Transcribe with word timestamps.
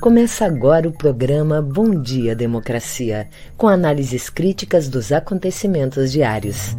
Começa 0.00 0.46
agora 0.46 0.88
o 0.88 0.92
programa 0.92 1.60
Bom 1.60 2.00
Dia 2.00 2.32
Democracia, 2.32 3.28
com 3.56 3.66
análises 3.66 4.30
críticas 4.30 4.88
dos 4.88 5.10
acontecimentos 5.10 6.12
diários. 6.12 6.76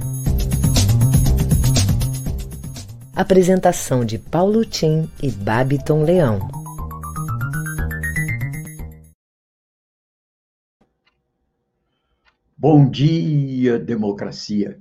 Apresentação 3.14 4.06
de 4.06 4.18
Paulo 4.18 4.64
Tim 4.64 5.10
e 5.22 5.30
Babiton 5.30 6.04
Leão. 6.04 6.40
Bom 12.58 12.90
dia, 12.90 13.78
democracia. 13.78 14.80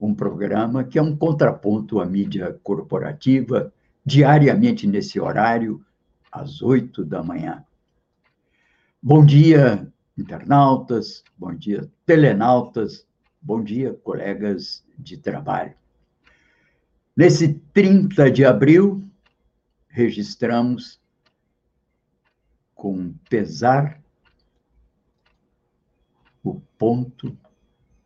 Um 0.00 0.14
programa 0.14 0.84
que 0.84 1.00
é 1.00 1.02
um 1.02 1.16
contraponto 1.16 1.98
à 1.98 2.06
mídia 2.06 2.56
corporativa, 2.62 3.72
diariamente 4.06 4.86
nesse 4.86 5.18
horário, 5.18 5.84
às 6.30 6.62
oito 6.62 7.04
da 7.04 7.22
manhã. 7.22 7.64
Bom 9.02 9.24
dia, 9.24 9.90
internautas, 10.16 11.22
bom 11.36 11.54
dia, 11.54 11.90
telenautas, 12.04 13.06
bom 13.40 13.62
dia, 13.62 13.94
colegas 13.94 14.84
de 14.98 15.16
trabalho. 15.16 15.74
Nesse 17.16 17.54
30 17.72 18.30
de 18.30 18.44
abril, 18.44 19.08
registramos 19.88 21.00
com 22.74 23.12
pesar 23.28 24.00
o 26.44 26.60
ponto 26.78 27.36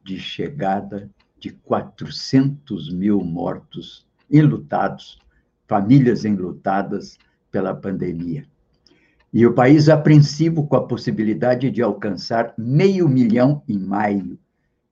de 0.03 0.19
chegada 0.19 1.11
de 1.39 1.51
400 1.51 2.93
mil 2.93 3.23
mortos 3.23 4.07
enlutados, 4.31 5.19
famílias 5.67 6.25
enlutadas 6.25 7.19
pela 7.53 7.75
pandemia. 7.75 8.45
E 9.33 9.47
o 9.47 9.55
país 9.55 9.89
apreensivo 9.89 10.67
com 10.67 10.77
a 10.77 10.87
possibilidade 10.87 11.71
de 11.71 11.83
alcançar 11.83 12.53
meio 12.59 13.09
milhão 13.09 13.63
em 13.69 13.79
maio 13.79 14.39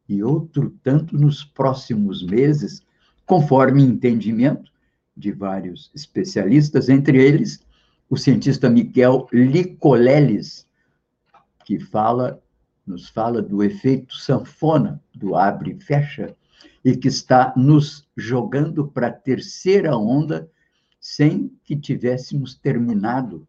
e 0.08 0.22
outro 0.22 0.74
tanto 0.82 1.16
nos 1.16 1.44
próximos 1.44 2.22
meses, 2.22 2.82
conforme 3.26 3.82
entendimento 3.82 4.70
de 5.16 5.32
vários 5.32 5.90
especialistas, 5.94 6.88
entre 6.88 7.22
eles 7.22 7.60
o 8.08 8.16
cientista 8.16 8.68
Miguel 8.68 9.28
Licoleles, 9.32 10.66
que 11.64 11.78
fala, 11.78 12.42
nos 12.86 13.08
fala 13.08 13.40
do 13.40 13.62
efeito 13.62 14.14
sanfona, 14.14 15.00
do 15.14 15.36
abre 15.36 15.72
e 15.72 15.80
fecha, 15.80 16.34
e 16.84 16.96
que 16.96 17.08
está 17.08 17.52
nos 17.56 18.08
jogando 18.16 18.88
para 18.88 19.08
a 19.08 19.12
terceira 19.12 19.96
onda 19.96 20.50
sem 21.16 21.50
que 21.64 21.74
tivéssemos 21.74 22.54
terminado 22.54 23.44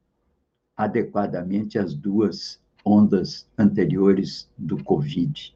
adequadamente 0.76 1.78
as 1.78 1.94
duas 1.94 2.60
ondas 2.84 3.48
anteriores 3.56 4.50
do 4.58 4.84
Covid. 4.84 5.56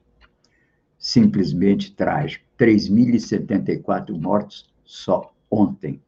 Simplesmente 0.99 1.95
trágico. 1.95 2.45
3.074 2.59 4.11
mortos 4.19 4.71
só 4.83 5.33
ontem. 5.49 5.99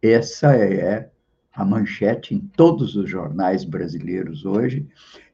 Essa 0.00 0.56
é 0.56 1.10
a 1.52 1.64
manchete 1.66 2.34
em 2.34 2.40
todos 2.40 2.96
os 2.96 3.08
jornais 3.08 3.62
brasileiros 3.62 4.46
hoje, 4.46 4.88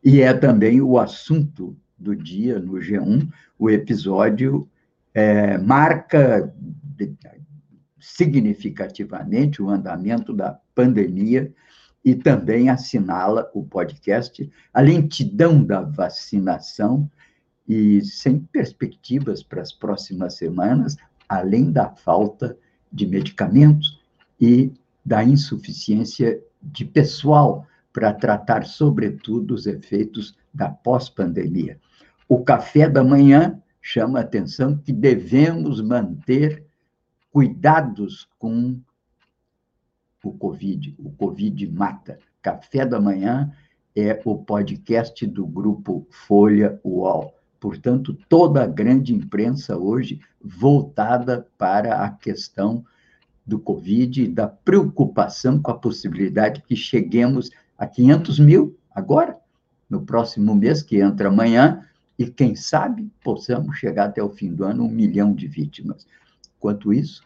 e 0.05 0.21
é 0.21 0.35
também 0.35 0.81
o 0.81 0.99
assunto 0.99 1.77
do 1.97 2.17
dia 2.17 2.59
no 2.59 2.75
G1. 2.75 3.33
O 3.57 3.71
episódio 3.71 4.69
é, 5.15 5.57
marca 5.59 6.53
significativamente 8.03 9.63
o 9.63 9.71
andamento 9.71 10.35
da 10.35 10.59
pandemia 10.75 11.53
e 12.05 12.17
também 12.17 12.69
assinala 12.69 13.49
o 13.55 13.65
podcast 13.65 14.51
a 14.75 14.81
lentidão 14.81 15.63
da 15.63 15.83
vacinação 15.83 17.09
e 17.67 18.05
sem 18.05 18.41
perspectivas 18.41 19.41
para 19.41 19.63
as 19.63 19.73
próximas 19.73 20.35
semanas, 20.35 20.97
além 21.29 21.71
da 21.71 21.91
falta 21.91 22.59
de 22.93 23.07
medicamentos 23.07 24.01
e 24.41 24.73
da 25.07 25.23
insuficiência 25.23 26.43
de 26.61 26.85
pessoal 26.85 27.65
para 27.93 28.13
tratar, 28.13 28.65
sobretudo, 28.65 29.55
os 29.55 29.67
efeitos 29.67 30.37
da 30.53 30.69
pós-pandemia. 30.69 31.79
O 32.29 32.43
café 32.43 32.89
da 32.89 33.05
manhã 33.05 33.63
chama 33.81 34.19
a 34.19 34.23
atenção 34.23 34.77
que 34.77 34.93
devemos 34.93 35.81
manter 35.81 36.65
cuidados 37.33 38.29
com 38.39 38.79
o 40.23 40.33
Covid. 40.33 40.95
O 40.99 41.11
Covid 41.11 41.67
mata. 41.69 42.19
Café 42.43 42.85
da 42.85 43.01
Manhã 43.01 43.53
é 43.97 44.21
o 44.25 44.37
podcast 44.37 45.27
do 45.27 45.47
grupo 45.47 46.07
Folha 46.11 46.79
UOL. 46.85 47.35
Portanto, 47.59 48.17
toda 48.29 48.63
a 48.63 48.67
grande 48.67 49.15
imprensa 49.15 49.77
hoje 49.77 50.21
voltada 50.41 51.47
para 51.57 52.05
a 52.05 52.11
questão 52.11 52.85
do 53.47 53.59
Covid 53.59 54.23
e 54.23 54.29
da 54.29 54.47
preocupação 54.47 55.61
com 55.61 55.71
a 55.71 55.79
possibilidade 55.79 56.63
que 56.63 56.77
cheguemos 56.77 57.51
a 57.79 57.87
500 57.87 58.39
mil 58.39 58.77
agora, 58.95 59.37
no 59.89 60.03
próximo 60.03 60.55
mês, 60.55 60.83
que 60.83 61.01
entra 61.01 61.29
amanhã, 61.29 61.87
e 62.19 62.27
quem 62.27 62.55
sabe 62.55 63.11
possamos 63.23 63.77
chegar 63.79 64.07
até 64.07 64.23
o 64.23 64.31
fim 64.31 64.53
do 64.53 64.65
ano 64.65 64.85
um 64.85 64.89
milhão 64.89 65.35
de 65.35 65.47
vítimas. 65.47 66.07
Enquanto 66.63 66.93
isso, 66.93 67.25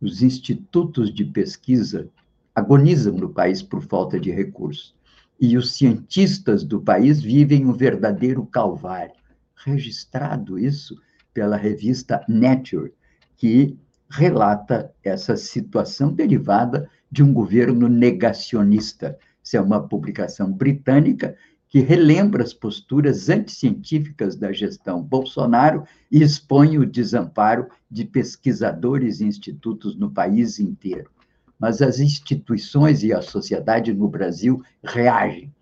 os 0.00 0.20
institutos 0.20 1.14
de 1.14 1.24
pesquisa 1.24 2.08
agonizam 2.52 3.14
no 3.14 3.28
país 3.28 3.62
por 3.62 3.80
falta 3.80 4.18
de 4.18 4.32
recursos. 4.32 4.96
E 5.40 5.56
os 5.56 5.76
cientistas 5.76 6.64
do 6.64 6.80
país 6.80 7.22
vivem 7.22 7.64
um 7.64 7.72
verdadeiro 7.72 8.44
calvário. 8.44 9.14
Registrado 9.54 10.58
isso 10.58 11.00
pela 11.32 11.56
revista 11.56 12.20
Nature, 12.28 12.92
que 13.36 13.78
relata 14.10 14.92
essa 15.04 15.36
situação 15.36 16.12
derivada 16.12 16.90
de 17.08 17.22
um 17.22 17.32
governo 17.32 17.88
negacionista. 17.88 19.16
Isso 19.40 19.56
é 19.56 19.60
uma 19.60 19.86
publicação 19.86 20.52
britânica 20.52 21.36
que 21.68 21.80
relembra 21.80 22.42
as 22.42 22.54
posturas 22.54 23.28
anticientíficas 23.28 24.36
da 24.36 24.52
gestão 24.52 25.02
Bolsonaro 25.02 25.84
e 26.10 26.22
expõe 26.22 26.78
o 26.78 26.86
desamparo 26.86 27.68
de 27.90 28.04
pesquisadores 28.04 29.20
e 29.20 29.26
institutos 29.26 29.96
no 29.96 30.10
país 30.10 30.58
inteiro. 30.58 31.10
Mas 31.58 31.82
as 31.82 31.98
instituições 31.98 33.02
e 33.02 33.12
a 33.12 33.20
sociedade 33.20 33.92
no 33.92 34.08
Brasil 34.08 34.62
reagem. 34.82 35.52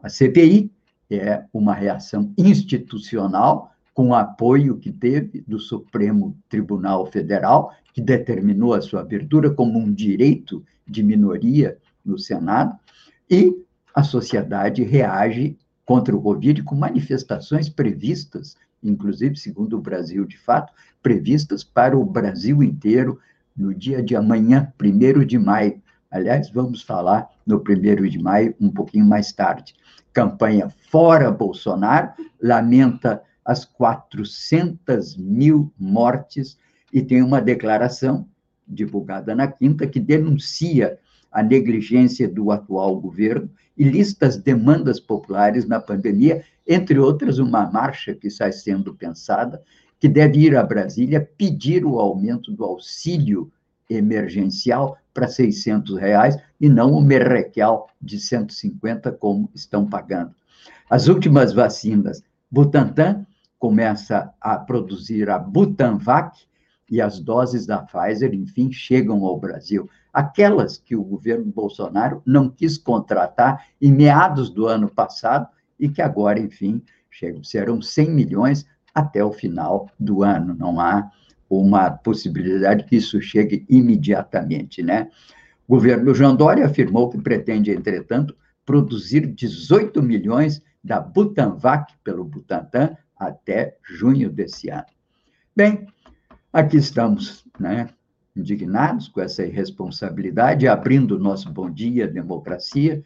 A 0.00 0.08
CPI 0.08 0.70
é 1.10 1.44
uma 1.52 1.74
reação 1.74 2.32
institucional 2.38 3.72
com 3.92 4.08
o 4.08 4.14
apoio 4.14 4.76
que 4.76 4.92
teve 4.92 5.42
do 5.46 5.58
Supremo 5.58 6.36
Tribunal 6.48 7.06
Federal, 7.06 7.72
que 7.92 8.02
determinou 8.02 8.74
a 8.74 8.82
sua 8.82 9.00
abertura 9.00 9.50
como 9.50 9.78
um 9.78 9.92
direito 9.92 10.64
de 10.86 11.02
minoria 11.02 11.78
no 12.04 12.18
Senado, 12.18 12.76
e 13.30 13.63
a 13.94 14.02
sociedade 14.02 14.82
reage 14.82 15.56
contra 15.86 16.16
o 16.16 16.20
Covid 16.20 16.62
com 16.62 16.74
manifestações 16.74 17.68
previstas, 17.68 18.56
inclusive, 18.82 19.36
segundo 19.36 19.76
o 19.76 19.80
Brasil 19.80 20.24
de 20.24 20.36
fato, 20.36 20.72
previstas 21.02 21.62
para 21.62 21.96
o 21.96 22.04
Brasil 22.04 22.62
inteiro 22.62 23.20
no 23.56 23.72
dia 23.72 24.02
de 24.02 24.16
amanhã, 24.16 24.72
1 24.82 25.24
de 25.24 25.38
maio. 25.38 25.80
Aliás, 26.10 26.50
vamos 26.50 26.82
falar 26.82 27.28
no 27.46 27.58
1 27.58 28.08
de 28.08 28.18
maio 28.18 28.54
um 28.60 28.70
pouquinho 28.70 29.06
mais 29.06 29.32
tarde. 29.32 29.74
Campanha 30.12 30.72
Fora 30.90 31.30
Bolsonaro 31.30 32.12
lamenta 32.42 33.22
as 33.44 33.64
400 33.64 35.16
mil 35.16 35.72
mortes 35.78 36.58
e 36.92 37.02
tem 37.02 37.22
uma 37.22 37.40
declaração 37.40 38.26
divulgada 38.66 39.34
na 39.34 39.46
quinta 39.46 39.86
que 39.86 40.00
denuncia 40.00 40.98
a 41.34 41.42
negligência 41.42 42.28
do 42.28 42.52
atual 42.52 43.00
governo 43.00 43.50
e 43.76 43.82
lista 43.82 44.24
as 44.26 44.36
demandas 44.36 45.00
populares 45.00 45.66
na 45.66 45.80
pandemia, 45.80 46.44
entre 46.64 46.96
outras, 46.96 47.40
uma 47.40 47.68
marcha 47.68 48.14
que 48.14 48.28
está 48.28 48.50
sendo 48.52 48.94
pensada, 48.94 49.60
que 49.98 50.08
deve 50.08 50.38
ir 50.38 50.56
a 50.56 50.62
Brasília 50.62 51.28
pedir 51.36 51.84
o 51.84 51.98
aumento 51.98 52.52
do 52.52 52.64
auxílio 52.64 53.50
emergencial 53.90 54.96
para 55.12 55.26
600 55.26 55.98
reais 55.98 56.38
e 56.60 56.68
não 56.68 56.92
o 56.92 57.02
merrequial 57.02 57.88
de 58.00 58.20
150 58.20 59.10
como 59.10 59.50
estão 59.52 59.86
pagando. 59.86 60.32
As 60.88 61.08
últimas 61.08 61.52
vacinas, 61.52 62.22
Butantan 62.48 63.26
começa 63.58 64.32
a 64.40 64.56
produzir 64.56 65.28
a 65.28 65.38
Butanvac 65.38 66.38
e 66.88 67.00
as 67.00 67.18
doses 67.18 67.66
da 67.66 67.78
Pfizer, 67.78 68.32
enfim, 68.34 68.70
chegam 68.70 69.24
ao 69.24 69.38
Brasil 69.38 69.88
aquelas 70.14 70.78
que 70.78 70.94
o 70.94 71.02
governo 71.02 71.46
Bolsonaro 71.46 72.22
não 72.24 72.48
quis 72.48 72.78
contratar 72.78 73.66
em 73.82 73.92
meados 73.92 74.48
do 74.48 74.66
ano 74.66 74.88
passado 74.88 75.48
e 75.78 75.88
que 75.88 76.00
agora, 76.00 76.38
enfim, 76.38 76.80
chegam, 77.10 77.42
serão 77.42 77.82
100 77.82 78.10
milhões 78.10 78.66
até 78.94 79.24
o 79.24 79.32
final 79.32 79.90
do 79.98 80.22
ano. 80.22 80.54
Não 80.54 80.78
há 80.78 81.10
uma 81.50 81.90
possibilidade 81.90 82.84
que 82.84 82.96
isso 82.96 83.20
chegue 83.20 83.66
imediatamente, 83.68 84.82
né? 84.82 85.10
O 85.66 85.74
governo 85.74 86.14
João 86.14 86.36
Dória 86.36 86.64
afirmou 86.64 87.10
que 87.10 87.18
pretende, 87.18 87.72
entretanto, 87.72 88.36
produzir 88.64 89.26
18 89.26 90.00
milhões 90.02 90.62
da 90.82 91.00
Butanvac 91.00 91.92
pelo 92.04 92.24
Butantan 92.24 92.96
até 93.18 93.76
junho 93.82 94.30
desse 94.30 94.70
ano. 94.70 94.86
Bem, 95.56 95.86
aqui 96.52 96.76
estamos, 96.76 97.44
né, 97.58 97.88
indignados 98.36 99.08
com 99.08 99.20
essa 99.20 99.44
irresponsabilidade, 99.44 100.66
abrindo 100.66 101.16
o 101.16 101.18
nosso 101.18 101.50
Bom 101.50 101.70
Dia 101.70 102.08
Democracia, 102.08 103.02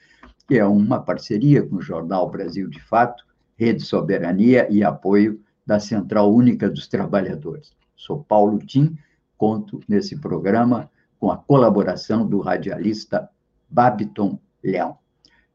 que 0.46 0.56
é 0.58 0.64
uma 0.64 1.00
parceria 1.00 1.62
com 1.62 1.76
o 1.76 1.82
Jornal 1.82 2.30
Brasil 2.30 2.68
de 2.68 2.80
Fato, 2.80 3.24
Rede 3.56 3.82
Soberania 3.82 4.66
e 4.70 4.82
apoio 4.82 5.40
da 5.66 5.78
Central 5.78 6.32
Única 6.32 6.70
dos 6.70 6.86
Trabalhadores. 6.86 7.72
Sou 7.94 8.24
Paulo 8.24 8.58
Tim, 8.58 8.96
conto 9.36 9.80
nesse 9.86 10.16
programa 10.16 10.90
com 11.20 11.30
a 11.30 11.36
colaboração 11.36 12.26
do 12.26 12.40
radialista 12.40 13.28
Babiton 13.68 14.38
Leão. 14.62 14.96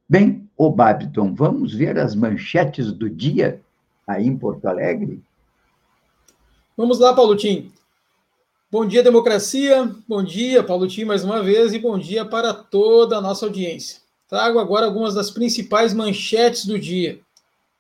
Bem, 0.08 0.48
ô 0.56 0.70
Babiton, 0.70 1.34
vamos 1.34 1.74
ver 1.74 1.98
as 1.98 2.14
manchetes 2.14 2.92
do 2.92 3.10
dia 3.10 3.62
aí 4.06 4.28
em 4.28 4.38
Porto 4.38 4.68
Alegre? 4.68 5.24
Vamos 6.78 7.00
lá, 7.00 7.14
Paulo 7.14 7.36
Tim. 7.36 7.72
Bom 8.74 8.88
dia, 8.88 9.04
democracia. 9.04 9.96
Bom 10.08 10.24
dia, 10.24 10.64
Paulo 10.64 10.88
Tim, 10.88 11.06
mais 11.06 11.24
uma 11.24 11.44
vez, 11.44 11.74
e 11.74 11.78
bom 11.78 11.96
dia 11.96 12.26
para 12.26 12.52
toda 12.56 13.16
a 13.16 13.22
nossa 13.22 13.46
audiência. 13.46 14.02
Trago 14.28 14.58
agora 14.58 14.88
algumas 14.88 15.14
das 15.14 15.30
principais 15.30 15.94
manchetes 15.94 16.66
do 16.66 16.80
dia, 16.80 17.20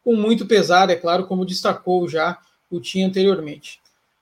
com 0.03 0.15
muito 0.15 0.45
pesar, 0.45 0.91
é 0.91 0.95
claro, 0.95 1.25
como 1.25 1.47
destacou 1.47 2.07
já 2.07 2.37
o 2.69 2.79
Tim 2.79 3.01
anteriormente. 3.01 3.81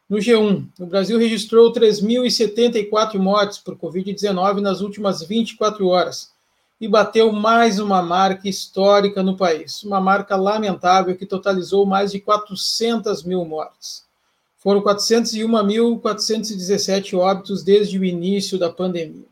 No 0.09 0.15
G1, 0.15 0.65
o 0.79 0.85
Brasil 0.85 1.19
registrou 1.19 1.73
3.074 1.73 3.17
mortes 3.17 3.57
por 3.57 3.75
Covid-19 3.75 4.61
nas 4.61 4.79
últimas 4.79 5.21
24 5.21 5.85
horas 5.85 6.31
e 6.79 6.87
bateu 6.87 7.33
mais 7.33 7.79
uma 7.79 8.01
marca 8.01 8.47
histórica 8.47 9.21
no 9.21 9.35
país, 9.35 9.83
uma 9.83 9.99
marca 9.99 10.37
lamentável 10.37 11.17
que 11.17 11.25
totalizou 11.25 11.85
mais 11.85 12.13
de 12.13 12.21
400 12.21 13.23
mil 13.23 13.43
mortes. 13.43 14.09
Foram 14.61 14.81
401.417 14.83 17.17
óbitos 17.17 17.63
desde 17.63 17.97
o 17.97 18.05
início 18.05 18.59
da 18.59 18.71
pandemia. 18.71 19.25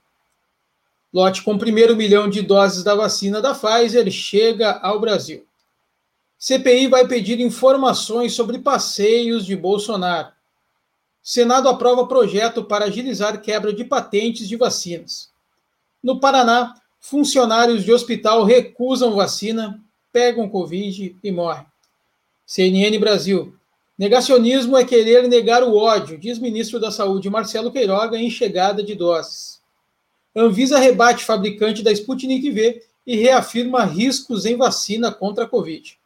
Lote 1.13 1.43
com 1.43 1.55
primeiro 1.55 1.95
milhão 1.95 2.27
de 2.27 2.41
doses 2.41 2.83
da 2.83 2.95
vacina 2.95 3.39
da 3.39 3.53
Pfizer 3.53 4.09
chega 4.09 4.79
ao 4.79 4.99
Brasil. 4.99 5.45
CPI 6.39 6.87
vai 6.87 7.07
pedir 7.07 7.39
informações 7.39 8.33
sobre 8.33 8.57
passeios 8.57 9.45
de 9.45 9.55
Bolsonaro. 9.55 10.29
Senado 11.21 11.69
aprova 11.69 12.07
projeto 12.07 12.63
para 12.63 12.85
agilizar 12.85 13.39
quebra 13.39 13.71
de 13.71 13.83
patentes 13.83 14.47
de 14.47 14.55
vacinas. 14.55 15.29
No 16.01 16.19
Paraná, 16.19 16.73
funcionários 16.99 17.83
de 17.83 17.91
hospital 17.91 18.45
recusam 18.45 19.15
vacina, 19.15 19.79
pegam 20.11 20.49
Covid 20.49 21.15
e 21.23 21.31
morrem. 21.31 21.67
CNN 22.47 22.97
Brasil. 22.97 23.58
Negacionismo 23.99 24.77
é 24.77 24.85
querer 24.85 25.27
negar 25.27 25.61
o 25.61 25.75
ódio, 25.75 26.17
diz 26.17 26.39
ministro 26.39 26.79
da 26.79 26.89
Saúde 26.89 27.29
Marcelo 27.29 27.69
Queiroga 27.69 28.17
em 28.17 28.29
chegada 28.29 28.81
de 28.81 28.95
doses. 28.95 29.61
Anvisa 30.33 30.79
rebate 30.79 31.25
fabricante 31.25 31.83
da 31.83 31.91
Sputnik 31.91 32.49
V 32.49 32.81
e 33.05 33.17
reafirma 33.17 33.83
riscos 33.83 34.45
em 34.45 34.55
vacina 34.55 35.11
contra 35.11 35.43
a 35.43 35.47
Covid. 35.47 35.99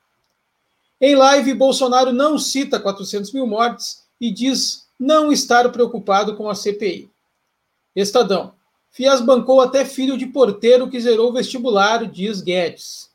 Em 1.00 1.14
live, 1.14 1.54
Bolsonaro 1.54 2.12
não 2.12 2.40
cita 2.40 2.80
400 2.80 3.32
mil 3.32 3.46
mortes 3.46 4.04
e 4.20 4.32
diz 4.32 4.88
não 5.00 5.32
estar 5.32 5.72
preocupado 5.72 6.36
com 6.36 6.50
a 6.50 6.56
CPI. 6.56 7.12
Estadão. 7.96 8.56
Fias 8.90 9.22
bancou 9.22 9.62
até 9.62 9.86
filho 9.86 10.18
de 10.18 10.26
porteiro 10.26 10.90
que 10.90 11.00
zerou 11.00 11.30
o 11.30 11.34
vestibular, 11.34 12.10
diz 12.10 12.42
Guedes. 12.42 13.12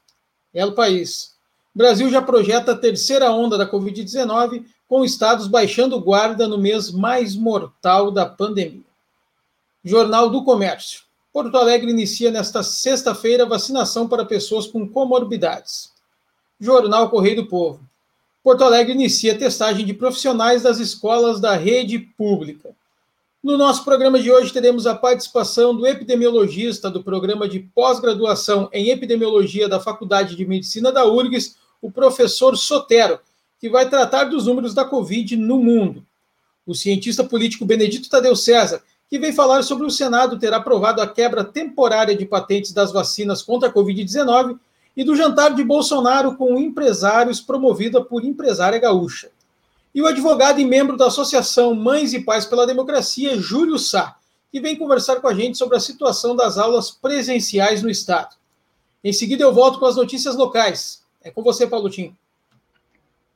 El 0.55 0.73
País. 0.73 1.37
Brasil 1.75 2.11
já 2.11 2.21
projeta 2.21 2.73
a 2.73 2.77
terceira 2.77 3.31
onda 3.31 3.57
da 3.57 3.71
Covid-19, 3.71 4.65
com 4.89 5.05
estados 5.05 5.47
baixando 5.47 6.01
guarda 6.01 6.49
no 6.49 6.59
mês 6.59 6.91
mais 6.91 7.37
mortal 7.37 8.11
da 8.11 8.27
pandemia. 8.27 8.83
Jornal 9.85 10.31
do 10.31 10.43
Comércio. 10.45 11.03
Porto 11.33 11.57
Alegre 11.57 11.91
inicia 11.91 12.31
nesta 12.31 12.63
sexta-feira 12.63 13.47
vacinação 13.47 14.09
para 14.09 14.25
pessoas 14.25 14.67
com 14.67 14.89
comorbidades. 14.89 15.93
Jornal 16.59 17.11
Correio 17.11 17.37
do 17.37 17.47
Povo. 17.47 17.81
Porto 18.43 18.65
Alegre 18.65 18.95
inicia 18.95 19.39
testagem 19.39 19.85
de 19.85 19.95
profissionais 19.95 20.63
das 20.63 20.79
escolas 20.79 21.39
da 21.39 21.55
rede 21.55 21.99
pública. 21.99 22.75
No 23.41 23.57
nosso 23.57 23.85
programa 23.85 24.19
de 24.19 24.33
hoje, 24.33 24.53
teremos 24.53 24.85
a 24.85 24.97
participação 24.97 25.73
do 25.73 25.87
epidemiologista 25.87 26.91
do 26.91 27.05
programa 27.05 27.49
de 27.49 27.61
pós-graduação 27.61 28.69
em 28.73 28.91
epidemiologia 28.91 29.69
da 29.69 29.79
Faculdade 29.79 30.35
de 30.35 30.45
Medicina 30.45 30.91
da 30.91 31.07
URGS, 31.07 31.57
o 31.81 31.89
professor 31.89 32.57
Sotero, 32.57 33.21
que 33.61 33.71
vai 33.71 33.89
tratar 33.89 34.25
dos 34.25 34.47
números 34.47 34.75
da 34.75 34.85
Covid 34.85 35.37
no 35.37 35.59
mundo. 35.59 36.05
O 36.67 36.75
cientista 36.75 37.23
político 37.23 37.65
Benedito 37.65 38.11
Tadeu 38.11 38.35
César, 38.35 38.83
que 39.09 39.21
vem 39.21 39.33
falar 39.33 39.63
sobre 39.63 39.87
o 39.87 39.91
Senado 39.91 40.37
ter 40.37 40.53
aprovado 40.53 41.01
a 41.01 41.07
quebra 41.07 41.45
temporária 41.45 42.17
de 42.17 42.27
patentes 42.27 42.73
das 42.73 42.91
vacinas 42.91 43.41
contra 43.41 43.69
a 43.69 43.73
Covid-19 43.73 44.59
e 44.97 45.05
do 45.05 45.15
jantar 45.15 45.55
de 45.55 45.63
Bolsonaro 45.63 46.37
com 46.37 46.59
empresários 46.59 47.41
promovida 47.41 48.05
por 48.05 48.25
empresária 48.25 48.81
gaúcha. 48.81 49.31
E 49.95 50.03
o 50.03 50.07
advogado 50.07 50.61
e 50.61 50.65
membro 50.65 50.97
da 50.97 51.07
Associação 51.07 51.75
Mães 51.75 52.13
e 52.13 52.21
Pais 52.21 52.45
pela 52.45 52.67
Democracia, 52.67 53.39
Júlio 53.39 53.79
Sá, 53.79 54.17
que 54.51 54.61
vem 54.61 54.77
conversar 54.77 55.17
com 55.17 55.29
a 55.29 55.35
gente 55.35 55.59
sobre 55.59 55.77
a 55.77 55.81
situação 55.81 56.37
das 56.37 56.59
aulas 56.59 56.91
presenciais 56.91 57.83
no 57.83 57.91
Estado. 57.91 58.37
Em 59.03 59.13
seguida, 59.13 59.43
eu 59.43 59.53
volto 59.53 59.79
com 59.79 59.87
as 59.87 59.97
notícias 59.97 60.37
locais. 60.37 61.05
É 61.23 61.31
com 61.31 61.43
você, 61.43 61.67
Paulo 61.67 61.89
Tim. 61.91 62.17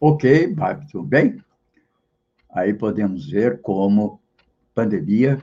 Ok, 0.00 0.49
Bárbara, 0.49 0.87
tudo 0.90 1.04
bem? 1.04 1.43
Aí 2.50 2.75
podemos 2.75 3.31
ver 3.31 3.60
como 3.60 4.20
pandemia 4.75 5.43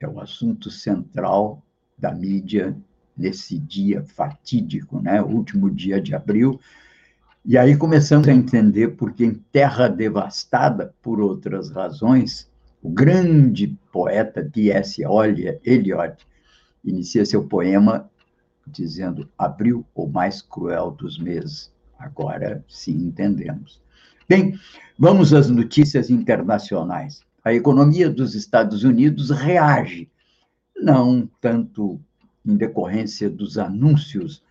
é 0.00 0.08
o 0.08 0.20
assunto 0.20 0.70
central 0.70 1.62
da 1.96 2.12
mídia 2.12 2.76
nesse 3.16 3.58
dia 3.58 4.02
fatídico, 4.02 5.00
né? 5.00 5.22
O 5.22 5.26
último 5.26 5.70
dia 5.70 6.00
de 6.00 6.14
abril. 6.14 6.60
E 7.46 7.58
aí 7.58 7.76
começamos 7.76 8.26
a 8.26 8.32
entender 8.32 8.96
porque 8.96 9.22
em 9.22 9.34
Terra 9.34 9.86
Devastada, 9.86 10.94
por 11.02 11.20
outras 11.20 11.70
razões, 11.70 12.50
o 12.82 12.88
grande 12.88 13.78
poeta 13.92 14.42
T.S. 14.42 15.02
Eliot 15.62 16.26
inicia 16.82 17.26
seu 17.26 17.44
poema 17.44 18.10
dizendo 18.66 19.28
abril, 19.36 19.84
o 19.94 20.06
mais 20.06 20.40
cruel 20.40 20.92
dos 20.92 21.18
meses. 21.18 21.70
Agora 21.98 22.64
sim 22.66 22.96
entendemos. 22.96 23.78
Bem, 24.26 24.58
vamos 24.98 25.34
às 25.34 25.50
notícias 25.50 26.08
internacionais. 26.08 27.20
A 27.44 27.52
economia 27.52 28.08
dos 28.08 28.34
Estados 28.34 28.84
Unidos 28.84 29.28
reage, 29.28 30.10
não 30.74 31.28
tanto 31.42 32.00
em 32.42 32.56
decorrência 32.56 33.28
dos 33.28 33.58
anúncios 33.58 34.42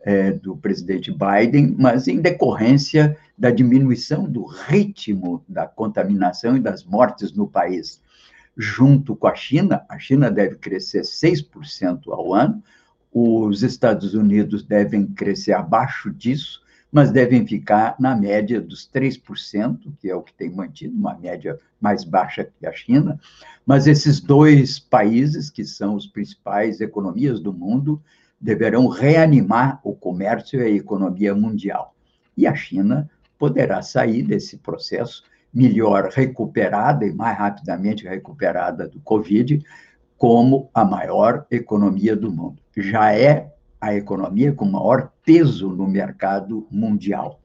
é, 0.00 0.32
do 0.32 0.56
presidente 0.56 1.12
Biden, 1.12 1.74
mas 1.78 2.08
em 2.08 2.20
decorrência 2.20 3.16
da 3.36 3.50
diminuição 3.50 4.28
do 4.28 4.44
ritmo 4.44 5.44
da 5.48 5.66
contaminação 5.66 6.56
e 6.56 6.60
das 6.60 6.84
mortes 6.84 7.32
no 7.32 7.46
país. 7.46 8.00
Junto 8.56 9.14
com 9.14 9.28
a 9.28 9.34
China, 9.34 9.84
a 9.88 9.98
China 9.98 10.30
deve 10.30 10.56
crescer 10.56 11.02
6% 11.02 12.08
ao 12.08 12.34
ano, 12.34 12.62
os 13.12 13.62
Estados 13.62 14.14
Unidos 14.14 14.62
devem 14.62 15.06
crescer 15.06 15.52
abaixo 15.52 16.10
disso, 16.10 16.62
mas 16.90 17.10
devem 17.10 17.46
ficar 17.46 17.94
na 17.98 18.16
média 18.16 18.60
dos 18.60 18.88
3%, 18.88 19.92
que 20.00 20.08
é 20.08 20.14
o 20.14 20.22
que 20.22 20.32
tem 20.32 20.50
mantido, 20.50 20.96
uma 20.96 21.14
média 21.14 21.58
mais 21.80 22.02
baixa 22.02 22.44
que 22.44 22.66
a 22.66 22.72
China. 22.72 23.20
Mas 23.64 23.86
esses 23.86 24.20
dois 24.20 24.78
países, 24.78 25.50
que 25.50 25.64
são 25.64 25.94
os 25.94 26.06
principais 26.06 26.80
economias 26.80 27.40
do 27.40 27.52
mundo, 27.52 28.02
deverão 28.40 28.86
reanimar 28.88 29.80
o 29.82 29.94
comércio 29.94 30.60
e 30.60 30.64
a 30.64 30.68
economia 30.68 31.34
mundial. 31.34 31.94
E 32.36 32.46
a 32.46 32.54
China 32.54 33.10
poderá 33.38 33.82
sair 33.82 34.22
desse 34.22 34.58
processo 34.58 35.24
melhor 35.52 36.10
recuperada 36.12 37.06
e 37.06 37.12
mais 37.12 37.36
rapidamente 37.36 38.06
recuperada 38.06 38.88
do 38.88 39.00
Covid, 39.00 39.62
como 40.16 40.68
a 40.74 40.84
maior 40.84 41.46
economia 41.50 42.14
do 42.14 42.30
mundo. 42.30 42.60
Já 42.76 43.12
é 43.14 43.52
a 43.80 43.94
economia 43.94 44.52
com 44.52 44.64
maior 44.64 45.12
peso 45.24 45.68
no 45.70 45.86
mercado 45.86 46.66
mundial. 46.70 47.40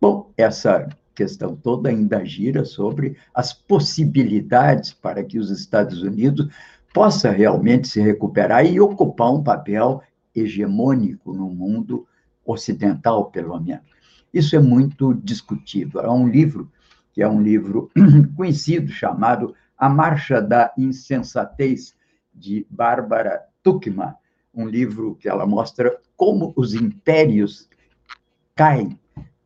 Bom, 0.00 0.30
essa 0.36 0.88
questão 1.14 1.54
toda 1.54 1.88
ainda 1.88 2.24
gira 2.24 2.64
sobre 2.64 3.16
as 3.32 3.52
possibilidades 3.52 4.92
para 4.92 5.22
que 5.22 5.38
os 5.38 5.50
Estados 5.50 6.02
Unidos 6.02 6.48
possa 6.94 7.30
realmente 7.30 7.88
se 7.88 8.00
recuperar 8.00 8.64
e 8.64 8.80
ocupar 8.80 9.32
um 9.32 9.42
papel 9.42 10.00
hegemônico 10.34 11.34
no 11.34 11.50
mundo 11.50 12.06
ocidental, 12.46 13.32
pelo 13.32 13.58
menos. 13.60 13.84
Isso 14.32 14.54
é 14.54 14.60
muito 14.60 15.12
discutido. 15.12 16.00
Há 16.00 16.12
um 16.12 16.28
livro, 16.28 16.70
que 17.12 17.20
é 17.20 17.28
um 17.28 17.42
livro 17.42 17.90
conhecido, 18.36 18.92
chamado 18.92 19.54
A 19.76 19.88
Marcha 19.88 20.40
da 20.40 20.72
Insensatez, 20.78 21.94
de 22.32 22.66
Bárbara 22.70 23.42
Tuckman, 23.62 24.14
um 24.52 24.66
livro 24.66 25.16
que 25.16 25.28
ela 25.28 25.46
mostra 25.46 25.98
como 26.16 26.52
os 26.56 26.74
impérios 26.74 27.68
caem 28.54 28.98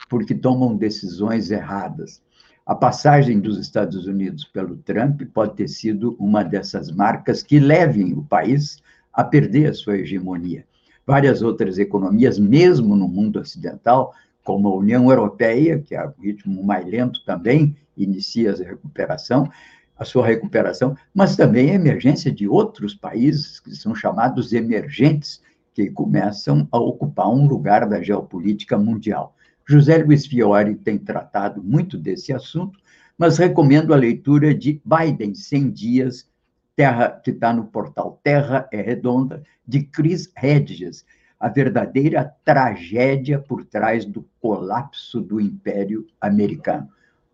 porque 0.08 0.34
tomam 0.34 0.76
decisões 0.76 1.50
erradas. 1.50 2.22
A 2.68 2.74
passagem 2.74 3.40
dos 3.40 3.58
Estados 3.58 4.06
Unidos 4.06 4.44
pelo 4.44 4.76
Trump 4.76 5.22
pode 5.32 5.54
ter 5.54 5.68
sido 5.68 6.14
uma 6.18 6.42
dessas 6.42 6.90
marcas 6.90 7.42
que 7.42 7.58
levem 7.58 8.12
o 8.12 8.22
país 8.22 8.76
a 9.10 9.24
perder 9.24 9.70
a 9.70 9.72
sua 9.72 9.96
hegemonia. 9.96 10.66
Várias 11.06 11.40
outras 11.40 11.78
economias, 11.78 12.38
mesmo 12.38 12.94
no 12.94 13.08
mundo 13.08 13.40
ocidental, 13.40 14.12
como 14.44 14.68
a 14.68 14.76
União 14.76 15.10
Europeia, 15.10 15.78
que 15.78 15.94
é 15.94 16.06
o 16.06 16.12
ritmo 16.20 16.62
mais 16.62 16.84
lento 16.84 17.24
também, 17.24 17.74
inicia 17.96 18.52
a 18.52 18.56
recuperação, 18.56 19.50
a 19.98 20.04
sua 20.04 20.26
recuperação, 20.26 20.94
mas 21.14 21.36
também 21.36 21.70
a 21.70 21.74
emergência 21.74 22.30
de 22.30 22.46
outros 22.46 22.94
países 22.94 23.60
que 23.60 23.74
são 23.74 23.94
chamados 23.94 24.52
emergentes, 24.52 25.40
que 25.72 25.88
começam 25.88 26.68
a 26.70 26.78
ocupar 26.78 27.30
um 27.30 27.46
lugar 27.46 27.88
da 27.88 28.02
geopolítica 28.02 28.76
mundial. 28.76 29.34
José 29.68 29.98
Luiz 29.98 30.26
Fiore 30.26 30.74
tem 30.76 30.96
tratado 30.96 31.62
muito 31.62 31.98
desse 31.98 32.32
assunto, 32.32 32.78
mas 33.18 33.36
recomendo 33.36 33.92
a 33.92 33.96
leitura 33.96 34.54
de 34.54 34.80
Biden, 34.82 35.34
100 35.34 35.70
Dias, 35.70 36.26
Terra, 36.74 37.10
que 37.10 37.32
está 37.32 37.52
no 37.52 37.66
portal 37.66 38.18
Terra 38.24 38.66
é 38.72 38.80
Redonda, 38.80 39.42
de 39.66 39.82
Chris 39.82 40.32
Hedges, 40.42 41.04
a 41.38 41.50
verdadeira 41.50 42.32
tragédia 42.46 43.38
por 43.38 43.62
trás 43.66 44.06
do 44.06 44.24
colapso 44.40 45.20
do 45.20 45.38
Império 45.38 46.06
Americano. 46.18 46.88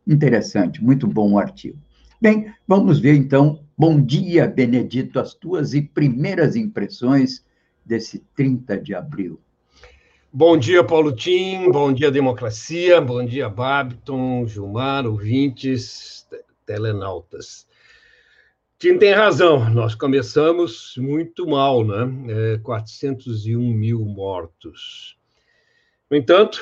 Interessante, 0.04 0.82
muito 0.82 1.06
bom 1.06 1.34
o 1.34 1.38
artigo. 1.38 1.78
Bem, 2.20 2.52
vamos 2.66 2.98
ver 2.98 3.14
então. 3.14 3.62
Bom 3.78 4.00
dia, 4.00 4.48
Benedito, 4.48 5.20
as 5.20 5.34
tuas 5.34 5.70
primeiras 5.94 6.56
impressões 6.56 7.44
desse 7.86 8.18
30 8.34 8.76
de 8.78 8.92
abril. 8.92 9.38
Bom 10.36 10.56
dia, 10.58 10.82
Paulo 10.82 11.12
Tim, 11.12 11.70
bom 11.70 11.92
dia, 11.92 12.10
democracia, 12.10 13.00
bom 13.00 13.24
dia, 13.24 13.48
Babiton, 13.48 14.44
Gilmar, 14.48 15.06
ouvintes, 15.06 16.26
telenautas. 16.66 17.68
Tim 18.76 18.98
tem 18.98 19.12
razão, 19.12 19.70
nós 19.70 19.94
começamos 19.94 20.96
muito 20.98 21.46
mal, 21.46 21.84
né? 21.84 22.54
É, 22.54 22.58
401 22.58 23.60
mil 23.60 24.00
mortos. 24.00 25.16
No 26.10 26.16
entanto, 26.16 26.60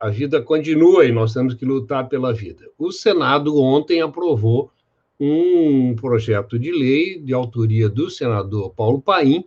a 0.00 0.08
vida 0.08 0.42
continua 0.42 1.04
e 1.04 1.12
nós 1.12 1.32
temos 1.32 1.54
que 1.54 1.64
lutar 1.64 2.08
pela 2.08 2.34
vida. 2.34 2.68
O 2.76 2.90
Senado 2.90 3.56
ontem 3.56 4.02
aprovou 4.02 4.72
um 5.20 5.94
projeto 5.94 6.58
de 6.58 6.72
lei 6.72 7.20
de 7.20 7.32
autoria 7.32 7.88
do 7.88 8.10
senador 8.10 8.74
Paulo 8.74 9.00
Paim, 9.00 9.44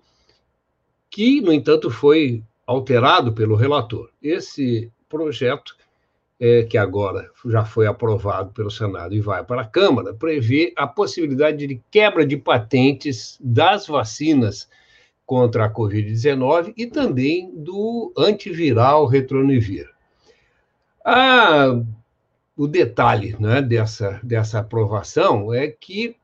que, 1.10 1.42
no 1.42 1.52
entanto, 1.52 1.92
foi 1.92 2.42
alterado 2.66 3.34
pelo 3.34 3.56
relator. 3.56 4.10
Esse 4.22 4.92
projeto, 5.08 5.76
é, 6.40 6.64
que 6.64 6.78
agora 6.78 7.30
já 7.46 7.64
foi 7.64 7.88
aprovado 7.88 8.52
pelo 8.52 8.70
Senado 8.70 9.14
e 9.14 9.22
vai 9.22 9.44
para 9.44 9.62
a 9.62 9.68
Câmara, 9.68 10.14
prevê 10.14 10.74
a 10.76 10.86
possibilidade 10.86 11.66
de 11.66 11.82
quebra 11.90 12.26
de 12.26 12.36
patentes 12.36 13.38
das 13.40 13.88
vacinas 13.88 14.68
contra 15.26 15.66
a 15.66 15.72
Covid-19 15.72 16.74
e 16.76 16.86
também 16.86 17.52
do 17.56 18.14
antiviral 18.18 19.06
Retronivir. 19.06 19.90
Ah, 21.04 21.82
o 22.58 22.68
detalhe 22.68 23.36
né, 23.40 23.62
dessa, 23.62 24.20
dessa 24.24 24.60
aprovação 24.60 25.54
é 25.54 25.68
que 25.68 26.16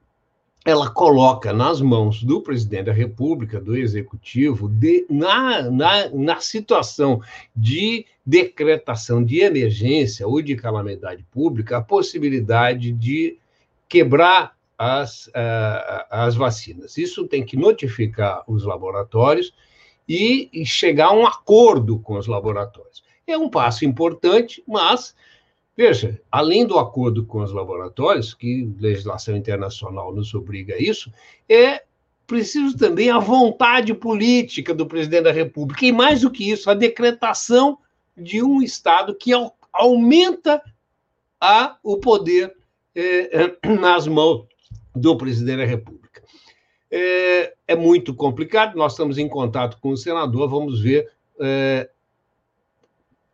ela 0.64 0.90
coloca 0.90 1.52
nas 1.52 1.82
mãos 1.82 2.24
do 2.24 2.42
presidente 2.42 2.86
da 2.86 2.94
República, 2.94 3.60
do 3.60 3.76
Executivo, 3.76 4.70
de, 4.70 5.06
na, 5.10 5.64
na, 5.72 6.10
na 6.10 6.40
situação 6.40 7.22
de 7.56 8.06
decretação 8.24 9.24
de 9.24 9.40
emergência 9.40 10.28
ou 10.28 10.42
de 10.42 10.56
calamidade 10.56 11.26
pública, 11.32 11.78
a 11.78 11.82
possibilidade 11.82 12.92
de 12.92 13.38
quebrar 13.90 14.56
as, 14.78 15.28
uh, 15.28 16.06
as 16.10 16.36
vacinas. 16.36 16.98
Isso 16.98 17.28
tem 17.28 17.44
que 17.44 17.58
notificar 17.58 18.44
os 18.48 18.64
laboratórios 18.64 19.54
e, 20.08 20.48
e 20.54 20.66
chegar 20.66 21.08
a 21.08 21.14
um 21.14 21.26
acordo 21.26 22.00
com 22.00 22.18
os 22.18 22.28
laboratórios. 22.28 23.04
É 23.26 23.38
um 23.38 23.50
passo 23.50 23.84
importante, 23.84 24.64
mas 24.68 25.16
Veja, 25.76 26.20
além 26.32 26.66
do 26.66 26.78
acordo 26.78 27.26
com 27.26 27.42
os 27.42 27.52
laboratórios, 27.52 28.34
que 28.34 28.70
legislação 28.80 29.36
internacional 29.36 30.14
nos 30.14 30.34
obriga 30.34 30.76
a 30.76 30.80
isso, 30.80 31.12
é 31.48 31.84
preciso 32.28 32.78
também 32.78 33.10
a 33.10 33.20
vontade 33.20 33.94
política 33.94 34.74
do 34.74 34.86
presidente 34.86 35.24
da 35.24 35.32
República. 35.32 35.86
E 35.86 35.92
mais 35.92 36.22
do 36.22 36.32
que 36.32 36.50
isso, 36.50 36.70
a 36.70 36.74
decretação 36.74 37.78
de 38.16 38.44
um 38.44 38.62
Estado 38.62 39.16
que 39.16 39.32
aumenta 39.74 40.62
a, 41.40 41.78
o 41.84 41.98
poder 41.98 42.54
é, 42.96 43.58
nas 43.80 44.08
mãos 44.08 44.46
do 44.96 45.18
presidente 45.18 45.58
da 45.58 45.66
República. 45.66 46.22
É, 46.90 47.54
é, 47.70 47.76
muito 47.76 48.14
complicado, 48.14 48.76
nós 48.76 48.92
estamos 48.92 49.18
em 49.18 49.28
contato 49.28 49.78
com 49.80 49.90
o 49.90 49.98
senador, 49.98 50.50
vamos 50.50 50.82
ver 50.82 51.10
é, 51.40 51.90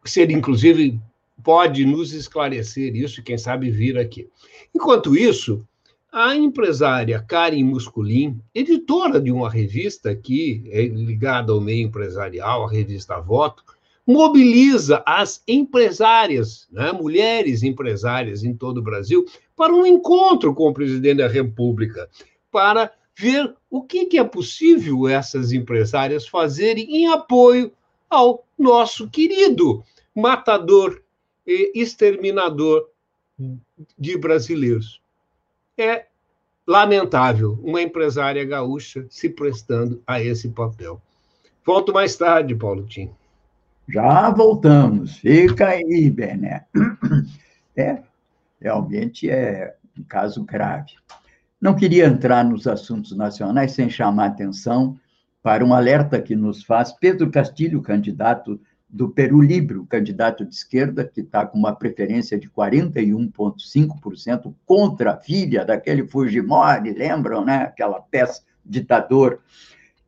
se 0.05 0.21
ele, 0.21 0.33
inclusive, 0.33 0.99
pode 1.43 1.85
nos 1.85 2.13
esclarecer 2.13 2.95
isso, 2.95 3.23
quem 3.23 3.37
sabe 3.37 3.69
vir 3.69 3.97
aqui. 3.97 4.27
Enquanto 4.73 5.15
isso, 5.15 5.65
a 6.11 6.35
empresária 6.35 7.19
Karen 7.21 7.63
Musculin, 7.63 8.39
editora 8.53 9.19
de 9.19 9.31
uma 9.31 9.49
revista 9.49 10.09
aqui, 10.09 10.63
é 10.67 10.83
ligada 10.83 11.51
ao 11.51 11.61
meio 11.61 11.87
empresarial, 11.87 12.65
a 12.65 12.71
revista 12.71 13.19
Voto, 13.19 13.63
mobiliza 14.05 15.03
as 15.05 15.43
empresárias, 15.47 16.65
né, 16.71 16.93
mulheres 16.93 17.61
empresárias 17.61 18.43
em 18.43 18.53
todo 18.53 18.77
o 18.77 18.83
Brasil, 18.83 19.25
para 19.55 19.73
um 19.73 19.85
encontro 19.85 20.53
com 20.55 20.69
o 20.69 20.73
presidente 20.73 21.17
da 21.17 21.27
República, 21.27 22.09
para 22.49 22.91
ver 23.17 23.53
o 23.69 23.83
que, 23.83 24.05
que 24.05 24.17
é 24.17 24.23
possível 24.23 25.07
essas 25.07 25.51
empresárias 25.51 26.27
fazerem 26.27 26.97
em 26.97 27.07
apoio 27.07 27.71
ao 28.09 28.45
nosso 28.57 29.09
querido 29.09 29.83
matador 30.15 31.01
e 31.01 31.06
exterminador 31.47 32.89
de 33.97 34.17
brasileiros. 34.17 35.01
É 35.77 36.05
lamentável 36.65 37.57
uma 37.63 37.81
empresária 37.81 38.43
gaúcha 38.43 39.05
se 39.09 39.29
prestando 39.29 40.03
a 40.05 40.21
esse 40.21 40.49
papel. 40.49 41.01
Volto 41.65 41.93
mais 41.93 42.15
tarde, 42.15 42.55
Paulo 42.55 42.85
Tim. 42.85 43.09
Já 43.87 44.29
voltamos. 44.29 45.17
Fica 45.17 45.69
aí, 45.69 46.09
Bené. 46.09 46.65
É, 47.75 48.01
realmente 48.59 49.29
é 49.29 49.75
um 49.97 50.03
caso 50.03 50.43
grave. 50.43 50.93
Não 51.61 51.75
queria 51.75 52.07
entrar 52.07 52.43
nos 52.43 52.65
assuntos 52.65 53.15
nacionais 53.15 53.71
sem 53.71 53.87
chamar 53.87 54.25
atenção 54.27 54.99
para 55.43 55.63
um 55.63 55.73
alerta 55.73 56.19
que 56.19 56.35
nos 56.35 56.63
faz 56.63 56.91
Pedro 56.91 57.29
Castilho, 57.29 57.81
candidato 57.81 58.59
do 58.89 59.09
Peru 59.09 59.41
Libre, 59.41 59.77
o 59.77 59.85
candidato 59.85 60.45
de 60.45 60.55
esquerda, 60.55 61.05
que 61.05 61.19
está 61.21 61.45
com 61.45 61.57
uma 61.57 61.75
preferência 61.75 62.39
de 62.39 62.49
41,5% 62.49 64.53
contra 64.65 65.13
a 65.13 65.17
filha 65.17 65.65
daquele 65.65 66.07
Fujimori, 66.07 66.93
lembram, 66.93 67.43
né? 67.43 67.63
Aquela 67.63 67.99
peça 67.99 68.43
ditador. 68.65 69.41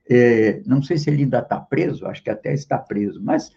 É, 0.10 0.62
não 0.66 0.82
sei 0.82 0.98
se 0.98 1.10
ele 1.10 1.24
ainda 1.24 1.40
está 1.40 1.60
preso, 1.60 2.08
acho 2.08 2.24
que 2.24 2.30
até 2.30 2.54
está 2.54 2.78
preso, 2.78 3.22
mas 3.22 3.52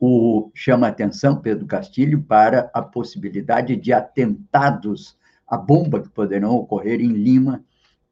o, 0.00 0.50
chama 0.54 0.88
atenção, 0.88 1.36
Pedro 1.36 1.66
Castilho, 1.66 2.22
para 2.22 2.70
a 2.74 2.82
possibilidade 2.82 3.76
de 3.76 3.92
atentados 3.92 5.16
à 5.46 5.56
bomba 5.56 6.00
que 6.00 6.08
poderão 6.08 6.56
ocorrer 6.56 7.00
em 7.00 7.12
Lima 7.12 7.62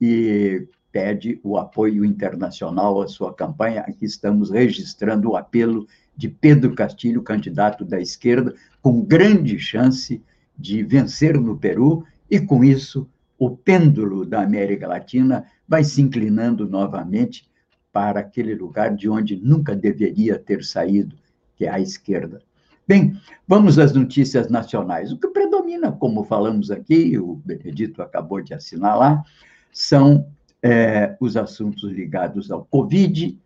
e 0.01 0.69
pede 0.93 1.41
o 1.43 1.57
apoio 1.57 2.05
internacional 2.05 3.01
à 3.01 3.09
sua 3.09 3.35
campanha. 3.35 3.81
Aqui 3.81 4.05
estamos 4.05 4.51
registrando 4.51 5.31
o 5.31 5.37
apelo 5.37 5.87
de 6.21 6.29
Pedro 6.29 6.75
Castilho, 6.75 7.23
candidato 7.23 7.83
da 7.83 7.99
esquerda, 7.99 8.55
com 8.83 9.01
grande 9.01 9.59
chance 9.59 10.23
de 10.57 10.83
vencer 10.83 11.41
no 11.41 11.57
Peru, 11.57 12.05
e 12.31 12.39
com 12.39 12.63
isso 12.63 13.09
o 13.39 13.51
pêndulo 13.51 14.27
da 14.27 14.43
América 14.43 14.87
Latina 14.87 15.47
vai 15.67 15.83
se 15.83 16.03
inclinando 16.03 16.69
novamente 16.69 17.49
para 17.91 18.21
aquele 18.21 18.55
lugar 18.55 18.95
de 18.95 19.09
onde 19.09 19.35
nunca 19.35 19.75
deveria 19.75 20.39
ter 20.39 20.63
saído, 20.63 21.17
que 21.57 21.65
é 21.65 21.71
a 21.71 21.81
esquerda. 21.81 22.43
Bem, 22.87 23.19
vamos 23.49 23.79
às 23.79 23.95
notícias 23.95 24.51
nacionais. 24.51 25.13
O 25.13 25.17
que 25.17 25.29
predomina, 25.29 25.91
como 25.91 26.23
falamos 26.25 26.71
aqui, 26.71 27.19
o 27.19 27.37
Benedito 27.37 28.03
acabou 28.03 28.43
de 28.43 28.53
assinalar, 28.53 29.25
são 29.73 30.27
é, 30.63 31.17
os 31.19 31.35
assuntos 31.35 31.91
ligados 31.91 32.51
ao 32.51 32.67
Covid, 32.67 33.39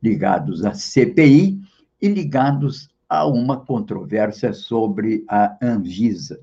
ligados 0.00 0.64
à 0.64 0.74
CPI 0.74 1.63
e 2.04 2.08
ligados 2.08 2.90
a 3.08 3.26
uma 3.26 3.58
controvérsia 3.58 4.52
sobre 4.52 5.24
a 5.26 5.56
Anvisa. 5.62 6.38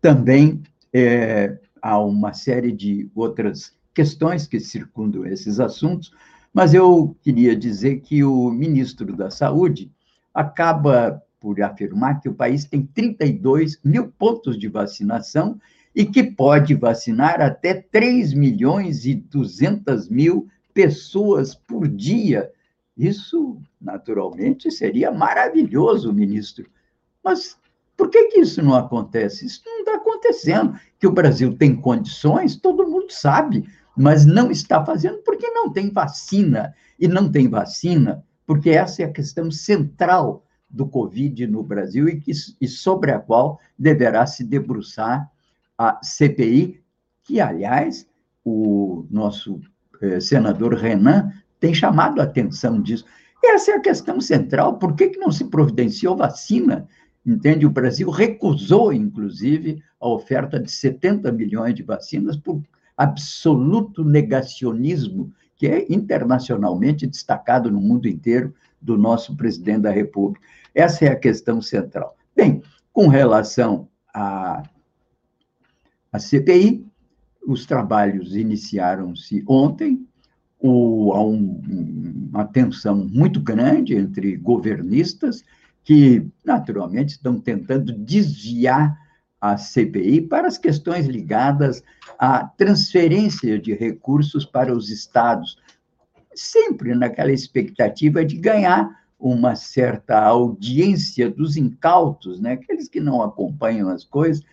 Também 0.00 0.62
é, 0.92 1.58
há 1.82 1.98
uma 1.98 2.32
série 2.32 2.70
de 2.70 3.10
outras 3.12 3.72
questões 3.92 4.46
que 4.46 4.60
circundam 4.60 5.26
esses 5.26 5.58
assuntos, 5.58 6.12
Mas 6.54 6.72
eu 6.72 7.16
queria 7.22 7.56
dizer 7.56 8.00
que 8.00 8.22
o 8.22 8.50
ministro 8.50 9.16
da 9.16 9.28
Saúde 9.28 9.90
acaba 10.32 11.20
por 11.40 11.60
afirmar 11.62 12.20
que 12.20 12.28
o 12.28 12.34
país 12.34 12.64
tem 12.66 12.82
32 12.82 13.80
mil 13.82 14.12
pontos 14.16 14.56
de 14.56 14.68
vacinação 14.68 15.58
e 15.96 16.04
que 16.04 16.22
pode 16.22 16.74
vacinar 16.74 17.40
até 17.40 17.74
3 17.74 18.34
milhões 18.34 19.04
e 19.04 19.14
200 19.14 20.08
mil 20.08 20.46
pessoas 20.72 21.54
por 21.54 21.88
dia. 21.88 22.50
Isso, 23.02 23.60
naturalmente, 23.80 24.70
seria 24.70 25.10
maravilhoso, 25.10 26.12
ministro. 26.12 26.70
Mas 27.22 27.58
por 27.96 28.08
que, 28.08 28.26
que 28.26 28.38
isso 28.38 28.62
não 28.62 28.76
acontece? 28.76 29.44
Isso 29.44 29.60
não 29.66 29.80
está 29.80 29.96
acontecendo. 29.96 30.78
Que 31.00 31.08
o 31.08 31.12
Brasil 31.12 31.56
tem 31.56 31.74
condições, 31.74 32.54
todo 32.54 32.88
mundo 32.88 33.10
sabe, 33.10 33.68
mas 33.96 34.24
não 34.24 34.52
está 34.52 34.84
fazendo 34.84 35.18
porque 35.24 35.48
não 35.50 35.72
tem 35.72 35.90
vacina. 35.90 36.72
E 36.96 37.08
não 37.08 37.28
tem 37.28 37.48
vacina 37.48 38.24
porque 38.46 38.70
essa 38.70 39.02
é 39.02 39.06
a 39.06 39.12
questão 39.12 39.50
central 39.50 40.44
do 40.70 40.86
Covid 40.86 41.44
no 41.48 41.64
Brasil 41.64 42.08
e, 42.08 42.20
que, 42.20 42.30
e 42.60 42.68
sobre 42.68 43.10
a 43.10 43.18
qual 43.18 43.58
deverá 43.76 44.26
se 44.26 44.44
debruçar 44.44 45.28
a 45.76 45.98
CPI, 46.04 46.80
que, 47.24 47.40
aliás, 47.40 48.06
o 48.44 49.06
nosso 49.10 49.60
eh, 50.00 50.20
senador 50.20 50.74
Renan 50.74 51.32
tem 51.62 51.72
chamado 51.72 52.20
a 52.20 52.24
atenção 52.24 52.82
disso. 52.82 53.04
Essa 53.42 53.70
é 53.70 53.74
a 53.76 53.80
questão 53.80 54.20
central. 54.20 54.78
Por 54.78 54.96
que, 54.96 55.10
que 55.10 55.18
não 55.20 55.30
se 55.30 55.44
providenciou 55.44 56.16
vacina? 56.16 56.88
Entende? 57.24 57.64
O 57.64 57.70
Brasil 57.70 58.10
recusou, 58.10 58.92
inclusive, 58.92 59.80
a 60.00 60.08
oferta 60.08 60.58
de 60.58 60.68
70 60.68 61.30
milhões 61.30 61.76
de 61.76 61.84
vacinas 61.84 62.36
por 62.36 62.60
absoluto 62.96 64.04
negacionismo, 64.04 65.32
que 65.54 65.68
é 65.68 65.86
internacionalmente 65.88 67.06
destacado 67.06 67.70
no 67.70 67.80
mundo 67.80 68.08
inteiro, 68.08 68.52
do 68.80 68.98
nosso 68.98 69.36
presidente 69.36 69.82
da 69.82 69.92
República. 69.92 70.44
Essa 70.74 71.04
é 71.04 71.08
a 71.10 71.16
questão 71.16 71.62
central. 71.62 72.16
Bem, 72.34 72.60
com 72.92 73.06
relação 73.06 73.88
à, 74.12 74.64
à 76.10 76.18
CPI, 76.18 76.84
os 77.46 77.66
trabalhos 77.66 78.34
iniciaram-se 78.34 79.44
ontem, 79.46 80.04
o, 80.62 81.12
há 81.12 81.22
um, 81.22 82.28
uma 82.32 82.44
tensão 82.44 82.96
muito 82.96 83.40
grande 83.40 83.96
entre 83.96 84.36
governistas 84.36 85.44
que, 85.82 86.24
naturalmente, 86.44 87.10
estão 87.10 87.40
tentando 87.40 87.92
desviar 87.92 88.96
a 89.40 89.56
CPI 89.56 90.20
para 90.20 90.46
as 90.46 90.56
questões 90.56 91.06
ligadas 91.06 91.82
à 92.16 92.44
transferência 92.44 93.58
de 93.58 93.74
recursos 93.74 94.44
para 94.46 94.72
os 94.72 94.88
estados, 94.88 95.58
sempre 96.32 96.94
naquela 96.94 97.32
expectativa 97.32 98.24
de 98.24 98.36
ganhar 98.36 99.02
uma 99.18 99.56
certa 99.56 100.20
audiência 100.20 101.28
dos 101.28 101.56
incautos, 101.56 102.40
né? 102.40 102.52
aqueles 102.52 102.88
que 102.88 103.00
não 103.00 103.20
acompanham 103.20 103.88
as 103.88 104.04
coisas, 104.04 104.44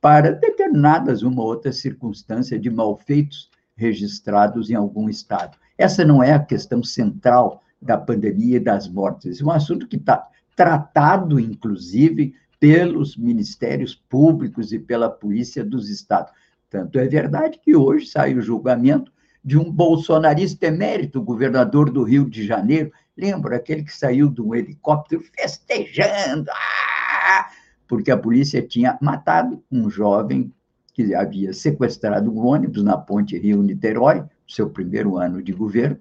para 0.00 0.30
determinadas 0.30 1.22
uma 1.22 1.42
outra 1.42 1.72
circunstância 1.72 2.58
de 2.58 2.70
malfeitos 2.70 3.49
registrados 3.80 4.68
em 4.68 4.74
algum 4.74 5.08
estado. 5.08 5.56
Essa 5.78 6.04
não 6.04 6.22
é 6.22 6.32
a 6.34 6.44
questão 6.44 6.82
central 6.82 7.62
da 7.80 7.96
pandemia 7.96 8.56
e 8.56 8.60
das 8.60 8.86
mortes. 8.86 9.40
É 9.40 9.44
um 9.44 9.50
assunto 9.50 9.88
que 9.88 9.96
está 9.96 10.28
tratado, 10.54 11.40
inclusive, 11.40 12.34
pelos 12.60 13.16
ministérios 13.16 13.94
públicos 13.94 14.70
e 14.74 14.78
pela 14.78 15.08
polícia 15.08 15.64
dos 15.64 15.88
estados. 15.88 16.30
Tanto 16.68 16.98
é 16.98 17.06
verdade 17.08 17.58
que 17.58 17.74
hoje 17.74 18.06
sai 18.06 18.34
o 18.34 18.42
julgamento 18.42 19.10
de 19.42 19.56
um 19.56 19.72
bolsonarista 19.72 20.66
emérito, 20.66 21.22
governador 21.22 21.90
do 21.90 22.02
Rio 22.02 22.28
de 22.28 22.46
Janeiro, 22.46 22.92
lembra 23.16 23.56
aquele 23.56 23.82
que 23.82 23.96
saiu 23.96 24.28
de 24.28 24.42
um 24.42 24.54
helicóptero 24.54 25.22
festejando, 25.34 26.50
ah! 26.50 27.48
porque 27.88 28.10
a 28.10 28.18
polícia 28.18 28.60
tinha 28.60 28.98
matado 29.00 29.64
um 29.72 29.88
jovem 29.88 30.52
que 30.90 31.14
havia 31.14 31.52
sequestrado 31.52 32.30
um 32.30 32.46
ônibus 32.46 32.82
na 32.82 32.96
ponte 32.96 33.38
Rio-Niterói, 33.38 34.24
seu 34.46 34.68
primeiro 34.68 35.16
ano 35.16 35.42
de 35.42 35.52
governo, 35.52 35.98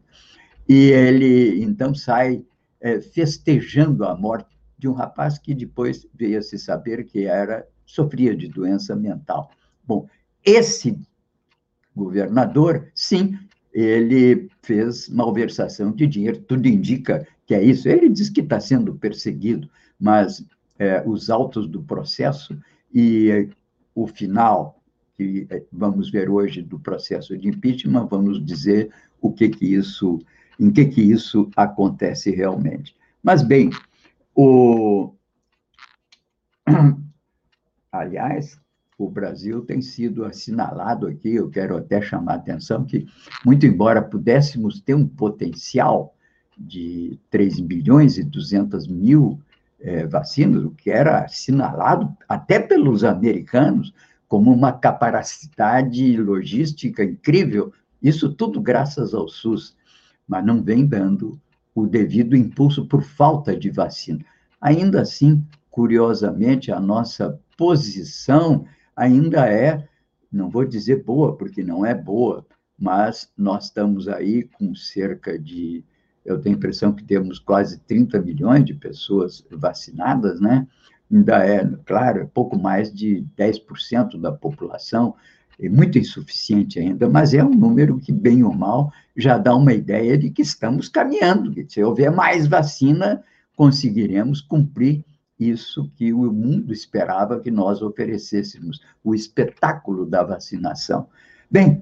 e 0.67 0.91
ele 0.91 1.63
então 1.63 1.93
sai 1.93 2.43
é, 2.81 2.99
festejando 2.99 4.05
a 4.05 4.15
morte 4.15 4.57
de 4.77 4.87
um 4.87 4.93
rapaz 4.93 5.37
que 5.37 5.53
depois 5.53 6.07
veio 6.13 6.39
a 6.39 6.41
se 6.41 6.57
saber 6.57 7.03
que 7.03 7.25
era 7.25 7.67
sofria 7.85 8.35
de 8.35 8.47
doença 8.47 8.95
mental. 8.95 9.51
Bom, 9.85 10.07
esse 10.45 10.97
governador, 11.95 12.89
sim, 12.95 13.37
ele 13.73 14.49
fez 14.61 15.09
malversação 15.09 15.91
de 15.91 16.07
dinheiro, 16.07 16.39
tudo 16.39 16.67
indica 16.67 17.27
que 17.45 17.53
é 17.53 17.61
isso. 17.63 17.89
Ele 17.89 18.07
diz 18.09 18.29
que 18.29 18.41
está 18.41 18.59
sendo 18.59 18.95
perseguido, 18.95 19.69
mas 19.99 20.45
é, 20.77 21.03
os 21.05 21.29
autos 21.29 21.67
do 21.67 21.83
processo 21.83 22.57
e 22.93 23.49
o 23.93 24.07
final, 24.07 24.78
que 25.19 25.45
é, 25.49 25.61
vamos 25.69 26.09
ver 26.09 26.29
hoje 26.29 26.61
do 26.61 26.79
processo 26.79 27.37
de 27.37 27.49
impeachment, 27.49 28.07
vamos 28.07 28.41
dizer 28.43 28.89
o 29.19 29.33
que 29.33 29.49
que 29.49 29.65
isso, 29.65 30.17
em 30.57 30.71
que 30.71 30.85
que 30.85 31.01
isso 31.01 31.51
acontece 31.57 32.31
realmente. 32.31 32.95
Mas, 33.21 33.43
bem, 33.43 33.69
o... 34.33 35.13
Aliás, 37.91 38.57
o 38.97 39.09
Brasil 39.09 39.61
tem 39.61 39.81
sido 39.81 40.23
assinalado 40.23 41.05
aqui, 41.05 41.35
eu 41.35 41.49
quero 41.49 41.75
até 41.75 42.01
chamar 42.01 42.33
a 42.33 42.35
atenção 42.35 42.85
que, 42.85 43.05
muito 43.45 43.65
embora 43.65 44.01
pudéssemos 44.01 44.79
ter 44.79 44.93
um 44.93 45.05
potencial 45.05 46.15
de 46.57 47.19
3 47.29 47.59
bilhões 47.59 48.17
e 48.17 48.23
200 48.23 48.87
mil 48.87 49.37
é, 49.81 50.05
vacinas, 50.05 50.63
o 50.63 50.71
que 50.71 50.89
era 50.89 51.25
assinalado 51.25 52.15
até 52.27 52.57
pelos 52.57 53.03
americanos 53.03 53.93
como 54.29 54.53
uma 54.53 54.71
capacidade 54.71 56.15
logística 56.15 57.03
incrível, 57.03 57.73
isso 58.01 58.31
tudo 58.31 58.61
graças 58.61 59.13
ao 59.15 59.27
SUS, 59.27 59.75
mas 60.27 60.45
não 60.45 60.61
vem 60.63 60.85
dando 60.85 61.41
o 61.73 61.87
devido 61.87 62.37
impulso 62.37 62.85
por 62.85 63.01
falta 63.01 63.57
de 63.57 63.71
vacina. 63.71 64.23
Ainda 64.61 65.01
assim, 65.01 65.43
curiosamente, 65.71 66.71
a 66.71 66.79
nossa 66.79 67.39
posição 67.57 68.65
ainda 68.95 69.51
é, 69.51 69.87
não 70.31 70.47
vou 70.47 70.63
dizer 70.63 71.03
boa, 71.03 71.35
porque 71.35 71.63
não 71.63 71.83
é 71.83 71.95
boa, 71.95 72.45
mas 72.77 73.31
nós 73.35 73.65
estamos 73.65 74.07
aí 74.07 74.43
com 74.43 74.75
cerca 74.75 75.39
de, 75.39 75.83
eu 76.23 76.39
tenho 76.39 76.55
a 76.55 76.57
impressão 76.57 76.93
que 76.93 77.03
temos 77.03 77.39
quase 77.39 77.79
30 77.79 78.21
milhões 78.21 78.63
de 78.63 78.75
pessoas 78.75 79.43
vacinadas, 79.49 80.39
né? 80.39 80.67
Ainda 81.11 81.45
é, 81.45 81.67
claro, 81.85 82.29
pouco 82.33 82.57
mais 82.57 82.93
de 82.93 83.25
10% 83.37 84.19
da 84.19 84.31
população, 84.31 85.15
é 85.59 85.67
muito 85.67 85.97
insuficiente 85.97 86.79
ainda, 86.79 87.09
mas 87.09 87.33
é 87.33 87.43
um 87.43 87.53
número 87.53 87.99
que, 87.99 88.11
bem 88.11 88.43
ou 88.43 88.53
mal, 88.53 88.93
já 89.15 89.37
dá 89.37 89.55
uma 89.55 89.73
ideia 89.73 90.17
de 90.17 90.29
que 90.29 90.41
estamos 90.41 90.87
caminhando, 90.87 91.53
se 91.67 91.83
houver 91.83 92.11
mais 92.11 92.47
vacina, 92.47 93.23
conseguiremos 93.55 94.39
cumprir 94.39 95.03
isso 95.37 95.89
que 95.95 96.13
o 96.13 96.31
mundo 96.31 96.71
esperava 96.71 97.39
que 97.39 97.51
nós 97.51 97.81
oferecêssemos, 97.81 98.81
o 99.03 99.15
espetáculo 99.15 100.05
da 100.05 100.23
vacinação. 100.23 101.07
Bem, 101.49 101.81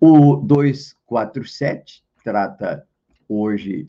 o 0.00 0.36
247 0.36 2.04
trata 2.22 2.86
hoje, 3.28 3.88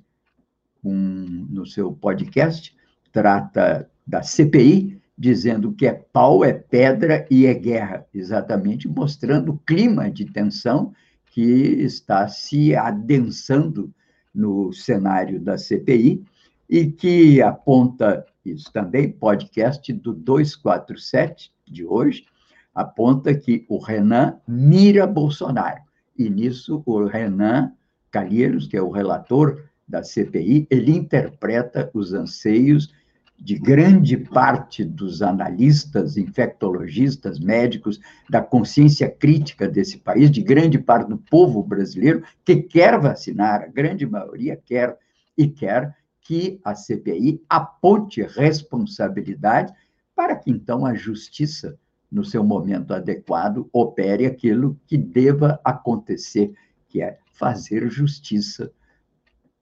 um, 0.84 1.48
no 1.50 1.66
seu 1.66 1.92
podcast, 1.92 2.76
trata 3.12 3.90
da 4.10 4.24
CPI, 4.24 5.00
dizendo 5.16 5.72
que 5.72 5.86
é 5.86 5.94
pau, 5.94 6.44
é 6.44 6.52
pedra 6.52 7.28
e 7.30 7.46
é 7.46 7.54
guerra, 7.54 8.06
exatamente 8.12 8.88
mostrando 8.88 9.52
o 9.52 9.58
clima 9.60 10.10
de 10.10 10.26
tensão 10.26 10.92
que 11.28 11.42
está 11.42 12.28
se 12.28 12.76
adensando 12.76 13.94
no 14.34 14.74
cenário 14.74 15.40
da 15.40 15.60
CPI 15.60 16.24
e 16.68 16.88
que 16.88 17.40
aponta, 17.40 18.26
isso 18.44 18.74
também, 18.74 19.12
podcast 19.12 19.94
do 19.94 20.12
247 20.12 21.52
de 21.68 21.86
hoje, 21.86 22.26
aponta 22.74 23.34
que 23.36 23.64
o 23.70 23.78
Renan 23.78 24.40
mira 24.48 25.06
Bolsonaro. 25.06 25.82
E 26.18 26.30
nisso 26.30 26.82
o 26.84 27.06
Renan 27.06 27.74
Calheiros, 28.10 28.68
que 28.68 28.76
é 28.76 28.82
o 28.82 28.90
relator 28.90 29.66
da 29.88 30.04
CPI, 30.04 30.66
ele 30.70 30.96
interpreta 30.96 31.92
os 31.94 32.14
anseios 32.14 32.92
de 33.40 33.58
grande 33.58 34.18
parte 34.18 34.84
dos 34.84 35.22
analistas, 35.22 36.18
infectologistas, 36.18 37.40
médicos, 37.40 38.00
da 38.30 38.42
consciência 38.42 39.10
crítica 39.10 39.68
desse 39.68 39.98
país, 39.98 40.30
de 40.30 40.42
grande 40.42 40.78
parte 40.78 41.10
do 41.10 41.18
povo 41.18 41.64
brasileiro 41.64 42.24
que 42.44 42.58
quer 42.58 43.00
vacinar, 43.00 43.62
a 43.62 43.68
grande 43.68 44.06
maioria 44.06 44.60
quer, 44.66 44.98
e 45.38 45.48
quer 45.48 45.96
que 46.22 46.60
a 46.64 46.76
CPI 46.76 47.42
aponte 47.50 48.22
responsabilidade 48.22 49.74
para 50.14 50.36
que 50.36 50.52
então 50.52 50.86
a 50.86 50.94
justiça, 50.94 51.80
no 52.12 52.26
seu 52.26 52.44
momento 52.44 52.94
adequado, 52.94 53.70
opere 53.72 54.26
aquilo 54.26 54.78
que 54.86 54.98
deva 54.98 55.60
acontecer, 55.64 56.52
que 56.90 57.02
é 57.02 57.18
fazer 57.32 57.90
justiça 57.90 58.70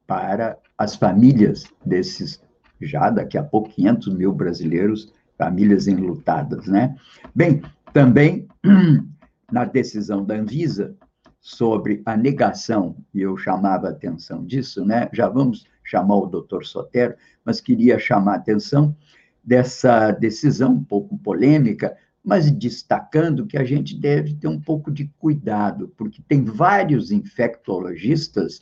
para 0.08 0.58
as 0.78 0.96
famílias 0.96 1.66
desses, 1.86 2.42
já 2.82 3.10
daqui 3.10 3.38
a 3.38 3.44
pouco, 3.44 3.70
500 3.70 4.14
mil 4.14 4.34
brasileiros, 4.34 5.14
famílias 5.38 5.88
enlutadas, 5.88 6.68
né? 6.68 6.96
Bem, 7.34 7.62
também 7.94 8.48
na 9.52 9.66
decisão 9.66 10.26
da 10.26 10.36
Anvisa 10.36 10.96
sobre 11.40 12.02
a 12.06 12.18
negação, 12.18 12.98
e 13.14 13.22
eu 13.22 13.38
chamava 13.38 13.88
a 13.88 13.92
atenção 13.92 14.46
disso, 14.46 14.84
né? 14.84 15.10
Já 15.14 15.30
vamos 15.30 15.66
chamar 15.84 16.18
o 16.18 16.26
doutor 16.26 16.66
Sotero, 16.66 17.16
mas 17.46 17.62
queria 17.62 17.98
chamar 17.98 18.34
a 18.34 18.38
atenção 18.38 18.96
dessa 19.44 20.12
decisão 20.12 20.74
um 20.74 20.84
pouco 20.84 21.18
polêmica, 21.18 21.96
mas 22.22 22.52
destacando 22.52 23.48
que 23.48 23.58
a 23.58 23.64
gente 23.64 23.98
deve 23.98 24.34
ter 24.34 24.50
um 24.50 24.60
pouco 24.60 24.92
de 24.92 25.10
cuidado, 25.18 25.94
porque 25.96 26.22
tem 26.28 26.44
vários 26.44 27.10
infectologistas 27.12 28.62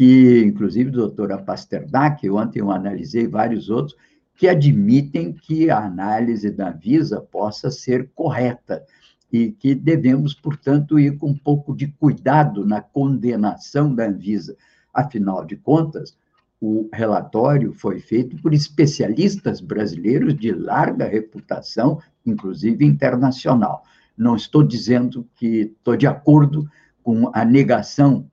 que, 0.00 0.42
inclusive, 0.46 0.90
doutora 0.90 1.36
Pasternak, 1.36 2.26
ontem 2.30 2.60
eu 2.60 2.70
analisei 2.70 3.28
vários 3.28 3.68
outros, 3.68 3.94
que 4.34 4.48
admitem 4.48 5.30
que 5.30 5.68
a 5.68 5.84
análise 5.84 6.50
da 6.50 6.70
Visa 6.70 7.20
possa 7.20 7.70
ser 7.70 8.08
correta 8.14 8.82
e 9.30 9.50
que 9.50 9.74
devemos, 9.74 10.32
portanto, 10.32 10.98
ir 10.98 11.18
com 11.18 11.28
um 11.28 11.36
pouco 11.36 11.76
de 11.76 11.86
cuidado 11.86 12.64
na 12.64 12.80
condenação 12.80 13.94
da 13.94 14.06
Anvisa. 14.06 14.56
Afinal 14.90 15.44
de 15.44 15.56
contas, 15.56 16.16
o 16.58 16.88
relatório 16.94 17.74
foi 17.74 18.00
feito 18.00 18.40
por 18.40 18.54
especialistas 18.54 19.60
brasileiros 19.60 20.34
de 20.34 20.50
larga 20.50 21.06
reputação, 21.06 22.00
inclusive 22.24 22.86
internacional. 22.86 23.84
Não 24.16 24.34
estou 24.34 24.62
dizendo 24.62 25.28
que 25.36 25.74
estou 25.76 25.94
de 25.94 26.06
acordo 26.06 26.66
com 27.02 27.30
a 27.34 27.44
negação 27.44 28.29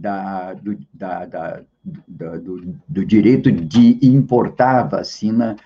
da, 0.00 0.54
do, 0.54 0.78
da, 0.92 1.26
da, 1.26 1.62
do, 2.08 2.78
do 2.88 3.04
direito 3.04 3.50
de 3.52 3.98
importar 4.02 4.84
vacina 4.84 5.56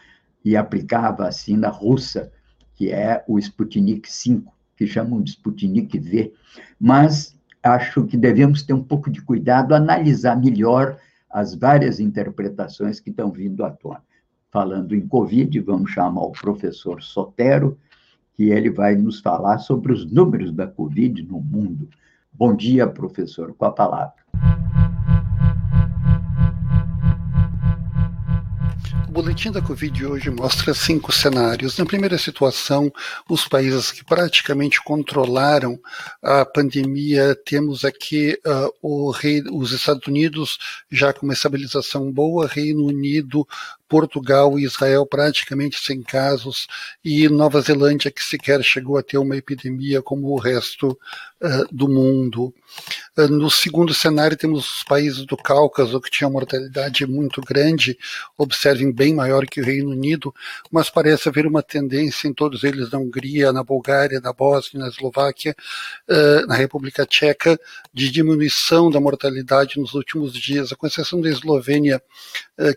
e 0.45 0.57
aplicar 0.57 1.07
a 1.07 1.13
vacina 1.13 1.69
russa, 1.69 2.33
que 2.75 2.91
é 2.91 3.25
o 3.27 3.39
Sputnik 3.39 4.09
V 4.09 4.43
que 4.77 4.87
chamam 4.87 5.23
de 5.23 5.31
Sputnik 5.31 5.99
V, 5.99 6.33
mas 6.81 7.37
acho 7.63 8.05
que 8.05 8.17
devemos 8.17 8.63
ter 8.63 8.73
um 8.73 8.83
pouco 8.83 9.11
de 9.11 9.23
cuidado, 9.23 9.75
analisar 9.75 10.37
melhor 10.37 10.99
as 11.31 11.55
várias 11.55 12.01
interpretações 12.01 13.01
que 13.01 13.11
estão 13.11 13.31
vindo 13.31 13.65
à 13.65 13.71
tona. 13.71 14.03
Falando 14.51 14.95
em 14.95 15.07
Covid, 15.07 15.59
vamos 15.61 15.91
chamar 15.91 16.23
o 16.23 16.33
professor 16.33 17.03
Sotero, 17.03 17.79
que 18.35 18.51
ele 18.51 18.71
vai 18.71 18.95
nos 18.95 19.21
falar 19.21 19.59
sobre 19.59 19.93
os 19.93 20.11
números 20.11 20.53
da 20.53 20.67
Covid 20.67 21.23
no 21.23 21.41
mundo. 21.41 21.89
Bom 22.37 22.57
dia, 22.57 22.87
professor, 22.89 23.55
com 23.55 23.65
a 23.65 23.71
palavra. 23.71 24.25
boletim 29.15 29.53
da 29.53 29.63
Covid 29.63 30.07
hoje 30.07 30.29
mostra 30.29 30.75
cinco 30.75 31.13
cenários. 31.13 31.79
Na 31.79 31.87
primeira 31.87 32.19
situação, 32.19 32.93
os 33.29 33.47
países 33.47 33.93
que 33.93 34.05
praticamente 34.05 34.83
controlaram 34.83 35.79
a 36.21 36.45
pandemia, 36.45 37.37
temos 37.47 37.85
aqui 37.85 38.37
uh, 38.83 39.11
rei, 39.13 39.41
os 39.53 39.71
Estados 39.71 40.09
Unidos 40.09 40.59
já 40.91 41.13
com 41.13 41.27
uma 41.27 41.33
estabilização 41.33 42.11
boa, 42.11 42.49
Reino 42.49 42.87
Unido 42.87 43.47
Portugal 43.89 44.59
e 44.59 44.65
Israel 44.65 45.07
praticamente 45.07 45.79
sem 45.79 46.03
casos, 46.03 46.67
e 47.05 47.29
Nova 47.29 47.61
Zelândia, 47.61 48.11
que 48.11 48.25
sequer 48.25 48.63
chegou 48.63 48.97
a 48.97 49.03
ter 49.03 49.19
uma 49.19 49.37
epidemia 49.37 50.03
como 50.03 50.29
o 50.29 50.39
resto 50.39 50.99
uh, 51.41 51.67
do 51.71 51.89
mundo. 51.89 52.55
Uh, 53.17 53.29
no 53.29 53.51
segundo 53.51 53.93
cenário, 53.93 54.37
temos 54.37 54.79
os 54.79 54.83
países 54.85 55.27
do 55.27 55.37
Cáucaso, 55.37 56.01
que 56.01 56.11
tinham 56.11 56.31
mortalidade 56.31 57.07
muito 57.07 57.41
grande, 57.43 57.99
observem 58.39 58.91
bem 58.91 59.15
maior 59.15 59.47
que 59.47 59.61
o 59.61 59.65
Reino 59.65 59.91
Unido, 59.91 60.35
mas 60.71 60.89
parece 60.89 61.29
haver 61.29 61.47
uma 61.47 61.63
tendência 61.63 62.27
em 62.27 62.33
todos 62.33 62.65
eles, 62.65 62.91
na 62.91 62.99
Hungria, 62.99 63.53
na 63.53 63.63
Bulgária, 63.63 64.21
na 64.21 64.33
Bósnia, 64.33 64.83
na 64.83 64.89
Eslováquia, 64.89 65.55
uh, 66.09 66.47
na 66.47 66.55
República 66.55 67.07
Tcheca, 67.07 67.59
de 67.93 68.11
diminuição 68.11 68.91
da 68.91 68.99
mortalidade 68.99 69.79
nos 69.79 69.95
últimos 69.95 70.33
dias, 70.33 70.73
com 70.73 70.87
exceção 70.87 71.21
da 71.21 71.29
Eslovênia, 71.29 72.03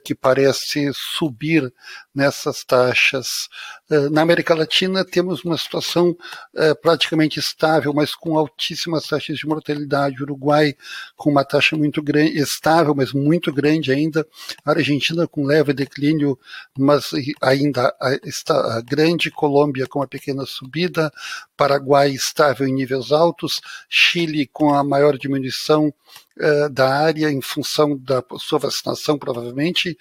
que 0.03 0.15
parece 0.15 0.91
subir 0.97 1.71
nessas 2.17 2.63
taxas. 2.63 3.47
Eh, 3.91 4.09
na 4.09 4.23
América 4.23 4.55
Latina 4.55 5.05
temos 5.05 5.45
uma 5.45 5.55
situação 5.55 6.17
eh, 6.55 6.73
praticamente 6.73 7.39
estável, 7.39 7.93
mas 7.93 8.15
com 8.15 8.35
altíssimas 8.35 9.07
taxas 9.07 9.37
de 9.37 9.45
mortalidade. 9.45 10.23
Uruguai 10.23 10.75
com 11.15 11.29
uma 11.29 11.45
taxa 11.45 11.77
muito 11.77 12.01
grande, 12.01 12.39
estável, 12.39 12.95
mas 12.95 13.13
muito 13.13 13.53
grande 13.53 13.91
ainda. 13.91 14.25
Argentina 14.65 15.27
com 15.27 15.45
leve 15.45 15.73
declínio, 15.73 16.39
mas 16.75 17.11
ainda 17.39 17.93
está 18.23 18.81
grande. 18.81 19.29
Colômbia 19.29 19.85
com 19.85 19.99
uma 19.99 20.07
pequena 20.07 20.43
subida. 20.47 21.11
Paraguai 21.55 22.09
estável 22.09 22.67
em 22.67 22.73
níveis 22.73 23.11
altos. 23.11 23.61
Chile 23.87 24.47
com 24.51 24.73
a 24.73 24.83
maior 24.83 25.15
diminuição 25.19 25.93
eh, 26.39 26.69
da 26.69 26.87
área 26.93 27.31
em 27.31 27.41
função 27.41 27.97
da 27.97 28.23
sua 28.37 28.59
vacinação, 28.59 29.17
provavelmente, 29.17 29.97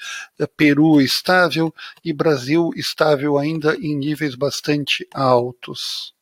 Peru 0.56 1.00
estável 1.00 1.72
e 2.06 2.12
Brasil 2.12 2.70
estável 2.76 3.36
ainda 3.36 3.74
em 3.74 3.96
níveis 3.96 4.36
bastante 4.36 5.04
altos. 5.12 6.14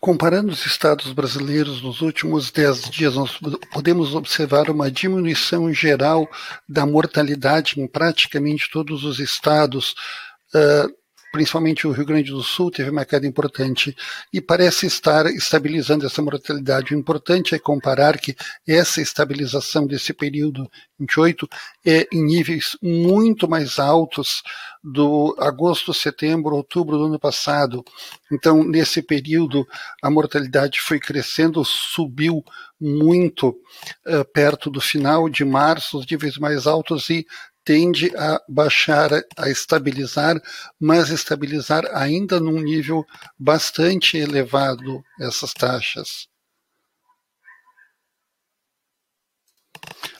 Comparando 0.00 0.52
os 0.52 0.64
estados 0.64 1.12
brasileiros 1.12 1.82
nos 1.82 2.00
últimos 2.00 2.52
dez 2.52 2.88
dias, 2.88 3.16
nós 3.16 3.36
podemos 3.72 4.14
observar 4.14 4.70
uma 4.70 4.88
diminuição 4.88 5.72
geral 5.74 6.30
da 6.68 6.86
mortalidade 6.86 7.80
em 7.80 7.88
praticamente 7.88 8.70
todos 8.70 9.02
os 9.02 9.18
estados. 9.18 9.96
Uh, 10.54 10.94
principalmente 11.34 11.84
o 11.84 11.90
Rio 11.90 12.06
Grande 12.06 12.30
do 12.30 12.44
Sul, 12.44 12.70
teve 12.70 12.90
uma 12.90 13.04
queda 13.04 13.26
importante 13.26 13.92
e 14.32 14.40
parece 14.40 14.86
estar 14.86 15.26
estabilizando 15.26 16.06
essa 16.06 16.22
mortalidade. 16.22 16.94
O 16.94 16.96
importante 16.96 17.56
é 17.56 17.58
comparar 17.58 18.20
que 18.20 18.36
essa 18.64 19.02
estabilização 19.02 19.84
desse 19.84 20.14
período 20.14 20.70
28 20.96 21.48
é 21.84 22.06
em 22.12 22.24
níveis 22.24 22.76
muito 22.80 23.48
mais 23.48 23.80
altos 23.80 24.44
do 24.80 25.34
agosto, 25.40 25.92
setembro, 25.92 26.54
outubro 26.54 26.98
do 26.98 27.06
ano 27.06 27.18
passado. 27.18 27.84
Então, 28.30 28.62
nesse 28.62 29.02
período, 29.02 29.66
a 30.00 30.08
mortalidade 30.08 30.80
foi 30.80 31.00
crescendo, 31.00 31.64
subiu 31.64 32.44
muito 32.80 33.48
uh, 33.48 34.24
perto 34.32 34.70
do 34.70 34.80
final 34.80 35.28
de 35.28 35.44
março, 35.44 35.98
os 35.98 36.06
níveis 36.06 36.38
mais 36.38 36.68
altos, 36.68 37.10
e 37.10 37.26
tende 37.64 38.12
a 38.16 38.40
baixar, 38.48 39.10
a 39.36 39.48
estabilizar, 39.48 40.40
mas 40.78 41.10
estabilizar 41.10 41.84
ainda 41.92 42.38
num 42.38 42.60
nível 42.60 43.04
bastante 43.38 44.16
elevado 44.18 45.02
essas 45.18 45.52
taxas. 45.52 46.28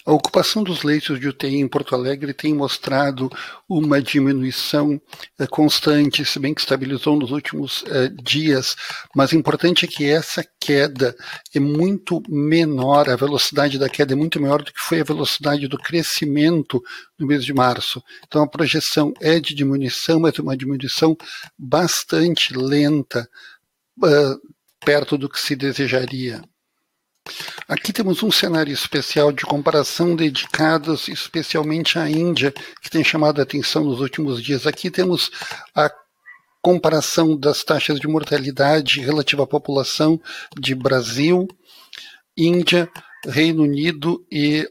A 0.07 0.12
ocupação 0.12 0.62
dos 0.62 0.83
leitos 0.83 1.18
de 1.18 1.29
UTI 1.29 1.57
em 1.57 1.66
Porto 1.66 1.94
Alegre 1.94 2.35
tem 2.35 2.55
mostrado 2.55 3.31
uma 3.66 4.03
diminuição 4.03 5.00
eh, 5.38 5.46
constante, 5.46 6.27
se 6.27 6.38
bem 6.38 6.53
que 6.53 6.61
estabilizou 6.61 7.18
nos 7.18 7.31
últimos 7.31 7.83
eh, 7.87 8.11
dias, 8.22 8.77
mas 9.16 9.33
o 9.33 9.37
importante 9.37 9.87
é 9.87 9.88
que 9.88 10.05
essa 10.05 10.44
queda 10.61 11.16
é 11.55 11.59
muito 11.59 12.22
menor, 12.29 13.09
a 13.09 13.16
velocidade 13.16 13.79
da 13.79 13.88
queda 13.88 14.12
é 14.12 14.16
muito 14.16 14.38
maior 14.38 14.62
do 14.62 14.72
que 14.72 14.81
foi 14.81 15.00
a 15.00 15.05
velocidade 15.05 15.66
do 15.68 15.79
crescimento 15.79 16.83
no 17.18 17.27
mês 17.27 17.42
de 17.42 17.55
março. 17.55 18.03
Então 18.27 18.42
a 18.42 18.48
projeção 18.48 19.14
é 19.22 19.40
de 19.40 19.55
diminuição, 19.55 20.20
mas 20.20 20.38
uma 20.38 20.55
diminuição 20.55 21.16
bastante 21.59 22.53
lenta, 22.55 23.27
uh, 24.03 24.55
perto 24.85 25.16
do 25.16 25.31
que 25.31 25.40
se 25.40 25.57
desejaria. 25.57 26.42
Aqui 27.67 27.93
temos 27.93 28.23
um 28.23 28.31
cenário 28.31 28.73
especial 28.73 29.33
de 29.33 29.45
comparação 29.45 30.15
dedicados 30.15 31.09
especialmente 31.09 31.99
à 31.99 32.09
Índia, 32.09 32.53
que 32.83 32.91
tem 32.91 33.03
chamado 33.03 33.41
a 33.41 33.45
atenção 33.45 33.85
nos 33.85 34.01
últimos 34.01 34.43
dias. 34.43 34.67
Aqui 34.67 34.91
temos 34.91 35.31
a 35.75 35.91
comparação 36.63 37.37
das 37.37 37.65
taxas 37.65 37.99
de 37.99 38.07
mortalidade 38.07 39.01
relativa 39.01 39.45
à 39.45 39.47
população 39.47 40.21
de 40.59 40.75
Brasil, 40.75 41.49
Índia, 42.37 42.91
Reino 43.27 43.63
Unido 43.63 44.25
e 44.31 44.69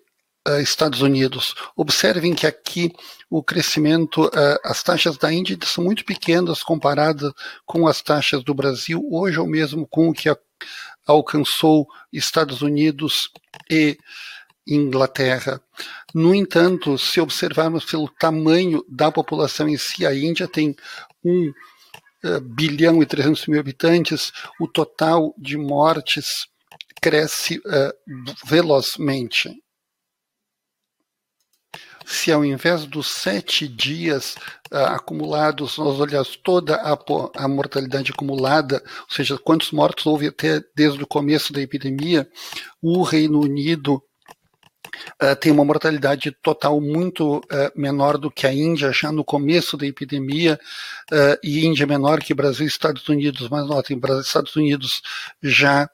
uh, 0.47 0.59
Estados 0.59 1.01
Unidos. 1.01 1.55
Observem 1.75 2.33
que 2.35 2.45
aqui 2.45 2.91
o 3.29 3.43
crescimento, 3.43 4.25
uh, 4.25 4.59
as 4.63 4.83
taxas 4.83 5.17
da 5.17 5.31
Índia 5.33 5.57
são 5.65 5.83
muito 5.83 6.05
pequenas 6.05 6.61
comparadas 6.61 7.31
com 7.65 7.87
as 7.87 8.01
taxas 8.01 8.43
do 8.43 8.53
Brasil, 8.53 9.01
hoje 9.11 9.39
ou 9.39 9.47
mesmo 9.47 9.87
com 9.87 10.09
o 10.09 10.13
que 10.13 10.29
a 10.29 10.37
alcançou 11.05 11.87
Estados 12.11 12.61
Unidos 12.61 13.29
e 13.69 13.97
Inglaterra. 14.67 15.61
No 16.13 16.33
entanto, 16.33 16.97
se 16.97 17.19
observarmos 17.19 17.85
pelo 17.85 18.07
tamanho 18.07 18.83
da 18.87 19.11
população 19.11 19.67
em 19.67 19.77
si, 19.77 20.05
a 20.05 20.15
Índia 20.15 20.47
tem 20.47 20.75
um 21.23 21.51
uh, 22.23 22.39
bilhão 22.41 23.01
e 23.01 23.05
300 23.05 23.47
mil 23.47 23.59
habitantes, 23.59 24.31
o 24.59 24.67
total 24.67 25.33
de 25.37 25.57
mortes 25.57 26.47
cresce 27.01 27.57
uh, 27.57 27.93
velozmente. 28.45 29.51
Se 32.05 32.31
ao 32.31 32.43
invés 32.43 32.85
dos 32.85 33.07
sete 33.07 33.67
dias 33.67 34.35
uh, 34.71 34.77
acumulados, 34.77 35.77
nós 35.77 35.99
olhamos 35.99 36.35
toda 36.35 36.75
a, 36.75 36.97
a, 37.35 37.47
mortalidade 37.47 38.11
acumulada, 38.11 38.83
ou 39.01 39.15
seja, 39.15 39.37
quantos 39.37 39.71
mortos 39.71 40.05
houve 40.05 40.27
até 40.27 40.61
desde 40.75 41.03
o 41.03 41.07
começo 41.07 41.51
da 41.53 41.61
epidemia, 41.61 42.27
o 42.81 43.03
Reino 43.03 43.39
Unido 43.39 44.01
Uh, 45.21 45.35
tem 45.35 45.51
uma 45.51 45.65
mortalidade 45.65 46.31
total 46.43 46.79
muito 46.79 47.37
uh, 47.37 47.41
menor 47.75 48.15
do 48.15 48.29
que 48.29 48.45
a 48.45 48.53
Índia, 48.53 48.91
já 48.91 49.11
no 49.11 49.23
começo 49.23 49.75
da 49.75 49.87
epidemia, 49.87 50.59
e 51.43 51.65
Índia 51.65 51.87
menor 51.87 52.21
que 52.21 52.33
Brasil 52.33 52.65
e 52.65 52.69
Estados 52.69 53.09
Unidos, 53.09 53.49
mas 53.49 53.67
notem, 53.67 53.97
Brasil 53.97 54.21
e 54.21 54.25
Estados 54.25 54.55
Unidos 54.55 55.01
já 55.41 55.89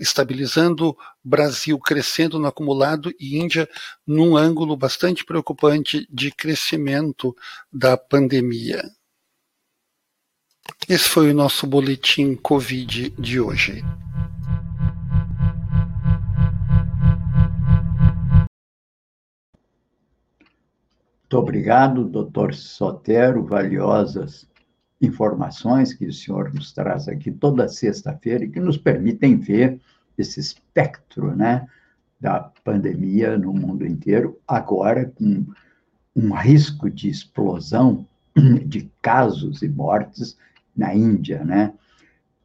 estabilizando, 0.00 0.96
Brasil 1.22 1.78
crescendo 1.78 2.38
no 2.38 2.46
acumulado 2.46 3.12
e 3.18 3.38
Índia 3.38 3.68
num 4.06 4.36
ângulo 4.36 4.76
bastante 4.76 5.24
preocupante 5.24 6.06
de 6.10 6.30
crescimento 6.30 7.34
da 7.72 7.96
pandemia. 7.96 8.82
Esse 10.88 11.08
foi 11.08 11.30
o 11.30 11.34
nosso 11.34 11.66
boletim 11.66 12.34
Covid 12.36 13.10
de 13.18 13.40
hoje. 13.40 13.82
Muito 21.22 21.38
obrigado, 21.40 22.04
doutor 22.04 22.54
Sotero, 22.54 23.44
valiosas 23.44 24.46
informações 25.02 25.92
que 25.92 26.06
o 26.06 26.12
senhor 26.12 26.54
nos 26.54 26.72
traz 26.72 27.08
aqui 27.08 27.32
toda 27.32 27.68
sexta-feira 27.68 28.44
e 28.44 28.48
que 28.48 28.60
nos 28.60 28.78
permitem 28.78 29.36
ver 29.36 29.80
esse 30.16 30.38
espectro 30.38 31.34
né, 31.34 31.66
da 32.20 32.52
pandemia 32.62 33.36
no 33.36 33.52
mundo 33.52 33.84
inteiro, 33.84 34.38
agora 34.46 35.06
com 35.06 35.44
um 36.14 36.32
risco 36.32 36.88
de 36.88 37.08
explosão 37.08 38.06
de 38.64 38.88
casos 39.02 39.62
e 39.62 39.68
mortes 39.68 40.36
na 40.74 40.94
Índia, 40.94 41.44
né? 41.44 41.74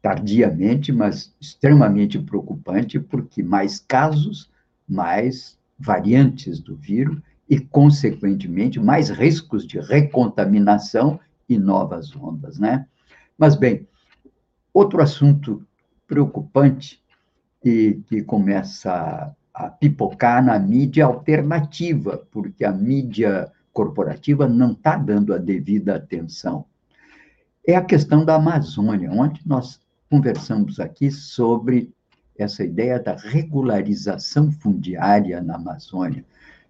Tardiamente, 0.02 0.92
mas 0.92 1.34
extremamente 1.40 2.18
preocupante, 2.18 2.98
porque 2.98 3.42
mais 3.42 3.78
casos, 3.78 4.50
mais 4.88 5.56
variantes 5.78 6.60
do 6.60 6.74
vírus 6.76 7.18
e, 7.48 7.60
consequentemente, 7.60 8.80
mais 8.80 9.10
riscos 9.10 9.66
de 9.66 9.78
recontaminação 9.78 11.20
e 11.48 11.58
novas 11.58 12.14
ondas, 12.14 12.58
né? 12.58 12.86
Mas, 13.36 13.56
bem, 13.56 13.86
outro 14.72 15.00
assunto 15.02 15.64
preocupante 16.06 17.02
e 17.64 18.00
que 18.08 18.22
começa 18.22 19.34
a 19.52 19.68
pipocar 19.68 20.44
na 20.44 20.58
mídia 20.58 21.04
alternativa, 21.04 22.24
porque 22.30 22.64
a 22.64 22.72
mídia 22.72 23.50
corporativa 23.72 24.48
não 24.48 24.72
está 24.72 24.96
dando 24.96 25.34
a 25.34 25.38
devida 25.38 25.96
atenção. 25.96 26.64
É 27.66 27.76
a 27.76 27.84
questão 27.84 28.24
da 28.24 28.36
Amazônia. 28.36 29.10
Ontem 29.12 29.42
nós 29.44 29.80
conversamos 30.08 30.80
aqui 30.80 31.10
sobre 31.10 31.92
essa 32.36 32.64
ideia 32.64 33.00
da 33.00 33.16
regularização 33.16 34.50
fundiária 34.50 35.42
na 35.42 35.56
Amazônia. 35.56 36.24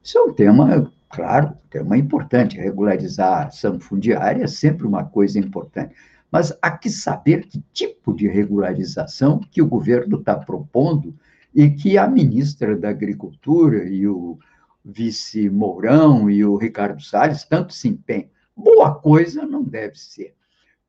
Isso 0.09 0.17
é 0.17 0.23
um 0.23 0.33
tema, 0.33 0.91
claro, 1.11 1.55
tema 1.69 1.99
importante. 1.99 2.57
Regularizar 2.57 3.43
a 3.43 3.47
ação 3.49 3.79
fundiária 3.79 4.45
é 4.45 4.47
sempre 4.47 4.87
uma 4.87 5.05
coisa 5.05 5.39
importante. 5.39 5.95
Mas 6.33 6.51
há 6.63 6.71
que 6.71 6.89
saber 6.89 7.47
que 7.47 7.63
tipo 7.75 8.15
de 8.15 8.27
regularização 8.27 9.39
que 9.39 9.61
o 9.61 9.67
governo 9.67 10.19
está 10.19 10.35
propondo 10.35 11.15
e 11.55 11.69
que 11.69 11.99
a 11.99 12.09
ministra 12.09 12.75
da 12.75 12.89
Agricultura 12.89 13.87
e 13.87 14.09
o 14.09 14.39
vice 14.83 15.51
Mourão 15.51 16.31
e 16.31 16.43
o 16.43 16.57
Ricardo 16.57 17.03
Salles 17.03 17.45
tanto 17.45 17.75
se 17.75 17.89
empenham. 17.89 18.31
Boa 18.57 18.95
coisa 18.95 19.45
não 19.45 19.63
deve 19.63 19.97
ser, 19.97 20.35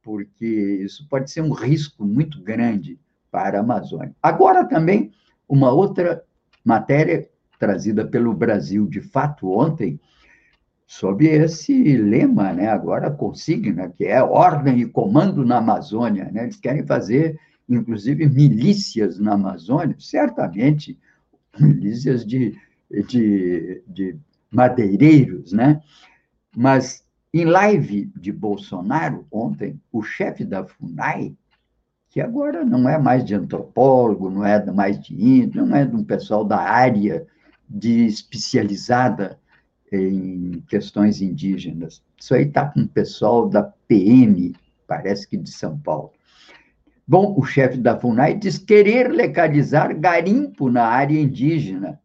porque 0.02 0.46
isso 0.82 1.06
pode 1.10 1.30
ser 1.30 1.42
um 1.42 1.52
risco 1.52 2.06
muito 2.06 2.42
grande 2.42 2.98
para 3.30 3.58
a 3.58 3.62
Amazônia. 3.62 4.16
Agora 4.24 4.64
também, 4.64 5.12
uma 5.46 5.74
outra 5.74 6.24
matéria 6.64 7.28
trazida 7.60 8.08
pelo 8.08 8.34
Brasil 8.34 8.88
de 8.88 9.02
fato 9.02 9.52
ontem, 9.52 10.00
sob 10.88 11.28
esse 11.28 11.98
lema, 11.98 12.52
né, 12.54 12.68
agora 12.70 13.12
consigna, 13.12 13.90
que 13.90 14.06
é 14.06 14.24
ordem 14.24 14.80
e 14.80 14.86
comando 14.88 15.46
na 15.46 15.58
Amazônia. 15.58 16.32
Né? 16.32 16.44
Eles 16.44 16.56
querem 16.56 16.84
fazer, 16.84 17.38
inclusive, 17.68 18.28
milícias 18.28 19.20
na 19.20 19.34
Amazônia, 19.34 19.96
certamente 20.00 20.98
milícias 21.60 22.26
de, 22.26 22.58
de, 23.08 23.84
de 23.86 24.18
madeireiros, 24.50 25.52
né? 25.52 25.82
Mas 26.56 27.04
em 27.32 27.46
live 27.46 28.12
de 28.16 28.32
Bolsonaro, 28.32 29.28
ontem, 29.32 29.80
o 29.92 30.02
chefe 30.02 30.44
da 30.44 30.66
FUNAI, 30.66 31.36
que 32.10 32.20
agora 32.20 32.66
não 32.66 32.90
é 32.90 32.98
mais 32.98 33.24
de 33.24 33.36
antropólogo, 33.36 34.32
não 34.32 34.44
é 34.44 34.64
mais 34.72 35.00
de 35.00 35.14
índio, 35.14 35.64
não 35.66 35.76
é 35.76 35.86
de 35.86 35.96
um 35.96 36.04
pessoal 36.04 36.44
da 36.44 36.58
área 36.58 37.28
de 37.70 38.06
especializada 38.06 39.40
em 39.92 40.64
questões 40.68 41.22
indígenas. 41.22 42.04
Isso 42.20 42.34
aí 42.34 42.44
está 42.44 42.66
com 42.66 42.82
o 42.82 42.88
pessoal 42.88 43.48
da 43.48 43.64
PM, 43.64 44.56
parece 44.88 45.28
que 45.28 45.38
de 45.38 45.52
São 45.52 45.78
Paulo. 45.78 46.12
Bom, 47.08 47.36
o 47.38 47.44
chefe 47.44 47.78
da 47.78 48.00
FUNAI 48.00 48.36
diz 48.36 48.58
querer 48.58 49.12
legalizar 49.12 49.98
garimpo 50.00 50.70
na 50.70 50.86
área 50.86 51.20
indígena. 51.20 52.00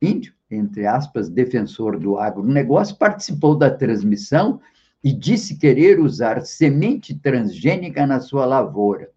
Índio, 0.00 0.32
entre 0.50 0.86
aspas, 0.86 1.28
defensor 1.28 1.98
do 1.98 2.18
agronegócio, 2.18 2.96
participou 2.96 3.54
da 3.56 3.70
transmissão 3.70 4.60
e 5.04 5.12
disse 5.12 5.56
querer 5.56 6.00
usar 6.00 6.40
semente 6.40 7.14
transgênica 7.14 8.06
na 8.06 8.18
sua 8.18 8.46
lavoura. 8.46 9.10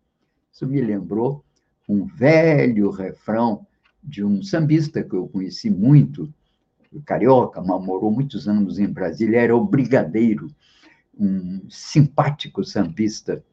Isso 0.51 0.67
me 0.67 0.81
lembrou 0.81 1.43
um 1.87 2.05
velho 2.05 2.89
refrão 2.89 3.65
de 4.03 4.23
um 4.23 4.41
sambista 4.41 5.03
que 5.03 5.15
eu 5.15 5.27
conheci 5.27 5.69
muito, 5.69 6.31
carioca, 7.05 7.61
morou 7.61 8.11
muitos 8.11 8.47
anos 8.47 8.79
em 8.79 8.87
Brasília, 8.87 9.41
era 9.41 9.55
o 9.55 9.63
Brigadeiro, 9.63 10.47
um 11.17 11.61
simpático 11.69 12.63
sambista, 12.63 13.43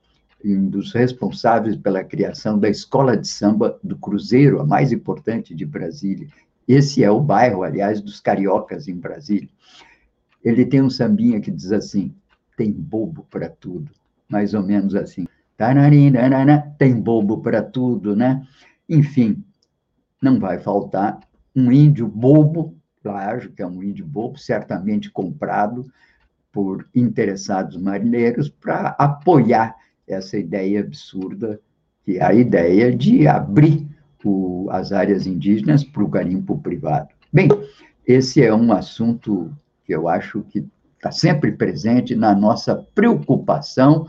um 0.45 0.69
dos 0.69 0.93
responsáveis 0.93 1.77
pela 1.77 2.05
criação 2.05 2.59
da 2.59 2.69
escola 2.69 3.17
de 3.17 3.27
samba 3.27 3.79
do 3.83 3.97
Cruzeiro, 3.97 4.61
a 4.61 4.65
mais 4.65 4.93
importante 4.93 5.55
de 5.55 5.67
Brasília. 5.67 6.29
Esse 6.69 7.03
é 7.03 7.11
o 7.11 7.21
bairro, 7.21 7.63
aliás, 7.63 8.01
dos 8.01 8.21
cariocas 8.21 8.89
em 8.89 8.95
Brasília. 8.95 9.49
Ele 10.45 10.65
tem 10.65 10.83
um 10.83 10.91
sambinha 10.91 11.41
que 11.41 11.51
diz 11.51 11.73
assim: 11.73 12.15
tem 12.57 12.71
bobo 12.71 13.27
para 13.31 13.49
tudo, 13.49 13.91
mais 14.29 14.55
ou 14.55 14.63
menos 14.63 14.95
assim. 14.95 15.27
Tem 16.79 17.01
bobo 17.01 17.39
para 17.39 17.63
tudo, 17.63 18.15
né? 18.15 18.47
Enfim, 18.89 19.43
não 20.21 20.39
vai 20.39 20.59
faltar 20.59 21.21
um 21.55 21.73
índio 21.73 22.07
bobo, 22.07 22.77
plágio, 23.03 23.53
que 23.53 23.63
é 23.63 23.67
um 23.67 23.83
índio 23.83 24.05
bobo, 24.05 24.39
certamente 24.39 25.11
comprado 25.11 25.87
por 26.53 26.87
interessados 26.95 27.77
marinheiros 27.77 28.49
para 28.49 28.91
apoiar 28.99 29.77
essa 30.07 30.39
ideia 30.39 30.81
absurda, 30.81 31.61
que 32.05 32.19
é 32.19 32.25
a 32.25 32.33
ideia 32.33 32.95
de 32.95 33.29
abrir 33.29 33.87
o, 34.27 34.69
as 34.71 34.93
áreas 34.93 35.27
indígenas 35.27 35.85
para 35.85 36.03
o 36.03 36.09
garimpo 36.09 36.59
privado. 36.59 37.09
Bem, 37.33 37.49
esse 38.07 38.43
é 38.43 38.53
um 38.55 38.73
assunto 38.73 39.53
que 39.85 39.95
eu 39.95 40.09
acho 40.09 40.43
que 40.43 40.67
está 40.97 41.13
sempre 41.13 41.53
presente 41.53 42.15
na 42.15 42.35
nossa 42.35 42.75
preocupação 42.95 44.07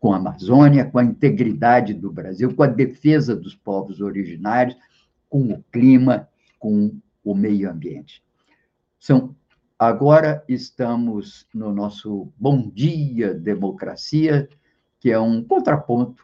com 0.00 0.12
a 0.12 0.16
Amazônia, 0.16 0.84
com 0.84 0.98
a 0.98 1.04
integridade 1.04 1.94
do 1.94 2.10
Brasil, 2.10 2.54
com 2.54 2.62
a 2.62 2.66
defesa 2.66 3.36
dos 3.36 3.54
povos 3.54 4.00
originários, 4.00 4.76
com 5.32 5.50
o 5.50 5.64
clima, 5.72 6.28
com 6.58 6.94
o 7.24 7.34
meio 7.34 7.70
ambiente. 7.70 8.22
São, 9.00 9.34
agora 9.78 10.44
estamos 10.46 11.46
no 11.54 11.72
nosso 11.72 12.30
Bom 12.38 12.68
Dia 12.68 13.32
Democracia, 13.32 14.46
que 15.00 15.10
é 15.10 15.18
um 15.18 15.42
contraponto 15.42 16.22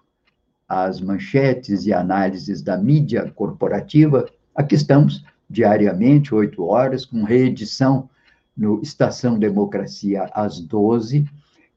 às 0.69 1.01
manchetes 1.01 1.87
e 1.87 1.93
análises 1.95 2.61
da 2.61 2.77
mídia 2.77 3.31
corporativa. 3.31 4.29
Aqui 4.55 4.75
estamos 4.75 5.25
diariamente, 5.49 6.35
oito 6.35 6.63
horas, 6.65 7.07
com 7.07 7.23
reedição 7.23 8.11
no 8.55 8.83
Estação 8.83 9.39
Democracia 9.39 10.29
às 10.35 10.61
12. 10.61 11.25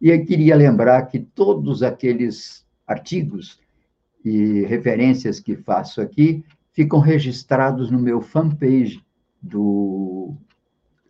E 0.02 0.10
eu 0.10 0.26
queria 0.26 0.58
lembrar 0.58 1.04
que 1.04 1.20
todos 1.20 1.82
aqueles 1.82 2.66
artigos 2.86 3.58
e 4.26 4.66
referências 4.66 5.40
que 5.40 5.56
faço 5.56 6.02
aqui 6.02 6.44
ficam 6.74 7.00
registrados 7.00 7.92
no 7.92 8.00
meu 8.00 8.22
fanpage 8.22 9.04
do, 9.42 10.36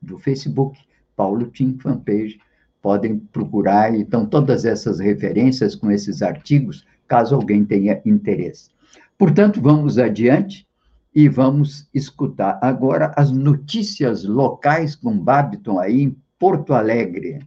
do 0.02 0.18
Facebook, 0.18 0.80
Paulo 1.16 1.48
Tim 1.48 1.78
Fanpage. 1.78 2.40
Podem 2.82 3.20
procurar, 3.20 3.94
então, 3.94 4.26
todas 4.26 4.66
essas 4.66 5.00
referências 5.00 5.76
com 5.76 5.92
esses 5.92 6.22
artigos, 6.22 6.86
caso 7.08 7.36
alguém 7.36 7.64
tenha 7.64 8.02
interesse. 8.06 8.70
Portanto, 9.18 9.62
vamos 9.62 9.98
adiante. 9.98 10.68
e 11.14 11.28
vamos 11.28 11.90
escutar 11.94 12.58
agora 12.62 13.14
as 13.18 13.32
notícias 13.32 14.24
locais 14.24 14.96
com 14.96 15.18
Babiton 15.18 15.78
aí 15.78 16.02
em 16.02 16.18
Porto 16.40 16.74
Alegre. 16.74 17.46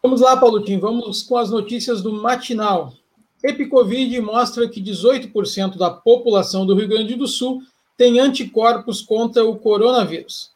Vamos 0.00 0.20
lá, 0.20 0.36
Paulo 0.36 0.62
Tim, 0.62 0.78
vamos 0.78 1.22
com 1.24 1.36
as 1.36 1.50
notícias 1.50 2.00
do 2.00 2.12
matinal. 2.12 2.92
Epicovid 3.42 4.20
mostra 4.20 4.68
que 4.68 4.80
18% 4.80 5.76
da 5.76 5.90
população 5.90 6.66
do 6.66 6.74
Rio 6.74 6.88
Grande 6.88 7.14
do 7.14 7.28
Sul 7.28 7.62
tem 7.96 8.18
anticorpos 8.18 9.00
contra 9.00 9.44
o 9.44 9.56
coronavírus. 9.56 10.52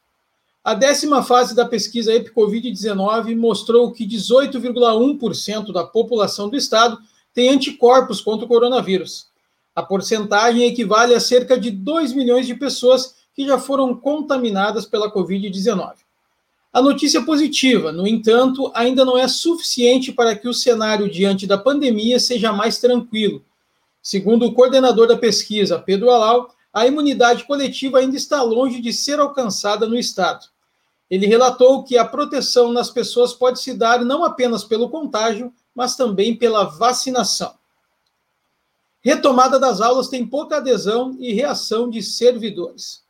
A 0.65 0.75
décima 0.75 1.23
fase 1.23 1.57
da 1.57 1.67
pesquisa 1.67 2.15
Epicovid-19 2.15 3.37
mostrou 3.37 3.91
que 3.91 4.07
18,1% 4.07 5.73
da 5.73 5.85
população 5.85 6.49
do 6.49 6.57
estado 6.57 6.99
tem 7.35 7.49
anticorpos 7.51 8.21
contra 8.21 8.45
o 8.45 8.49
coronavírus. 8.49 9.27
A 9.75 9.83
porcentagem 9.83 10.65
equivale 10.65 11.15
a 11.15 11.21
cerca 11.21 11.59
de 11.59 11.71
2 11.71 12.13
milhões 12.13 12.47
de 12.47 12.55
pessoas 12.55 13.17
que 13.35 13.47
já 13.47 13.59
foram 13.59 13.95
contaminadas 13.95 14.87
pela 14.87 15.13
Covid-19. 15.13 15.95
A 16.73 16.81
notícia 16.81 17.19
é 17.19 17.25
positiva, 17.25 17.93
no 17.93 18.07
entanto, 18.07 18.73
ainda 18.75 19.05
não 19.05 19.19
é 19.19 19.29
suficiente 19.29 20.11
para 20.11 20.35
que 20.35 20.49
o 20.49 20.55
cenário 20.55 21.11
diante 21.11 21.47
da 21.47 21.59
pandemia 21.59 22.19
seja 22.19 22.51
mais 22.51 22.79
tranquilo. 22.79 23.45
Segundo 24.03 24.47
o 24.47 24.55
coordenador 24.55 25.07
da 25.07 25.17
pesquisa, 25.17 25.79
Pedro 25.79 26.11
Alau, 26.11 26.49
a 26.73 26.87
imunidade 26.87 27.45
coletiva 27.45 27.99
ainda 27.99 28.17
está 28.17 28.43
longe 28.43 28.81
de 28.81 28.91
ser 28.91 29.21
alcançada 29.21 29.87
no 29.87 29.99
Estado. 29.99 30.47
Ele 31.11 31.27
relatou 31.27 31.85
que 31.85 31.99
a 31.99 32.07
proteção 32.07 32.73
nas 32.73 32.89
pessoas 32.89 33.35
pode 33.35 33.61
se 33.61 33.75
dar 33.75 34.03
não 34.03 34.25
apenas 34.25 34.65
pelo 34.65 34.89
contágio, 34.89 35.53
mas 35.75 35.95
também 35.95 36.35
pela 36.35 36.65
vacinação. 36.65 37.55
Retomada 39.03 39.59
das 39.59 39.83
aulas 39.83 40.09
tem 40.09 40.27
pouca 40.27 40.57
adesão 40.57 41.15
e 41.19 41.35
reação 41.35 41.91
de 41.91 42.03
servidores. 42.03 43.02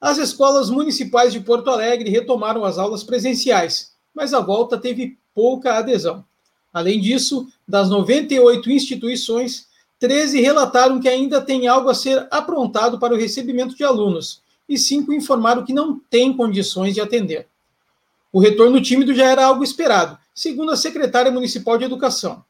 As 0.00 0.16
escolas 0.18 0.70
municipais 0.70 1.32
de 1.32 1.40
Porto 1.40 1.70
Alegre 1.70 2.10
retomaram 2.10 2.64
as 2.64 2.78
aulas 2.78 3.02
presenciais, 3.02 3.92
mas 4.14 4.32
a 4.32 4.40
volta 4.40 4.78
teve 4.78 5.18
pouca 5.34 5.76
adesão. 5.76 6.24
Além 6.72 7.00
disso, 7.00 7.48
das 7.66 7.90
98 7.90 8.70
instituições, 8.70 9.66
13 9.98 10.40
relataram 10.40 11.00
que 11.00 11.08
ainda 11.08 11.40
tem 11.40 11.66
algo 11.66 11.88
a 11.88 11.94
ser 11.94 12.28
aprontado 12.30 12.98
para 12.98 13.14
o 13.14 13.16
recebimento 13.16 13.76
de 13.76 13.82
alunos, 13.82 14.42
e 14.68 14.78
cinco 14.78 15.12
informaram 15.12 15.64
que 15.64 15.72
não 15.72 15.98
têm 16.10 16.32
condições 16.32 16.94
de 16.94 17.00
atender. 17.00 17.48
O 18.32 18.38
retorno 18.38 18.80
tímido 18.80 19.14
já 19.14 19.26
era 19.26 19.46
algo 19.46 19.64
esperado, 19.64 20.16
segundo 20.32 20.70
a 20.70 20.76
secretária 20.76 21.32
municipal 21.32 21.76
de 21.76 21.84
Educação. 21.84 22.44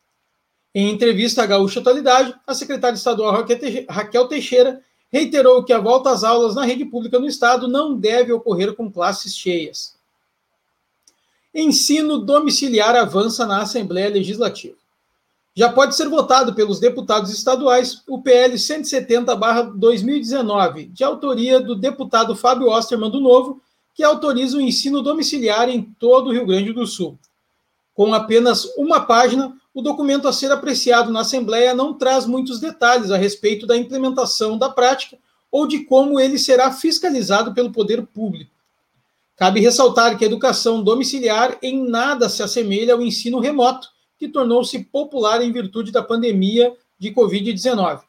Em 0.74 0.90
entrevista 0.90 1.42
à 1.42 1.46
Gaúcha 1.46 1.80
Atualidade, 1.80 2.34
a 2.46 2.52
secretária 2.52 2.96
estadual 2.96 3.44
Raquel 3.88 4.28
Teixeira 4.28 4.82
reiterou 5.11 5.64
que 5.64 5.73
a 5.73 5.79
volta 5.79 6.11
às 6.11 6.23
aulas 6.23 6.55
na 6.55 6.64
rede 6.64 6.85
pública 6.85 7.18
no 7.18 7.27
estado 7.27 7.66
não 7.66 7.97
deve 7.97 8.31
ocorrer 8.33 8.75
com 8.75 8.88
classes 8.90 9.35
cheias. 9.35 9.97
Ensino 11.55 12.18
domiciliar 12.18 12.94
avança 12.94 13.47
na 13.47 13.62
Assembleia 13.62 14.11
Legislativa. 14.11 14.77
Já 15.55 15.73
pode 15.73 15.97
ser 15.97 16.07
votado 16.09 16.55
pelos 16.55 16.79
deputados 16.79 17.33
estaduais 17.33 18.03
o 18.07 18.21
PL 18.23 18.57
170/2019, 18.57 20.87
de 20.87 21.03
autoria 21.03 21.59
do 21.59 21.75
deputado 21.75 22.37
Fábio 22.37 22.68
Osterman 22.68 23.11
do 23.11 23.18
Novo, 23.18 23.61
que 23.92 24.05
autoriza 24.05 24.57
o 24.57 24.61
ensino 24.61 25.03
domiciliar 25.03 25.68
em 25.68 25.83
todo 25.83 26.29
o 26.29 26.33
Rio 26.33 26.47
Grande 26.47 26.73
do 26.73 26.87
Sul. 26.87 27.18
Com 27.92 28.14
apenas 28.14 28.66
uma 28.77 29.01
página, 29.01 29.53
o 29.79 29.81
documento 29.81 30.27
a 30.27 30.33
ser 30.33 30.51
apreciado 30.51 31.12
na 31.12 31.21
Assembleia 31.21 31.73
não 31.73 31.95
traz 31.95 32.27
muitos 32.27 32.59
detalhes 32.59 33.12
a 33.12 33.17
respeito 33.17 33.64
da 33.64 33.77
implementação 33.77 34.59
da 34.59 34.69
prática 34.69 35.17
ou 35.53 35.69
de 35.69 35.85
como 35.85 36.19
ele 36.19 36.37
será 36.37 36.73
fiscalizado 36.73 37.55
pelo 37.55 37.71
poder 37.71 38.05
público. 38.05 38.51
Cabe 39.37 39.61
ressaltar 39.61 40.19
que 40.19 40.25
a 40.25 40.27
educação 40.27 40.83
domiciliar 40.83 41.57
em 41.62 41.88
nada 41.88 42.29
se 42.29 42.43
assemelha 42.43 42.95
ao 42.95 43.01
ensino 43.01 43.38
remoto, 43.38 43.88
que 44.19 44.27
tornou-se 44.27 44.77
popular 44.81 45.41
em 45.43 45.53
virtude 45.53 45.93
da 45.93 46.03
pandemia 46.03 46.75
de 46.99 47.12
Covid-19. 47.12 48.01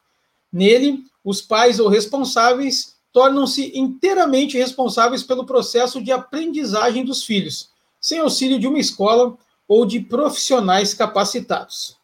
Nele, 0.52 1.04
os 1.24 1.40
pais 1.40 1.78
ou 1.78 1.86
responsáveis 1.86 2.96
tornam-se 3.12 3.70
inteiramente 3.78 4.58
responsáveis 4.58 5.22
pelo 5.22 5.46
processo 5.46 6.02
de 6.02 6.10
aprendizagem 6.10 7.04
dos 7.04 7.22
filhos, 7.22 7.70
sem 8.00 8.18
auxílio 8.18 8.58
de 8.58 8.66
uma 8.66 8.80
escola 8.80 9.38
ou 9.70 9.86
de 9.86 10.00
profissionais 10.00 10.92
capacitados. 10.92 11.96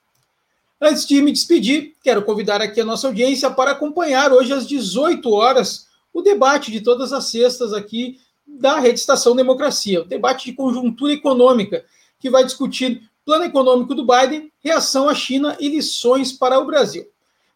Antes 0.81 1.05
de 1.05 1.21
me 1.21 1.33
despedir, 1.33 1.95
quero 2.01 2.23
convidar 2.23 2.63
aqui 2.63 2.81
a 2.81 2.85
nossa 2.85 3.09
audiência 3.09 3.51
para 3.51 3.73
acompanhar 3.73 4.33
hoje 4.33 4.53
às 4.53 4.69
18 4.69 5.29
horas 5.33 5.89
o 6.15 6.23
debate 6.23 6.71
de 6.71 6.81
todas 6.81 7.13
as 7.13 7.25
sextas 7.25 7.73
aqui 7.73 8.21
da 8.47 8.79
Rede 8.79 9.01
Estação 9.01 9.35
Democracia, 9.35 10.03
o 10.03 10.05
debate 10.05 10.45
de 10.45 10.53
conjuntura 10.53 11.13
econômica, 11.13 11.85
que 12.21 12.31
vai 12.31 12.45
discutir 12.45 13.03
plano 13.25 13.43
econômico 13.43 13.97
do 13.97 14.07
Biden, 14.07 14.53
reação 14.63 15.09
à 15.09 15.15
China 15.15 15.57
e 15.59 15.69
lições 15.69 16.33
para 16.33 16.61
o 16.61 16.67
Brasil. 16.67 17.05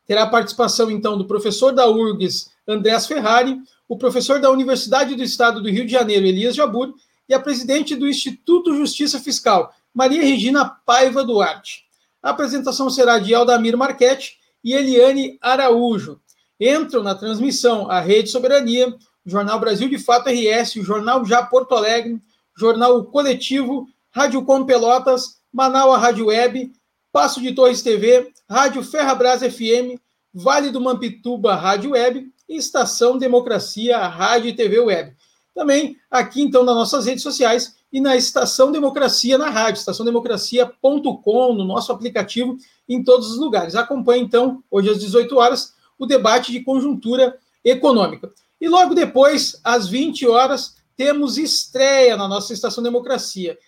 Terá 0.09 0.25
a 0.25 0.29
participação, 0.29 0.90
então, 0.90 1.16
do 1.16 1.25
professor 1.25 1.73
da 1.73 1.88
URGS, 1.88 2.51
Andrés 2.66 3.07
Ferrari, 3.07 3.57
o 3.88 3.96
professor 3.96 4.40
da 4.40 4.51
Universidade 4.51 5.14
do 5.14 5.23
Estado 5.23 5.62
do 5.62 5.70
Rio 5.70 5.87
de 5.87 5.92
Janeiro, 5.92 6.27
Elias 6.27 6.57
Jabur, 6.57 6.94
e 7.29 7.35
a 7.35 7.38
presidente 7.38 7.94
do 7.94 8.09
Instituto 8.09 8.75
Justiça 8.75 9.20
Fiscal, 9.20 9.73
Maria 9.94 10.22
Regina 10.22 10.64
Paiva 10.64 11.24
Duarte. 11.24 11.85
A 12.22 12.31
apresentação 12.31 12.90
será 12.90 13.18
de 13.18 13.35
Aldamir 13.35 13.76
Marchetti 13.76 14.38
e 14.62 14.74
Eliane 14.74 15.38
Araújo. 15.40 16.20
Entram 16.61 17.03
na 17.03 17.14
transmissão 17.14 17.90
a 17.90 18.00
Rede 18.00 18.29
Soberania, 18.29 18.94
Jornal 19.24 19.59
Brasil 19.59 19.88
de 19.88 19.98
Fato 19.98 20.29
RS, 20.29 20.74
Jornal 20.74 21.24
Já 21.24 21.42
Porto 21.42 21.74
Alegre, 21.74 22.20
Jornal 22.57 23.05
Coletivo, 23.05 23.88
Rádio 24.11 24.44
Com 24.44 24.64
Pelotas, 24.64 25.40
Manaus 25.53 25.98
Rádio 25.98 26.26
Web, 26.26 26.72
Passo 27.12 27.40
de 27.40 27.53
Torres 27.53 27.83
TV, 27.83 28.31
Rádio 28.48 28.83
Ferrabras 28.83 29.40
FM, 29.40 29.98
Vale 30.33 30.70
do 30.70 30.81
Mampituba 30.81 31.57
Rádio 31.57 31.92
Web 31.92 32.31
e 32.48 32.57
Estação 32.57 33.18
Democracia 33.18 33.98
Rádio 33.98 34.50
e 34.50 34.53
TV 34.53 34.79
Web. 34.79 35.16
Também 35.61 35.99
aqui, 36.11 36.40
então, 36.40 36.64
nas 36.64 36.75
nossas 36.75 37.05
redes 37.05 37.23
sociais 37.23 37.77
e 37.92 38.01
na 38.01 38.16
Estação 38.16 38.73
Democracia 38.73 39.37
na 39.37 39.51
rádio, 39.51 39.81
estaçãodemocracia.com, 39.81 41.53
no 41.53 41.64
nosso 41.66 41.92
aplicativo, 41.92 42.57
em 42.88 43.05
todos 43.05 43.31
os 43.31 43.37
lugares. 43.37 43.75
Acompanhe, 43.75 44.23
então, 44.23 44.64
hoje 44.70 44.88
às 44.88 44.99
18 44.99 45.37
horas, 45.37 45.75
o 45.99 46.07
debate 46.07 46.51
de 46.51 46.61
conjuntura 46.61 47.37
econômica. 47.62 48.33
E 48.59 48.70
logo 48.70 48.94
depois, 48.94 49.61
às 49.62 49.87
20 49.87 50.27
horas, 50.27 50.77
temos 50.96 51.37
estreia 51.37 52.16
na 52.16 52.27
nossa 52.27 52.55
Estação 52.55 52.83
Democracia. 52.83 53.59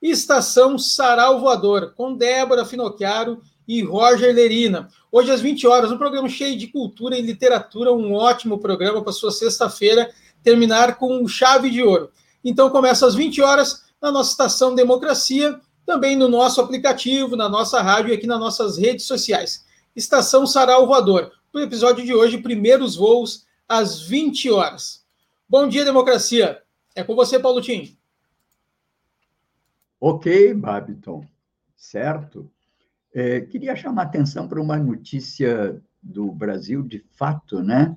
Estação 0.00 0.78
Sarau 0.78 1.38
Voador, 1.38 1.92
com 1.94 2.14
Débora 2.14 2.64
Finocchiaro 2.64 3.42
e 3.68 3.82
Roger 3.82 4.34
Lerina. 4.34 4.88
Hoje 5.12 5.30
às 5.30 5.42
20 5.42 5.66
horas, 5.66 5.92
um 5.92 5.98
programa 5.98 6.30
cheio 6.30 6.56
de 6.56 6.68
cultura 6.68 7.14
e 7.14 7.20
literatura, 7.20 7.92
um 7.92 8.14
ótimo 8.14 8.56
programa 8.56 9.02
para 9.02 9.12
sua 9.12 9.30
sexta-feira 9.30 10.10
terminar 10.42 10.96
com 10.96 11.26
chave 11.26 11.70
de 11.70 11.82
ouro. 11.82 12.10
Então 12.44 12.70
começa 12.70 13.06
às 13.06 13.14
20 13.14 13.40
horas 13.40 13.84
na 14.00 14.10
nossa 14.10 14.30
estação 14.30 14.74
Democracia, 14.74 15.60
também 15.86 16.16
no 16.16 16.28
nosso 16.28 16.60
aplicativo, 16.60 17.36
na 17.36 17.48
nossa 17.48 17.80
rádio 17.80 18.10
e 18.10 18.14
aqui 18.14 18.26
nas 18.26 18.40
nossas 18.40 18.76
redes 18.76 19.06
sociais. 19.06 19.64
Estação 19.94 20.46
Sarau 20.46 20.86
Voador. 20.86 21.32
O 21.52 21.58
episódio 21.58 22.04
de 22.04 22.14
hoje, 22.14 22.38
primeiros 22.38 22.96
voos 22.96 23.46
às 23.68 24.00
20 24.00 24.50
horas. 24.50 25.04
Bom 25.48 25.68
dia, 25.68 25.84
democracia. 25.84 26.62
É 26.94 27.04
com 27.04 27.14
você, 27.14 27.38
Paulo 27.38 27.60
Tim. 27.60 27.96
Ok, 30.00 30.54
Babiton. 30.54 31.24
Certo. 31.76 32.50
É, 33.14 33.42
queria 33.42 33.76
chamar 33.76 34.02
atenção 34.04 34.48
para 34.48 34.60
uma 34.60 34.78
notícia 34.78 35.80
do 36.02 36.30
Brasil 36.32 36.82
de 36.82 37.04
fato, 37.10 37.62
né? 37.62 37.94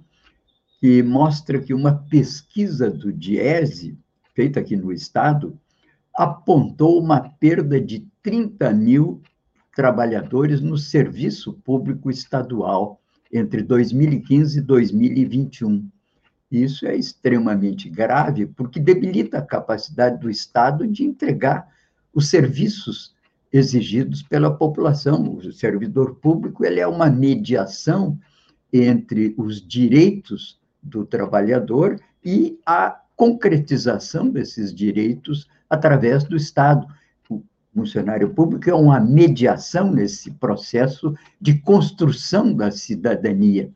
Que 0.85 1.01
mostra 1.01 1.59
que 1.59 1.73
uma 1.73 1.95
pesquisa 1.95 2.91
do 2.91 3.11
Diese 3.11 3.97
feita 4.35 4.59
aqui 4.59 4.77
no 4.77 4.91
Estado, 4.91 5.59
apontou 6.15 7.01
uma 7.01 7.27
perda 7.27 7.81
de 7.81 8.05
30 8.21 8.71
mil 8.71 9.19
trabalhadores 9.75 10.61
no 10.61 10.77
serviço 10.77 11.53
público 11.53 12.11
estadual 12.11 13.01
entre 13.33 13.63
2015 13.63 14.59
e 14.59 14.61
2021. 14.61 15.89
Isso 16.51 16.85
é 16.85 16.95
extremamente 16.95 17.89
grave, 17.89 18.45
porque 18.45 18.79
debilita 18.79 19.39
a 19.39 19.41
capacidade 19.41 20.19
do 20.19 20.29
Estado 20.29 20.85
de 20.85 21.03
entregar 21.03 21.67
os 22.13 22.29
serviços 22.29 23.15
exigidos 23.51 24.21
pela 24.21 24.55
população. 24.55 25.33
O 25.33 25.51
servidor 25.51 26.13
público 26.17 26.63
ele 26.63 26.79
é 26.79 26.85
uma 26.85 27.09
mediação 27.09 28.19
entre 28.71 29.33
os 29.35 29.59
direitos 29.65 30.63
do 30.85 31.05
trabalhador 31.05 31.99
e 32.23 32.59
a 32.65 33.01
concretização 33.15 34.29
desses 34.29 34.73
direitos 34.73 35.49
através 35.69 36.23
do 36.23 36.35
Estado. 36.35 36.87
O 37.29 37.41
funcionário 37.73 38.29
público 38.29 38.69
é 38.69 38.73
uma 38.73 38.99
mediação 38.99 39.91
nesse 39.91 40.31
processo 40.31 41.15
de 41.41 41.59
construção 41.59 42.53
da 42.53 42.69
cidadania. 42.69 43.71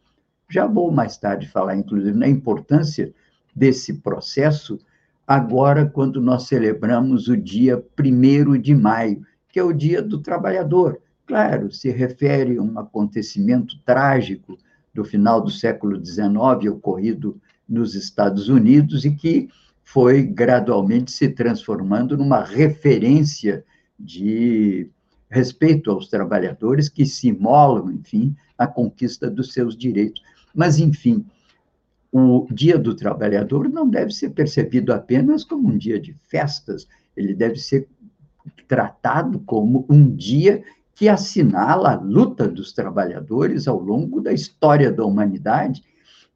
Já 0.48 0.68
vou 0.68 0.92
mais 0.92 1.18
tarde 1.18 1.48
falar, 1.48 1.76
inclusive, 1.76 2.18
na 2.18 2.28
importância 2.28 3.14
desse 3.56 3.96
processo, 3.96 4.80
agora, 5.28 5.86
quando 5.86 6.22
nós 6.22 6.44
celebramos 6.44 7.28
o 7.28 7.36
dia 7.36 7.84
1 8.00 8.60
de 8.60 8.76
maio, 8.76 9.26
que 9.50 9.60
é 9.60 9.64
o 9.64 9.74
Dia 9.74 10.02
do 10.02 10.20
Trabalhador. 10.20 11.02
Claro, 11.26 11.72
se 11.72 11.92
refere 11.92 12.58
a 12.58 12.62
um 12.62 12.80
acontecimento 12.80 13.80
trágico 13.86 14.58
do 15.00 15.06
final 15.06 15.40
do 15.40 15.50
século 15.50 16.04
XIX, 16.06 16.72
ocorrido 16.72 17.40
nos 17.68 17.96
Estados 17.96 18.50
Unidos, 18.50 19.06
e 19.06 19.12
que 19.16 19.48
foi 19.82 20.24
gradualmente 20.24 21.10
se 21.12 21.30
transformando 21.30 22.18
numa 22.18 22.44
referência 22.44 23.64
de 23.98 24.90
respeito 25.30 25.90
aos 25.90 26.10
trabalhadores 26.10 26.90
que 26.90 27.06
se 27.06 27.30
imolam, 27.30 27.94
enfim, 27.94 28.36
a 28.58 28.68
conquista 28.68 29.30
dos 29.30 29.54
seus 29.54 29.78
direitos. 29.78 30.22
Mas, 30.54 30.80
enfim, 30.80 31.26
o 32.12 32.46
Dia 32.52 32.78
do 32.78 32.94
Trabalhador 32.94 33.70
não 33.70 33.88
deve 33.90 34.12
ser 34.12 34.32
percebido 34.32 34.92
apenas 34.92 35.46
como 35.46 35.70
um 35.70 35.78
dia 35.78 36.00
de 36.00 36.14
festas, 36.28 36.88
ele 37.16 37.34
deve 37.34 37.56
ser 37.56 37.88
tratado 38.68 39.40
como 39.40 39.86
um 39.90 40.14
dia 40.14 40.64
que 41.00 41.08
assinala 41.08 41.94
a 41.94 41.96
luta 41.96 42.46
dos 42.46 42.74
trabalhadores 42.74 43.70
ao 43.70 43.80
longo 43.80 44.20
da 44.20 44.34
história 44.34 44.92
da 44.92 45.06
humanidade 45.06 45.82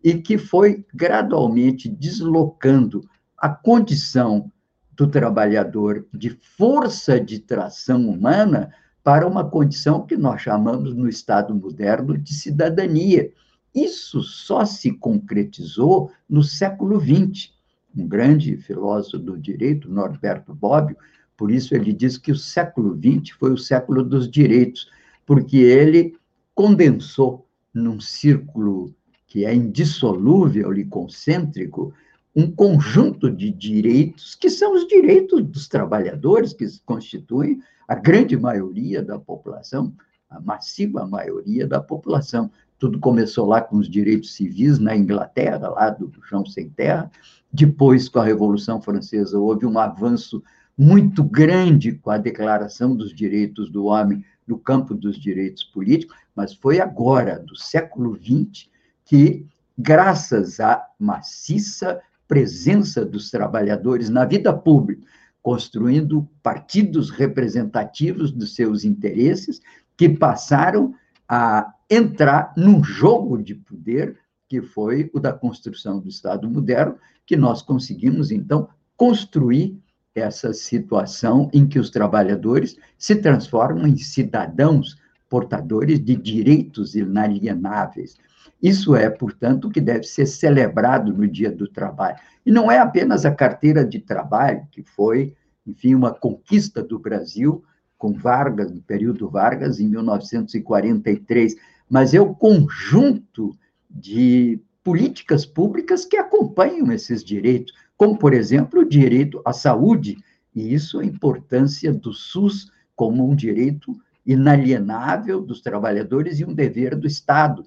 e 0.02 0.14
que 0.14 0.38
foi 0.38 0.86
gradualmente 0.94 1.90
deslocando 1.90 3.06
a 3.38 3.50
condição 3.50 4.50
do 4.94 5.06
trabalhador 5.06 6.08
de 6.14 6.30
força 6.30 7.20
de 7.20 7.40
tração 7.40 8.08
humana 8.08 8.74
para 9.04 9.28
uma 9.28 9.44
condição 9.44 10.06
que 10.06 10.16
nós 10.16 10.42
chamamos 10.44 10.96
no 10.96 11.10
Estado 11.10 11.54
moderno 11.54 12.18
de 12.18 12.34
cidadania. 12.34 13.34
Isso 13.76 14.22
só 14.22 14.64
se 14.64 14.94
concretizou 14.94 16.10
no 16.30 16.42
século 16.42 17.02
XX. 17.02 17.52
Um 17.94 18.08
grande 18.08 18.56
filósofo 18.56 19.20
do 19.20 19.38
direito, 19.38 19.92
Norberto 19.92 20.56
Bobbio, 20.56 20.96
por 21.44 21.52
isso 21.52 21.76
ele 21.76 21.92
diz 21.92 22.18
que 22.18 22.32
o 22.32 22.38
século 22.38 22.98
XX 22.98 23.36
foi 23.38 23.52
o 23.52 23.58
século 23.58 24.02
dos 24.02 24.32
direitos, 24.32 24.90
porque 25.26 25.58
ele 25.58 26.16
condensou 26.56 27.46
num 27.74 28.00
círculo 28.00 28.96
que 29.28 29.44
é 29.44 29.54
indissolúvel 29.54 30.74
e 30.74 30.86
concêntrico 30.86 31.94
um 32.34 32.50
conjunto 32.50 33.30
de 33.30 33.52
direitos 33.52 34.36
que 34.36 34.50
são 34.50 34.74
os 34.74 34.88
direitos 34.88 35.44
dos 35.44 35.68
trabalhadores, 35.68 36.54
que 36.54 36.66
constituem 36.86 37.62
a 37.90 37.96
grande 37.96 38.38
maioria 38.38 39.04
da 39.04 39.20
população, 39.20 39.94
a 40.30 40.40
massiva 40.40 41.06
maioria 41.06 41.68
da 41.68 41.82
população. 41.82 42.50
Tudo 42.80 43.02
começou 43.02 43.46
lá 43.46 43.60
com 43.60 43.76
os 43.76 43.90
direitos 43.90 44.34
civis 44.34 44.80
na 44.80 44.96
Inglaterra, 44.96 45.68
lá 45.68 45.90
do 45.90 46.10
chão 46.24 46.46
sem 46.46 46.70
terra. 46.70 47.12
Depois, 47.52 48.08
com 48.08 48.20
a 48.20 48.24
Revolução 48.24 48.82
Francesa, 48.82 49.38
houve 49.38 49.66
um 49.66 49.78
avanço 49.78 50.42
muito 50.78 51.24
grande 51.24 51.94
com 51.94 52.10
a 52.10 52.18
Declaração 52.18 52.96
dos 52.96 53.14
Direitos 53.14 53.70
do 53.70 53.86
Homem 53.86 54.24
no 54.48 54.58
campo 54.58 54.94
dos 54.94 55.18
direitos 55.20 55.64
políticos, 55.64 56.18
mas 56.36 56.54
foi 56.54 56.80
agora, 56.80 57.40
do 57.40 57.56
século 57.56 58.18
XX, 58.18 58.68
que, 59.06 59.46
graças 59.78 60.60
à 60.60 60.86
maciça 61.00 62.02
presença 62.28 63.06
dos 63.06 63.30
trabalhadores 63.30 64.10
na 64.10 64.26
vida 64.26 64.52
pública, 64.52 65.06
construindo 65.42 66.28
partidos 66.42 67.10
representativos 67.10 68.32
dos 68.32 68.56
seus 68.56 68.84
interesses, 68.84 69.62
que 69.96 70.10
passaram 70.10 70.96
a 71.28 71.74
entrar 71.90 72.54
num 72.58 72.84
jogo 72.84 73.38
de 73.38 73.54
poder 73.54 74.18
que 74.48 74.62
foi 74.62 75.10
o 75.14 75.20
da 75.20 75.34
construção 75.34 76.00
do 76.00 76.08
Estado 76.08 76.50
moderno, 76.50 76.98
que 77.26 77.36
nós 77.36 77.62
conseguimos, 77.62 78.32
então, 78.32 78.70
construir 78.96 79.80
essa 80.16 80.54
situação 80.54 81.50
em 81.54 81.68
que 81.68 81.80
os 81.80 81.90
trabalhadores 81.90 82.78
se 82.98 83.16
transformam 83.16 83.88
em 83.88 83.98
cidadãos 83.98 84.98
portadores 85.28 86.00
de 86.00 86.16
direitos 86.16 86.96
inalienáveis. 86.96 88.16
Isso 88.62 88.96
é, 88.96 89.10
portanto, 89.10 89.70
que 89.70 89.82
deve 89.82 90.04
ser 90.04 90.26
celebrado 90.26 91.12
no 91.12 91.28
Dia 91.28 91.52
do 91.52 91.68
Trabalho. 91.68 92.18
E 92.46 92.52
não 92.52 92.72
é 92.72 92.78
apenas 92.78 93.26
a 93.26 93.34
carteira 93.34 93.84
de 93.84 94.00
trabalho, 94.00 94.68
que 94.72 94.84
foi, 94.84 95.36
enfim, 95.66 95.96
uma 95.96 96.14
conquista 96.14 96.84
do 96.84 97.00
Brasil 97.00 97.64
com 97.98 98.14
Vargas, 98.14 98.72
no 98.72 98.82
período 98.82 99.30
Vargas, 99.30 99.80
em 99.80 99.88
1943, 99.88 101.56
mas 101.90 102.14
é 102.14 102.22
o 102.22 102.36
conjunto 102.36 103.58
de 103.90 104.60
políticas 104.84 105.46
públicas 105.46 106.06
que 106.06 106.18
acompanham 106.18 106.92
esses 106.92 107.24
direitos, 107.24 107.74
como, 107.98 108.18
por 108.18 108.34
exemplo, 108.34 108.82
o 108.82 108.88
direito 108.88 109.42
à 109.46 109.54
saúde, 109.54 110.18
e 110.56 110.74
isso 110.74 111.00
a 111.00 111.06
importância 111.06 111.92
do 111.92 112.14
SUS 112.14 112.72
como 112.96 113.28
um 113.28 113.36
direito 113.36 113.96
inalienável 114.26 115.42
dos 115.42 115.62
trabalhadores 115.62 116.40
e 116.40 116.46
um 116.46 116.54
dever 116.54 116.96
do 116.96 117.08
Estado. 117.08 117.66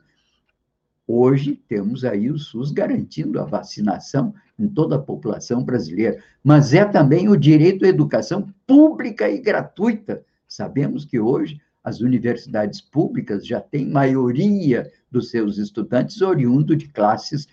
Hoje 1.06 1.54
temos 1.68 2.04
aí 2.04 2.30
o 2.30 2.38
SUS 2.38 2.72
garantindo 2.72 3.40
a 3.40 3.44
vacinação 3.44 4.34
em 4.58 4.66
toda 4.66 4.96
a 4.96 5.00
população 5.00 5.62
brasileira, 5.62 6.22
mas 6.42 6.74
é 6.74 6.84
também 6.84 7.28
o 7.28 7.36
direito 7.36 7.84
à 7.84 7.88
educação 7.88 8.48
pública 8.66 9.28
e 9.30 9.38
gratuita. 9.38 10.24
Sabemos 10.48 11.04
que 11.04 11.20
hoje 11.20 11.60
as 11.84 12.00
universidades 12.00 12.80
públicas 12.80 13.46
já 13.46 13.60
têm 13.60 13.86
maioria 13.86 14.90
dos 15.10 15.30
seus 15.30 15.58
estudantes 15.58 16.20
oriundo 16.20 16.74
de 16.74 16.88
classes 16.88 17.46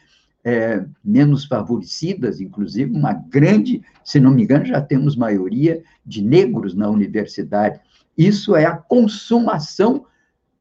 é, 0.43 0.83
menos 1.03 1.45
favorecidas, 1.45 2.41
inclusive 2.41 2.91
uma 2.91 3.13
grande, 3.13 3.81
se 4.03 4.19
não 4.19 4.31
me 4.31 4.43
engano, 4.43 4.65
já 4.65 4.81
temos 4.81 5.15
maioria 5.15 5.81
de 6.05 6.21
negros 6.21 6.75
na 6.75 6.89
universidade. 6.89 7.79
Isso 8.17 8.55
é 8.55 8.65
a 8.65 8.75
consumação 8.75 10.05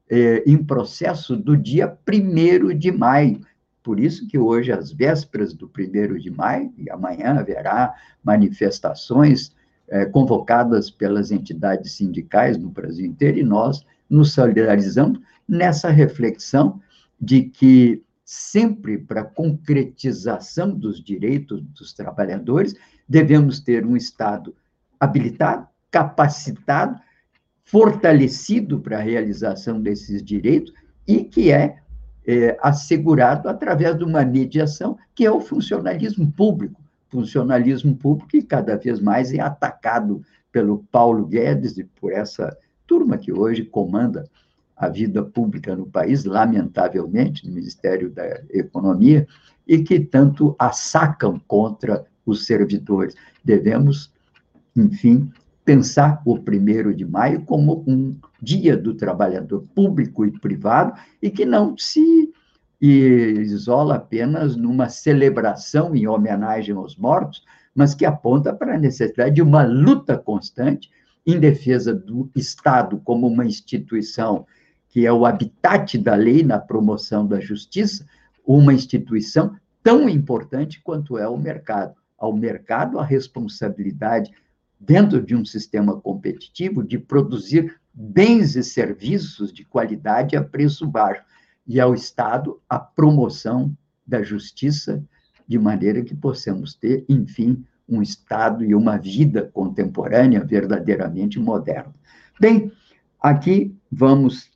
é, 0.08 0.42
em 0.46 0.62
processo 0.62 1.36
do 1.36 1.56
dia 1.56 1.96
1 2.08 2.78
de 2.78 2.92
maio. 2.92 3.40
Por 3.82 3.98
isso 3.98 4.28
que 4.28 4.38
hoje, 4.38 4.70
às 4.70 4.92
vésperas 4.92 5.52
do 5.52 5.66
1 5.66 6.18
de 6.18 6.30
maio, 6.30 6.72
e 6.78 6.88
amanhã 6.88 7.38
haverá 7.38 7.92
manifestações 8.22 9.52
é, 9.88 10.04
convocadas 10.04 10.90
pelas 10.90 11.32
entidades 11.32 11.92
sindicais 11.92 12.56
no 12.56 12.68
Brasil 12.68 13.04
inteiro, 13.04 13.38
e 13.38 13.42
nós 13.42 13.84
nos 14.08 14.32
solidarizamos 14.32 15.20
nessa 15.48 15.90
reflexão 15.90 16.80
de 17.20 17.42
que 17.42 18.02
sempre 18.32 18.96
para 18.96 19.22
concretização 19.22 20.70
dos 20.70 21.04
direitos 21.04 21.60
dos 21.60 21.92
trabalhadores, 21.92 22.74
devemos 23.06 23.60
ter 23.60 23.84
um 23.84 23.94
Estado 23.94 24.56
habilitado, 24.98 25.68
capacitado 25.90 26.98
fortalecido 27.62 28.80
para 28.80 28.96
a 28.96 29.02
realização 29.02 29.78
desses 29.78 30.22
direitos 30.22 30.72
e 31.06 31.24
que 31.24 31.52
é, 31.52 31.76
é, 32.26 32.56
assegurado 32.62 33.50
através 33.50 33.98
de 33.98 34.04
uma 34.04 34.24
mediação, 34.24 34.96
que 35.14 35.26
é 35.26 35.30
o 35.30 35.40
funcionalismo 35.40 36.32
público. 36.32 36.80
Funcionalismo 37.10 37.94
público 37.94 38.30
que 38.30 38.42
cada 38.42 38.78
vez 38.78 38.98
mais 38.98 39.30
é 39.34 39.42
atacado 39.42 40.24
pelo 40.50 40.84
Paulo 40.90 41.26
Guedes 41.26 41.76
e 41.76 41.84
por 41.84 42.10
essa 42.10 42.56
turma 42.86 43.18
que 43.18 43.30
hoje 43.30 43.62
comanda 43.62 44.24
a 44.76 44.88
vida 44.88 45.22
pública 45.22 45.76
no 45.76 45.86
país, 45.86 46.24
lamentavelmente, 46.24 47.46
no 47.46 47.54
Ministério 47.54 48.10
da 48.10 48.42
Economia, 48.50 49.26
e 49.66 49.78
que 49.78 50.00
tanto 50.00 50.56
assacam 50.58 51.40
contra 51.46 52.04
os 52.26 52.46
servidores. 52.46 53.14
Devemos, 53.44 54.12
enfim, 54.76 55.30
pensar 55.64 56.20
o 56.24 56.38
primeiro 56.38 56.94
de 56.94 57.04
maio 57.04 57.42
como 57.42 57.84
um 57.86 58.16
dia 58.40 58.76
do 58.76 58.94
trabalhador 58.94 59.64
público 59.74 60.26
e 60.26 60.32
privado 60.32 60.98
e 61.20 61.30
que 61.30 61.44
não 61.44 61.76
se 61.78 62.32
isola 62.80 63.94
apenas 63.94 64.56
numa 64.56 64.88
celebração 64.88 65.94
em 65.94 66.08
homenagem 66.08 66.74
aos 66.74 66.96
mortos, 66.96 67.44
mas 67.72 67.94
que 67.94 68.04
aponta 68.04 68.52
para 68.52 68.74
a 68.74 68.78
necessidade 68.78 69.36
de 69.36 69.42
uma 69.42 69.62
luta 69.62 70.18
constante 70.18 70.90
em 71.24 71.38
defesa 71.38 71.94
do 71.94 72.28
Estado 72.34 73.00
como 73.04 73.28
uma 73.28 73.46
instituição 73.46 74.44
que 74.92 75.06
é 75.06 75.12
o 75.12 75.24
habitat 75.24 75.96
da 75.96 76.14
lei 76.14 76.42
na 76.42 76.58
promoção 76.58 77.26
da 77.26 77.40
justiça, 77.40 78.06
uma 78.46 78.74
instituição 78.74 79.56
tão 79.82 80.06
importante 80.06 80.82
quanto 80.84 81.16
é 81.16 81.26
o 81.26 81.36
mercado. 81.36 81.94
Ao 82.18 82.30
mercado, 82.30 82.98
a 82.98 83.04
responsabilidade 83.04 84.30
dentro 84.78 85.24
de 85.24 85.34
um 85.34 85.46
sistema 85.46 85.98
competitivo, 85.98 86.84
de 86.84 86.98
produzir 86.98 87.74
bens 87.94 88.54
e 88.54 88.62
serviços 88.62 89.50
de 89.50 89.64
qualidade 89.64 90.36
a 90.36 90.44
preço 90.44 90.86
baixo, 90.86 91.24
e 91.66 91.80
ao 91.80 91.94
Estado 91.94 92.60
a 92.68 92.78
promoção 92.78 93.74
da 94.06 94.22
justiça, 94.22 95.02
de 95.48 95.58
maneira 95.58 96.02
que 96.02 96.14
possamos 96.14 96.74
ter, 96.74 97.02
enfim, 97.08 97.64
um 97.88 98.02
Estado 98.02 98.62
e 98.62 98.74
uma 98.74 98.98
vida 98.98 99.50
contemporânea 99.54 100.44
verdadeiramente 100.44 101.40
moderna. 101.40 101.94
Bem, 102.38 102.70
aqui 103.18 103.74
vamos, 103.90 104.51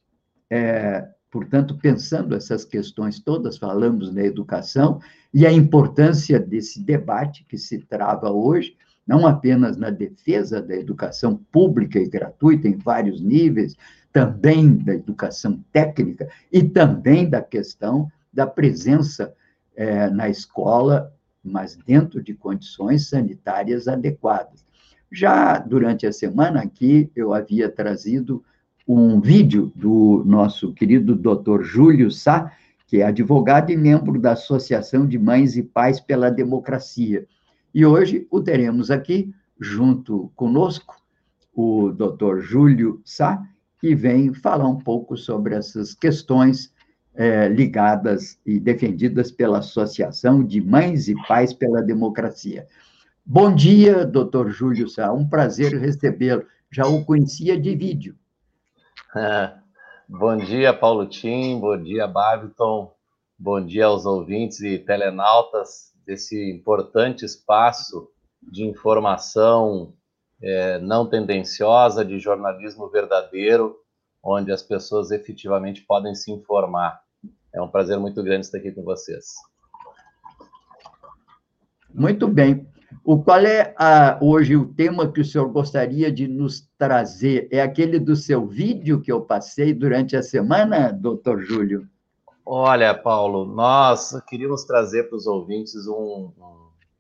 é, 0.51 1.09
portanto, 1.31 1.77
pensando 1.77 2.35
essas 2.35 2.65
questões 2.65 3.21
todas, 3.21 3.59
falamos 3.59 4.13
na 4.13 4.23
educação 4.23 5.01
e 5.33 5.47
a 5.47 5.53
importância 5.53 6.39
desse 6.39 6.83
debate 6.83 7.45
que 7.49 7.59
se 7.59 7.79
trava 7.79 8.31
hoje, 8.31 8.77
não 9.07 9.27
apenas 9.27 9.77
na 9.77 9.91
defesa 9.91 10.61
da 10.61 10.75
educação 10.75 11.37
pública 11.53 11.99
e 11.99 12.09
gratuita 12.09 12.67
em 12.67 12.77
vários 12.77 13.21
níveis, 13.21 13.77
também 14.13 14.77
da 14.77 14.95
educação 14.95 15.63
técnica 15.73 16.29
e 16.51 16.63
também 16.63 17.29
da 17.29 17.43
questão 17.43 18.11
da 18.33 18.47
presença 18.47 19.33
é, 19.77 20.09
na 20.11 20.29
escola, 20.29 21.13
mas 21.45 21.77
dentro 21.77 22.23
de 22.23 22.35
condições 22.35 23.09
sanitárias 23.09 23.87
adequadas. 23.87 24.65
Já 25.13 25.59
durante 25.59 26.07
a 26.07 26.13
semana 26.13 26.63
aqui, 26.63 27.11
eu 27.15 27.33
havia 27.33 27.69
trazido 27.71 28.43
um 28.87 29.21
vídeo 29.21 29.73
do 29.75 30.23
nosso 30.25 30.73
querido 30.73 31.17
doutor 31.17 31.65
Júlio 31.65 32.11
Sá, 32.11 32.53
que 32.87 32.99
é 32.99 33.05
advogado 33.05 33.71
e 33.73 33.77
membro 33.77 34.21
da 34.21 34.33
Associação 34.33 35.07
de 35.07 35.19
Mães 35.19 35.57
e 35.57 35.63
Pais 35.63 35.99
pela 35.99 36.31
Democracia. 36.31 37.27
E 37.75 37.85
hoje 37.85 38.27
o 38.31 38.41
teremos 38.41 38.91
aqui, 38.91 39.35
junto 39.61 40.31
conosco, 40.37 40.95
o 41.53 41.91
doutor 41.91 42.41
Júlio 42.41 43.01
Sá, 43.05 43.43
que 43.81 43.95
vem 43.95 44.33
falar 44.33 44.69
um 44.69 44.79
pouco 44.79 45.17
sobre 45.17 45.57
essas 45.57 45.93
questões 45.93 46.73
é, 47.15 47.49
ligadas 47.49 48.39
e 48.47 48.61
defendidas 48.61 49.33
pela 49.33 49.59
Associação 49.59 50.45
de 50.45 50.61
Mães 50.61 51.09
e 51.09 51.15
Pais 51.27 51.53
pela 51.53 51.83
Democracia. 51.83 52.67
Bom 53.25 53.53
dia, 53.53 54.07
doutor 54.07 54.51
Júlio 54.51 54.89
Sá, 54.89 55.13
um 55.13 55.27
prazer 55.27 55.77
recebê-lo. 55.77 56.45
Já 56.71 56.87
o 56.87 57.05
conhecia 57.05 57.61
de 57.61 57.75
vídeo. 57.75 58.15
É, 59.19 59.51
bom 60.07 60.37
dia, 60.37 60.75
Paulo 60.75 61.07
Tim, 61.07 61.59
bom 61.59 61.75
dia, 61.83 62.07
Babiton, 62.07 62.93
bom 63.39 63.65
dia 63.65 63.87
aos 63.87 64.05
ouvintes 64.05 64.61
e 64.61 64.79
telenautas 64.79 65.91
desse 66.05 66.51
importante 66.51 67.25
espaço 67.25 68.11
de 68.43 68.63
informação 68.65 69.95
é, 70.43 70.79
não 70.81 71.09
tendenciosa, 71.09 72.05
de 72.05 72.19
jornalismo 72.19 72.91
verdadeiro, 72.91 73.75
onde 74.23 74.53
as 74.53 74.63
pessoas 74.63 75.11
efetivamente 75.11 75.81
podem 75.81 76.15
se 76.15 76.31
informar. 76.31 77.01
É 77.55 77.63
um 77.63 77.69
prazer 77.69 77.99
muito 77.99 78.23
grande 78.23 78.45
estar 78.45 78.59
aqui 78.59 78.71
com 78.71 78.83
vocês. 78.83 79.33
Muito 81.89 82.29
bem. 82.29 82.69
O 83.05 83.23
qual 83.23 83.41
é 83.41 83.75
a, 83.79 84.19
hoje 84.21 84.57
o 84.57 84.67
tema 84.67 85.11
que 85.11 85.21
o 85.21 85.25
senhor 85.25 85.49
gostaria 85.49 86.11
de 86.11 86.27
nos 86.27 86.69
trazer? 86.79 87.49
É 87.51 87.61
aquele 87.61 87.99
do 87.99 88.17
seu 88.17 88.47
vídeo 88.47 89.01
que 89.01 89.13
eu 89.13 89.21
passei 89.21 89.73
durante 89.73 90.17
a 90.17 90.23
semana, 90.23 90.93
doutor 90.93 91.43
Júlio? 91.43 91.89
Olha, 92.45 92.95
Paulo, 92.95 93.45
nós 93.45 94.13
queríamos 94.29 94.65
trazer 94.65 95.09
para 95.09 95.17
os 95.17 95.27
ouvintes 95.27 95.87
um, 95.89 96.31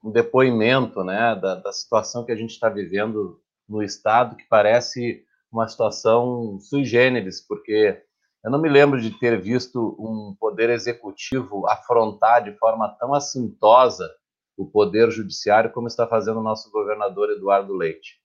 um, 0.02 0.10
depoimento 0.10 1.04
né, 1.04 1.36
da, 1.36 1.56
da 1.56 1.72
situação 1.72 2.24
que 2.24 2.32
a 2.32 2.36
gente 2.36 2.50
está 2.50 2.68
vivendo 2.68 3.40
no 3.68 3.82
Estado, 3.82 4.36
que 4.36 4.44
parece 4.48 5.24
uma 5.50 5.68
situação 5.68 6.58
sui 6.58 6.84
generis, 6.84 7.40
porque 7.40 8.02
eu 8.44 8.50
não 8.50 8.60
me 8.60 8.68
lembro 8.68 9.00
de 9.00 9.10
ter 9.18 9.40
visto 9.40 9.96
um 9.98 10.36
poder 10.38 10.70
executivo 10.70 11.66
afrontar 11.68 12.44
de 12.44 12.52
forma 12.58 12.88
tão 12.98 13.14
assintosa 13.14 14.08
o 14.56 14.66
poder 14.66 15.10
judiciário 15.10 15.72
como 15.72 15.86
está 15.86 16.06
fazendo 16.06 16.40
o 16.40 16.42
nosso 16.42 16.70
governador 16.70 17.30
Eduardo 17.30 17.74
Leite. 17.74 18.20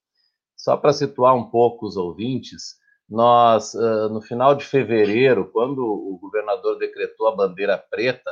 Só 0.56 0.78
para 0.78 0.94
situar 0.94 1.36
um 1.36 1.50
pouco 1.50 1.86
os 1.86 1.98
ouvintes, 1.98 2.76
nós, 3.10 3.74
no 4.10 4.22
final 4.22 4.56
de 4.56 4.64
fevereiro, 4.64 5.50
quando 5.52 5.84
o 5.84 6.18
governador 6.22 6.78
decretou 6.78 7.28
a 7.28 7.36
bandeira 7.36 7.78
preta, 7.78 8.32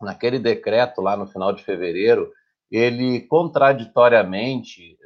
naquele 0.00 0.38
decreto 0.38 1.00
lá 1.00 1.16
no 1.16 1.26
final 1.26 1.52
de 1.52 1.64
fevereiro, 1.64 2.30
ele 2.70 3.22
contraditoriamente, 3.22 4.96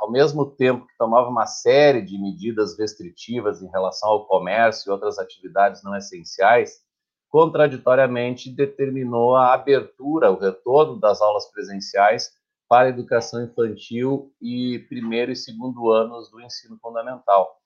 ao 0.00 0.10
mesmo 0.10 0.44
tempo 0.44 0.86
que 0.86 0.96
tomava 0.98 1.28
uma 1.28 1.46
série 1.46 2.02
de 2.02 2.20
medidas 2.20 2.78
restritivas 2.78 3.62
em 3.62 3.70
relação 3.70 4.10
ao 4.10 4.26
comércio 4.26 4.90
e 4.90 4.92
outras 4.92 5.18
atividades 5.18 5.82
não 5.82 5.96
essenciais, 5.96 6.83
contraditoriamente 7.34 8.48
determinou 8.48 9.34
a 9.34 9.54
abertura, 9.54 10.30
o 10.30 10.38
retorno 10.38 11.00
das 11.00 11.20
aulas 11.20 11.50
presenciais 11.50 12.30
para 12.68 12.86
a 12.86 12.90
educação 12.90 13.42
infantil 13.42 14.32
e 14.40 14.86
primeiro 14.88 15.32
e 15.32 15.36
segundo 15.36 15.90
anos 15.90 16.30
do 16.30 16.40
ensino 16.40 16.78
fundamental. 16.80 17.60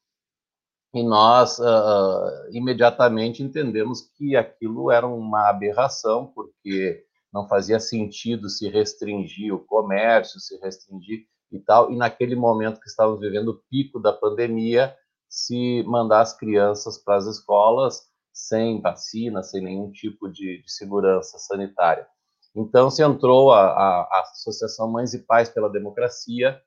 E 0.94 1.02
nós 1.02 1.58
uh, 1.58 2.48
imediatamente 2.50 3.42
entendemos 3.42 4.10
que 4.16 4.34
aquilo 4.34 4.90
era 4.90 5.06
uma 5.06 5.50
aberração, 5.50 6.32
porque 6.34 7.04
não 7.30 7.46
fazia 7.46 7.78
sentido 7.78 8.48
se 8.48 8.70
restringir 8.70 9.54
o 9.54 9.58
comércio, 9.58 10.40
se 10.40 10.56
restringir 10.60 11.26
e 11.52 11.58
tal, 11.58 11.92
e 11.92 11.96
naquele 11.96 12.34
momento 12.34 12.80
que 12.80 12.88
estávamos 12.88 13.20
vivendo 13.20 13.48
o 13.48 13.62
pico 13.68 14.00
da 14.00 14.14
pandemia, 14.14 14.96
se 15.28 15.82
mandar 15.82 16.22
as 16.22 16.34
crianças 16.34 16.96
para 16.96 17.16
as 17.16 17.26
escolas 17.26 18.07
sem 18.39 18.80
vacina, 18.80 19.43
sem 19.43 19.61
nenhum 19.61 19.91
tipo 19.91 20.28
de, 20.28 20.62
de 20.62 20.72
segurança 20.72 21.39
sanitária. 21.39 22.07
Então, 22.55 22.89
se 22.89 23.03
entrou 23.03 23.53
a, 23.53 23.66
a, 23.66 24.01
a, 24.03 24.20
Associação 24.30 24.89
Mães 24.89 25.12
e 25.12 25.18
Pais 25.18 25.49
pela 25.49 25.68
Democracia, 25.68 26.62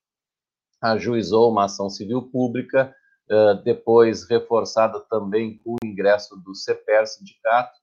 ajuizou 0.82 1.50
uma 1.50 1.66
ação 1.66 1.90
civil 1.90 2.24
pública, 2.24 2.94
uh, 3.30 3.64
depois 3.64 4.28
reforçada 4.28 5.00
também 5.10 5.60
com 5.60 5.76
o 5.76 5.86
ingresso 5.86 6.36
do 6.36 6.54
CEPER, 6.54 7.08
sindicato, 7.08 7.80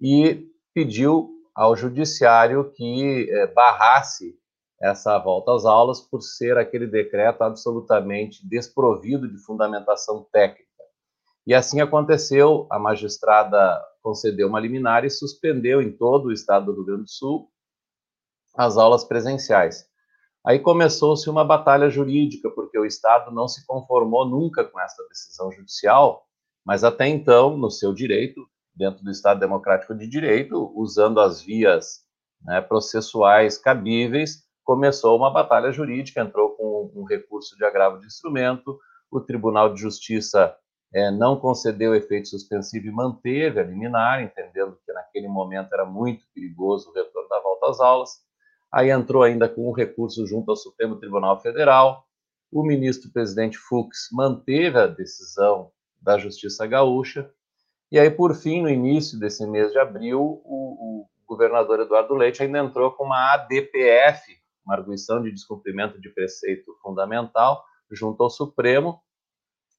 e 0.00 0.48
pediu 0.74 1.30
ao 1.54 1.76
judiciário 1.76 2.72
que 2.72 3.28
eh, 3.28 3.46
barrasse 3.48 4.38
essa 4.80 5.18
volta 5.18 5.52
às 5.52 5.64
aulas 5.64 6.00
por 6.00 6.22
ser 6.22 6.56
aquele 6.56 6.86
decreto 6.86 7.42
absolutamente 7.42 8.46
desprovido 8.48 9.28
de 9.28 9.38
fundamentação 9.38 10.24
técnica. 10.30 10.67
E 11.48 11.54
assim 11.54 11.80
aconteceu, 11.80 12.66
a 12.70 12.78
magistrada 12.78 13.82
concedeu 14.02 14.48
uma 14.48 14.60
liminar 14.60 15.06
e 15.06 15.08
suspendeu 15.08 15.80
em 15.80 15.90
todo 15.90 16.26
o 16.26 16.32
estado 16.32 16.66
do 16.66 16.74
Rio 16.74 16.84
Grande 16.84 17.04
do 17.04 17.10
Sul 17.10 17.50
as 18.54 18.76
aulas 18.76 19.02
presenciais. 19.02 19.86
Aí 20.46 20.58
começou-se 20.58 21.30
uma 21.30 21.42
batalha 21.42 21.88
jurídica, 21.88 22.50
porque 22.50 22.78
o 22.78 22.84
Estado 22.84 23.30
não 23.30 23.48
se 23.48 23.66
conformou 23.66 24.28
nunca 24.28 24.62
com 24.62 24.78
essa 24.78 25.02
decisão 25.08 25.50
judicial, 25.50 26.26
mas 26.66 26.84
até 26.84 27.08
então, 27.08 27.56
no 27.56 27.70
seu 27.70 27.94
direito, 27.94 28.46
dentro 28.74 29.02
do 29.02 29.10
Estado 29.10 29.40
Democrático 29.40 29.94
de 29.94 30.06
Direito, 30.06 30.70
usando 30.74 31.18
as 31.18 31.40
vias 31.40 32.04
né, 32.42 32.60
processuais 32.60 33.56
cabíveis, 33.56 34.42
começou 34.64 35.16
uma 35.16 35.30
batalha 35.30 35.72
jurídica, 35.72 36.20
entrou 36.20 36.50
com 36.56 36.92
um 36.94 37.04
recurso 37.04 37.56
de 37.56 37.64
agravo 37.64 38.00
de 38.00 38.06
instrumento, 38.06 38.78
o 39.10 39.18
Tribunal 39.18 39.72
de 39.72 39.80
Justiça 39.80 40.54
é, 40.92 41.10
não 41.10 41.38
concedeu 41.38 41.94
efeito 41.94 42.28
suspensivo 42.28 42.86
e 42.86 42.90
manteve 42.90 43.60
a 43.60 43.64
liminar, 43.64 44.22
entendendo 44.22 44.78
que 44.84 44.92
naquele 44.92 45.28
momento 45.28 45.72
era 45.72 45.84
muito 45.84 46.24
perigoso 46.34 46.90
o 46.90 46.94
retorno 46.94 47.28
da 47.28 47.40
volta 47.40 47.70
às 47.70 47.80
aulas. 47.80 48.10
Aí 48.72 48.90
entrou 48.90 49.22
ainda 49.22 49.48
com 49.48 49.68
um 49.68 49.72
recurso 49.72 50.26
junto 50.26 50.50
ao 50.50 50.56
Supremo 50.56 50.96
Tribunal 50.96 51.40
Federal. 51.40 52.04
O 52.50 52.62
ministro-presidente 52.62 53.58
Fux 53.58 54.08
manteve 54.12 54.78
a 54.78 54.86
decisão 54.86 55.70
da 56.00 56.16
Justiça 56.16 56.66
Gaúcha 56.66 57.30
e 57.90 57.98
aí, 57.98 58.10
por 58.10 58.34
fim, 58.34 58.60
no 58.60 58.68
início 58.68 59.18
desse 59.18 59.46
mês 59.46 59.72
de 59.72 59.78
abril, 59.78 60.42
o, 60.44 61.04
o 61.04 61.08
governador 61.26 61.80
Eduardo 61.80 62.14
Leite 62.14 62.42
ainda 62.42 62.58
entrou 62.58 62.92
com 62.92 63.04
uma 63.04 63.32
ADPF, 63.32 64.36
uma 64.64 64.74
arguição 64.74 65.22
de 65.22 65.32
descumprimento 65.32 65.98
de 65.98 66.10
preceito 66.10 66.76
fundamental, 66.82 67.64
junto 67.90 68.22
ao 68.22 68.28
Supremo, 68.28 69.00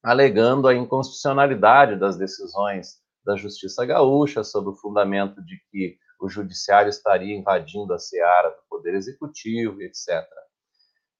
alegando 0.02 0.66
a 0.66 0.74
inconstitucionalidade 0.74 1.96
das 1.96 2.16
decisões 2.16 3.00
da 3.24 3.36
Justiça 3.36 3.84
Gaúcha, 3.84 4.42
sob 4.42 4.70
o 4.70 4.76
fundamento 4.76 5.42
de 5.44 5.60
que 5.70 5.98
o 6.20 6.28
Judiciário 6.28 6.90
estaria 6.90 7.36
invadindo 7.36 7.92
a 7.92 7.98
seara 7.98 8.50
do 8.50 8.62
Poder 8.68 8.94
Executivo, 8.94 9.80
etc. 9.82 10.26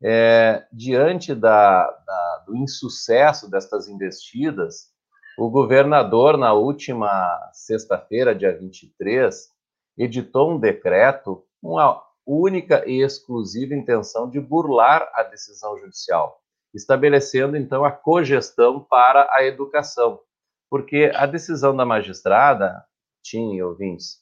É, 0.03 0.67
diante 0.73 1.35
da, 1.35 1.85
da, 1.85 2.45
do 2.47 2.57
insucesso 2.57 3.51
destas 3.51 3.87
investidas, 3.89 4.91
o 5.39 5.51
governador, 5.51 6.37
na 6.37 6.53
última 6.53 7.51
sexta-feira, 7.53 8.35
dia 8.35 8.57
23, 8.57 9.49
editou 9.97 10.53
um 10.53 10.59
decreto 10.59 11.45
com 11.61 11.79
a 11.79 12.03
única 12.27 12.87
e 12.89 13.03
exclusiva 13.03 13.75
intenção 13.75 14.29
de 14.29 14.41
burlar 14.41 15.11
a 15.15 15.23
decisão 15.23 15.79
judicial, 15.79 16.40
estabelecendo 16.75 17.57
então 17.57 17.85
a 17.85 17.91
cogestão 17.91 18.81
para 18.81 19.29
a 19.33 19.45
educação. 19.45 20.21
Porque 20.69 21.11
a 21.15 21.27
decisão 21.27 21.77
da 21.77 21.85
magistrada, 21.85 22.85
tinha 23.23 23.67
ouvintes, 23.67 24.19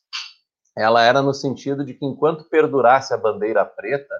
ela 0.76 1.02
era 1.02 1.20
no 1.20 1.34
sentido 1.34 1.84
de 1.84 1.94
que 1.94 2.04
enquanto 2.04 2.48
perdurasse 2.48 3.12
a 3.12 3.16
bandeira 3.16 3.64
preta, 3.64 4.14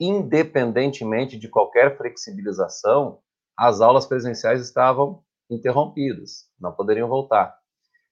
independentemente 0.00 1.38
de 1.38 1.48
qualquer 1.48 1.96
flexibilização, 1.96 3.20
as 3.56 3.80
aulas 3.80 4.06
presenciais 4.06 4.62
estavam 4.62 5.22
interrompidas, 5.50 6.48
não 6.58 6.72
poderiam 6.72 7.08
voltar. 7.08 7.58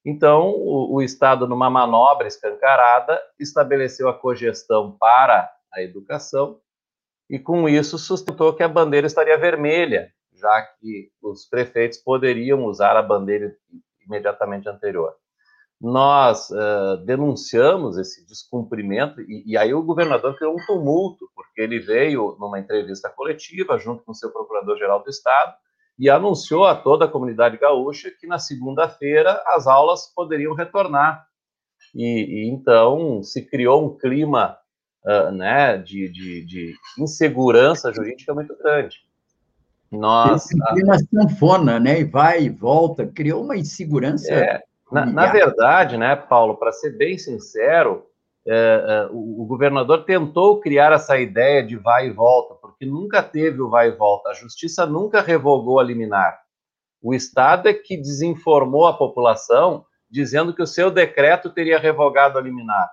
Então, 0.05 0.51
o, 0.51 0.95
o 0.95 1.03
Estado, 1.03 1.47
numa 1.47 1.71
manobra 1.71 2.27
escancarada, 2.27 3.21
estabeleceu 3.39 4.09
a 4.09 4.15
cogestão 4.15 4.97
para 4.99 5.51
a 5.73 5.83
educação 5.83 6.61
e, 7.29 7.39
com 7.39 7.69
isso, 7.69 7.99
sustentou 7.99 8.55
que 8.55 8.63
a 8.63 8.69
bandeira 8.69 9.07
estaria 9.07 9.37
vermelha, 9.37 10.11
já 10.33 10.63
que 10.81 11.11
os 11.23 11.47
prefeitos 11.47 11.99
poderiam 11.99 12.65
usar 12.65 12.97
a 12.97 13.03
bandeira 13.03 13.55
imediatamente 14.05 14.69
anterior. 14.69 15.15
Nós 15.81 16.51
uh, 16.51 16.97
denunciamos 17.05 17.99
esse 17.99 18.27
descumprimento, 18.27 19.21
e, 19.21 19.45
e, 19.47 19.57
aí 19.57 19.73
o 19.73 19.83
governador 19.83 20.37
criou 20.37 20.55
um 20.55 20.67
tumulto, 20.67 21.29
porque 21.35 21.61
ele 21.61 21.79
veio 21.79 22.37
numa 22.41 22.59
entrevista 22.59 23.09
coletiva, 23.11 23.79
junto 23.79 24.03
com 24.03 24.13
o 24.13 24.15
seu 24.15 24.33
procurador-geral 24.33 25.03
do 25.03 25.11
Estado, 25.11 25.55
e 25.99 26.09
anunciou 26.09 26.65
a 26.65 26.75
toda 26.75 27.05
a 27.05 27.11
comunidade 27.11 27.59
gaúcha 27.59 28.11
que 28.19 28.27
na 28.27 28.39
segunda-feira 28.39 29.43
as 29.47 29.67
aulas 29.67 30.13
poderiam 30.15 30.55
retornar. 30.55 31.25
E, 31.95 32.05
e, 32.05 32.51
então 32.51 33.23
se 33.23 33.49
criou 33.49 33.85
um 33.85 33.97
clima 33.97 34.57
uh, 35.09 35.33
né, 35.33 35.79
de, 35.79 36.09
de, 36.11 36.45
de, 36.45 36.75
insegurança 36.99 37.93
jurídica 37.93 38.35
muito 38.35 38.57
grande. 38.59 38.99
Nós, 39.91 40.47
um 40.55 40.75
clima 40.75 40.99
sanfona, 40.99 41.81
né? 41.81 42.01
E 42.01 42.05
vai 42.05 42.43
e 42.43 42.51
volta, 42.51 43.07
criou 43.07 43.43
uma 43.43 43.57
insegurança. 43.57 44.31
É, 44.35 44.63
na, 44.93 45.07
na, 45.07 45.27
verdade, 45.33 45.97
né, 45.97 46.15
Paulo, 46.15 46.57
para 46.57 46.73
ser 46.73 46.91
bem 46.91 47.17
sincero, 47.17 48.05
é, 48.47 48.55
é, 48.55 49.09
o, 49.11 49.43
o 49.43 49.47
governador 49.47 50.05
tentou 50.05 50.61
criar 50.61 50.93
essa 50.93 51.19
ideia 51.19 51.63
de 51.63 51.77
vai 51.77 52.09
e 52.09 52.11
volta, 52.11 52.55
porque 52.55 52.85
nunca 52.85 53.23
teve 53.23 53.63
o 53.63 53.71
vai 53.71 53.89
e 53.89 53.97
volta. 53.97 54.29
A 54.29 54.35
justiça 54.35 54.85
nunca 54.85 55.23
revogou 55.23 55.81
a 55.81 55.85
liminar. 55.85 56.39
O 57.01 57.15
Estado 57.15 57.69
é 57.69 57.73
que 57.73 57.97
desinformou 57.97 58.87
a 58.87 58.93
população, 58.93 59.87
dizendo 60.11 60.53
que 60.55 60.63
o 60.63 60.67
seu 60.67 60.91
decreto 60.91 61.49
teria 61.49 61.79
revogado 61.79 62.37
a 62.39 62.43
liminar. 62.43 62.91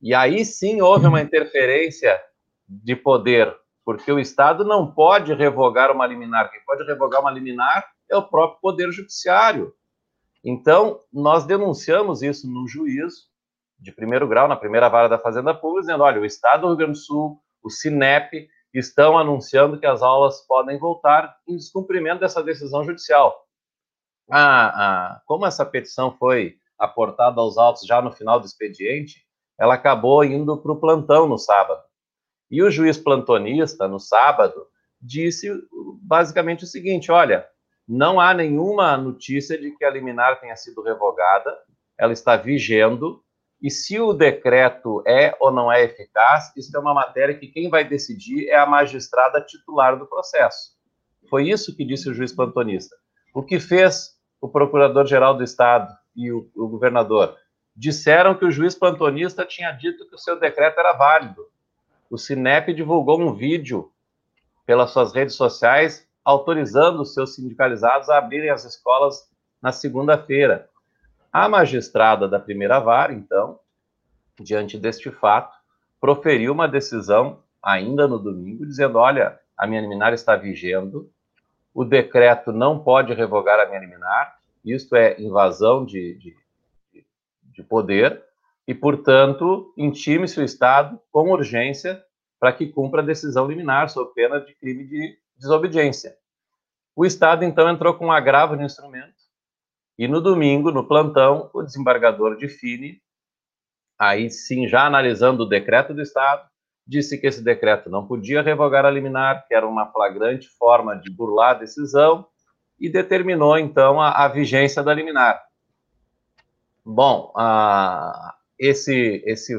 E 0.00 0.14
aí 0.14 0.44
sim 0.44 0.80
houve 0.80 1.06
uma 1.06 1.20
interferência 1.20 2.20
de 2.66 2.96
poder, 2.96 3.54
porque 3.84 4.10
o 4.10 4.18
Estado 4.18 4.64
não 4.64 4.90
pode 4.90 5.34
revogar 5.34 5.90
uma 5.90 6.06
liminar. 6.06 6.50
Quem 6.50 6.60
pode 6.64 6.84
revogar 6.84 7.20
uma 7.20 7.30
liminar 7.30 7.84
é 8.10 8.16
o 8.16 8.22
próprio 8.22 8.60
Poder 8.60 8.90
Judiciário. 8.90 9.74
Então, 10.42 11.00
nós 11.12 11.44
denunciamos 11.44 12.22
isso 12.22 12.50
no 12.50 12.66
juízo 12.66 13.28
de 13.78 13.92
primeiro 13.92 14.26
grau, 14.26 14.48
na 14.48 14.56
primeira 14.56 14.88
vara 14.88 15.08
da 15.08 15.18
Fazenda 15.18 15.54
Pública, 15.54 15.82
dizendo: 15.82 16.02
olha, 16.02 16.20
o 16.20 16.24
Estado 16.24 16.62
do 16.62 16.68
Rio 16.68 16.76
Grande 16.76 16.92
do 16.92 16.98
Sul, 16.98 17.42
o 17.62 17.68
SINEP, 17.68 18.48
estão 18.72 19.18
anunciando 19.18 19.78
que 19.78 19.86
as 19.86 20.02
aulas 20.02 20.40
podem 20.46 20.78
voltar 20.78 21.36
em 21.46 21.56
descumprimento 21.56 22.20
dessa 22.20 22.42
decisão 22.42 22.84
judicial. 22.84 23.46
Ah, 24.30 24.68
ah, 24.74 25.22
como 25.26 25.44
essa 25.44 25.66
petição 25.66 26.16
foi 26.16 26.56
aportada 26.78 27.40
aos 27.40 27.58
autos 27.58 27.84
já 27.86 28.00
no 28.00 28.12
final 28.12 28.38
do 28.38 28.46
expediente, 28.46 29.26
ela 29.60 29.74
acabou 29.74 30.24
indo 30.24 30.56
para 30.56 30.72
o 30.72 30.80
plantão 30.80 31.28
no 31.28 31.38
sábado. 31.38 31.82
E 32.50 32.62
o 32.62 32.70
juiz 32.70 32.96
plantonista, 32.96 33.86
no 33.86 34.00
sábado, 34.00 34.66
disse 35.00 35.48
basicamente 36.02 36.64
o 36.64 36.66
seguinte: 36.66 37.12
olha, 37.12 37.46
não 37.86 38.18
há 38.18 38.32
nenhuma 38.32 38.96
notícia 38.96 39.60
de 39.60 39.70
que 39.72 39.84
a 39.84 39.90
liminar 39.90 40.40
tenha 40.40 40.56
sido 40.56 40.82
revogada, 40.82 41.56
ela 41.98 42.12
está 42.12 42.36
vigendo, 42.36 43.22
e 43.62 43.70
se 43.70 44.00
o 44.00 44.14
decreto 44.14 45.02
é 45.06 45.36
ou 45.38 45.52
não 45.52 45.70
é 45.70 45.84
eficaz, 45.84 46.50
isso 46.56 46.74
é 46.74 46.80
uma 46.80 46.94
matéria 46.94 47.36
que 47.36 47.46
quem 47.46 47.68
vai 47.68 47.84
decidir 47.84 48.48
é 48.48 48.56
a 48.56 48.64
magistrada 48.64 49.40
titular 49.42 49.98
do 49.98 50.06
processo. 50.06 50.70
Foi 51.28 51.48
isso 51.48 51.76
que 51.76 51.84
disse 51.84 52.08
o 52.08 52.14
juiz 52.14 52.32
plantonista. 52.32 52.96
O 53.34 53.42
que 53.42 53.60
fez 53.60 54.18
o 54.40 54.48
procurador-geral 54.48 55.36
do 55.36 55.44
Estado 55.44 55.92
e 56.16 56.32
o, 56.32 56.50
o, 56.56 56.68
governador? 56.68 57.36
Disseram 57.80 58.34
que 58.34 58.44
o 58.44 58.50
juiz 58.50 58.74
plantonista 58.74 59.42
tinha 59.42 59.72
dito 59.72 60.06
que 60.06 60.14
o 60.14 60.18
seu 60.18 60.38
decreto 60.38 60.78
era 60.78 60.92
válido. 60.92 61.46
O 62.10 62.18
Sinep 62.18 62.74
divulgou 62.74 63.18
um 63.18 63.32
vídeo 63.32 63.90
pelas 64.66 64.90
suas 64.90 65.14
redes 65.14 65.34
sociais 65.34 66.06
autorizando 66.22 67.00
os 67.00 67.14
seus 67.14 67.34
sindicalizados 67.34 68.10
a 68.10 68.18
abrirem 68.18 68.50
as 68.50 68.66
escolas 68.66 69.26
na 69.62 69.72
segunda-feira. 69.72 70.68
A 71.32 71.48
magistrada 71.48 72.28
da 72.28 72.38
primeira 72.38 72.78
vara, 72.80 73.14
então, 73.14 73.58
diante 74.38 74.76
deste 74.78 75.10
fato, 75.10 75.56
proferiu 75.98 76.52
uma 76.52 76.68
decisão 76.68 77.42
ainda 77.62 78.06
no 78.06 78.18
domingo, 78.18 78.66
dizendo: 78.66 78.98
olha, 78.98 79.40
a 79.56 79.66
minha 79.66 79.80
liminar 79.80 80.12
está 80.12 80.36
vigendo, 80.36 81.10
o 81.72 81.82
decreto 81.82 82.52
não 82.52 82.78
pode 82.78 83.14
revogar 83.14 83.58
a 83.58 83.64
minha 83.64 83.80
liminar, 83.80 84.36
isto 84.62 84.94
é 84.94 85.18
invasão 85.18 85.86
de, 85.86 86.18
de, 86.18 86.36
de 87.60 87.66
poder, 87.66 88.22
e, 88.66 88.74
portanto, 88.74 89.72
intime-se 89.76 90.40
o 90.40 90.44
Estado 90.44 91.00
com 91.10 91.30
urgência 91.30 92.02
para 92.38 92.52
que 92.52 92.66
cumpra 92.66 93.02
a 93.02 93.04
decisão 93.04 93.46
liminar, 93.46 93.90
sob 93.90 94.12
pena 94.14 94.40
de 94.40 94.54
crime 94.54 94.86
de 94.86 95.18
desobediência. 95.36 96.16
O 96.96 97.04
Estado, 97.04 97.44
então, 97.44 97.68
entrou 97.68 97.94
com 97.94 98.06
um 98.06 98.12
agravo 98.12 98.56
no 98.56 98.62
instrumento, 98.62 99.20
e 99.98 100.08
no 100.08 100.20
domingo, 100.20 100.70
no 100.70 100.86
plantão, 100.86 101.50
o 101.52 101.62
desembargador 101.62 102.36
de 102.36 102.48
Fini, 102.48 103.02
aí 103.98 104.30
sim, 104.30 104.66
já 104.66 104.86
analisando 104.86 105.42
o 105.42 105.48
decreto 105.48 105.92
do 105.92 106.00
Estado, 106.00 106.48
disse 106.86 107.18
que 107.18 107.26
esse 107.26 107.44
decreto 107.44 107.90
não 107.90 108.06
podia 108.06 108.40
revogar 108.40 108.86
a 108.86 108.90
liminar, 108.90 109.46
que 109.46 109.54
era 109.54 109.66
uma 109.66 109.92
flagrante 109.92 110.48
forma 110.48 110.96
de 110.96 111.10
burlar 111.10 111.50
a 111.50 111.58
decisão, 111.58 112.26
e 112.78 112.88
determinou, 112.88 113.58
então, 113.58 114.00
a, 114.00 114.24
a 114.24 114.28
vigência 114.28 114.82
da 114.82 114.94
liminar. 114.94 115.49
Bom, 116.84 117.32
esse, 118.58 119.22
esse, 119.26 119.54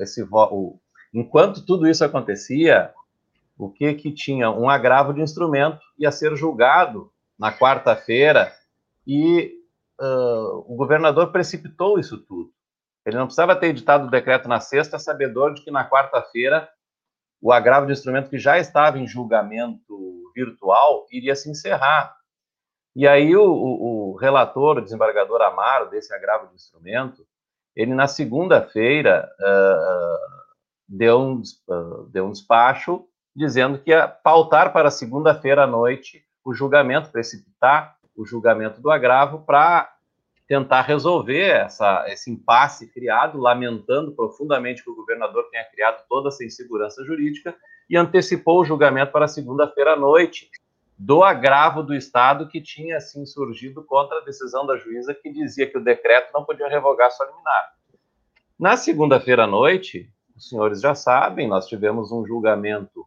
esse, 0.00 0.22
o, 0.30 0.78
enquanto 1.12 1.64
tudo 1.64 1.88
isso 1.88 2.04
acontecia, 2.04 2.92
o 3.58 3.70
que 3.70 3.94
que 3.94 4.12
tinha? 4.12 4.50
Um 4.50 4.68
agravo 4.68 5.12
de 5.12 5.20
instrumento 5.20 5.80
ia 5.98 6.10
ser 6.10 6.36
julgado 6.36 7.10
na 7.38 7.52
quarta-feira 7.52 8.52
e 9.06 9.52
uh, 10.00 10.64
o 10.66 10.74
governador 10.76 11.32
precipitou 11.32 11.98
isso 11.98 12.18
tudo. 12.18 12.50
Ele 13.04 13.16
não 13.16 13.26
precisava 13.26 13.54
ter 13.54 13.68
editado 13.68 14.06
o 14.06 14.10
decreto 14.10 14.48
na 14.48 14.60
sexta, 14.60 14.98
sabedor 14.98 15.54
de 15.54 15.62
que 15.62 15.70
na 15.70 15.88
quarta-feira 15.88 16.68
o 17.40 17.52
agravo 17.52 17.86
de 17.86 17.92
instrumento 17.92 18.30
que 18.30 18.38
já 18.38 18.58
estava 18.58 18.98
em 18.98 19.06
julgamento 19.06 20.32
virtual 20.34 21.06
iria 21.10 21.36
se 21.36 21.50
encerrar. 21.50 22.15
E 22.96 23.06
aí 23.06 23.36
o, 23.36 23.44
o, 23.44 24.12
o 24.12 24.16
relator, 24.16 24.78
o 24.78 24.80
desembargador 24.80 25.42
Amaro, 25.42 25.90
desse 25.90 26.14
agravo 26.14 26.46
de 26.46 26.54
instrumento, 26.54 27.26
ele 27.76 27.92
na 27.92 28.08
segunda-feira 28.08 29.30
uh, 29.38 30.46
deu, 30.88 31.20
um, 31.20 31.42
uh, 31.68 32.06
deu 32.06 32.24
um 32.24 32.32
despacho 32.32 33.04
dizendo 33.34 33.78
que 33.78 33.90
ia 33.90 34.08
pautar 34.08 34.72
para 34.72 34.90
segunda-feira 34.90 35.64
à 35.64 35.66
noite 35.66 36.24
o 36.42 36.54
julgamento, 36.54 37.10
precipitar 37.10 37.98
o 38.16 38.24
julgamento 38.24 38.80
do 38.80 38.90
agravo 38.90 39.40
para 39.44 39.92
tentar 40.48 40.80
resolver 40.80 41.50
essa, 41.50 42.06
esse 42.08 42.30
impasse 42.30 42.90
criado, 42.90 43.38
lamentando 43.38 44.12
profundamente 44.12 44.82
que 44.82 44.88
o 44.88 44.96
governador 44.96 45.46
tenha 45.50 45.66
criado 45.66 46.02
toda 46.08 46.28
essa 46.28 46.42
insegurança 46.42 47.04
jurídica 47.04 47.54
e 47.90 47.96
antecipou 47.96 48.62
o 48.62 48.64
julgamento 48.64 49.12
para 49.12 49.28
segunda-feira 49.28 49.92
à 49.92 49.96
noite 49.96 50.48
do 50.98 51.22
agravo 51.22 51.82
do 51.82 51.94
Estado 51.94 52.48
que 52.48 52.60
tinha 52.60 52.96
assim 52.96 53.26
surgido 53.26 53.82
contra 53.82 54.18
a 54.18 54.24
decisão 54.24 54.66
da 54.66 54.76
juíza 54.76 55.14
que 55.14 55.30
dizia 55.30 55.68
que 55.70 55.76
o 55.76 55.84
decreto 55.84 56.32
não 56.32 56.44
podia 56.44 56.68
revogar 56.68 57.10
sua 57.10 57.26
liminar. 57.26 57.74
Na 58.58 58.76
segunda-feira 58.76 59.44
à 59.44 59.46
noite, 59.46 60.10
os 60.34 60.48
senhores 60.48 60.80
já 60.80 60.94
sabem, 60.94 61.46
nós 61.46 61.66
tivemos 61.66 62.10
um 62.10 62.24
julgamento 62.26 63.06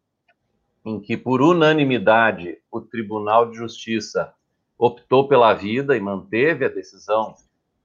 em 0.85 0.99
que, 0.99 1.17
por 1.17 1.41
unanimidade, 1.41 2.59
o 2.71 2.79
Tribunal 2.79 3.49
de 3.49 3.57
Justiça 3.57 4.33
optou 4.77 5.27
pela 5.27 5.53
vida 5.53 5.97
e 5.97 5.99
manteve 5.99 6.65
a 6.65 6.69
decisão 6.69 7.35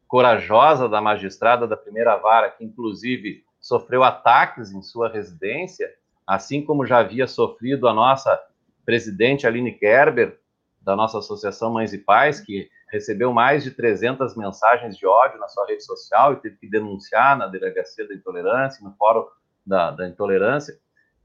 corajosa 0.07 0.89
da 0.89 1.01
magistrada 1.01 1.67
da 1.67 1.77
primeira 1.77 2.17
vara, 2.17 2.51
que 2.51 2.65
inclusive 2.65 3.43
sofreu 3.61 4.05
ataques 4.05 4.71
em 4.71 4.83
sua 4.83 5.09
residência, 5.09 5.91
assim 6.27 6.63
como 6.63 6.87
já 6.87 6.99
havia 6.99 7.27
sofrido 7.27 7.89
a 7.89 7.95
nossa 7.95 8.39
presidente 8.85 9.47
Aline 9.47 9.73
Kerber, 9.73 10.39
da 10.81 10.95
nossa 10.95 11.19
Associação 11.19 11.73
Mães 11.73 11.93
e 11.93 11.99
Pais, 11.99 12.41
que 12.41 12.69
recebeu 12.91 13.33
mais 13.33 13.65
de 13.65 13.71
300 13.71 14.37
mensagens 14.37 14.97
de 14.97 15.07
ódio 15.07 15.39
na 15.39 15.49
sua 15.49 15.67
rede 15.67 15.85
social 15.85 16.33
e 16.33 16.37
teve 16.37 16.57
que 16.57 16.69
denunciar 16.69 17.37
na 17.37 17.47
Delegacia 17.47 18.07
da 18.07 18.15
Intolerância, 18.15 18.85
no 18.85 18.95
Fórum 18.95 19.27
da, 19.67 19.91
da 19.91 20.07
Intolerância. 20.07 20.79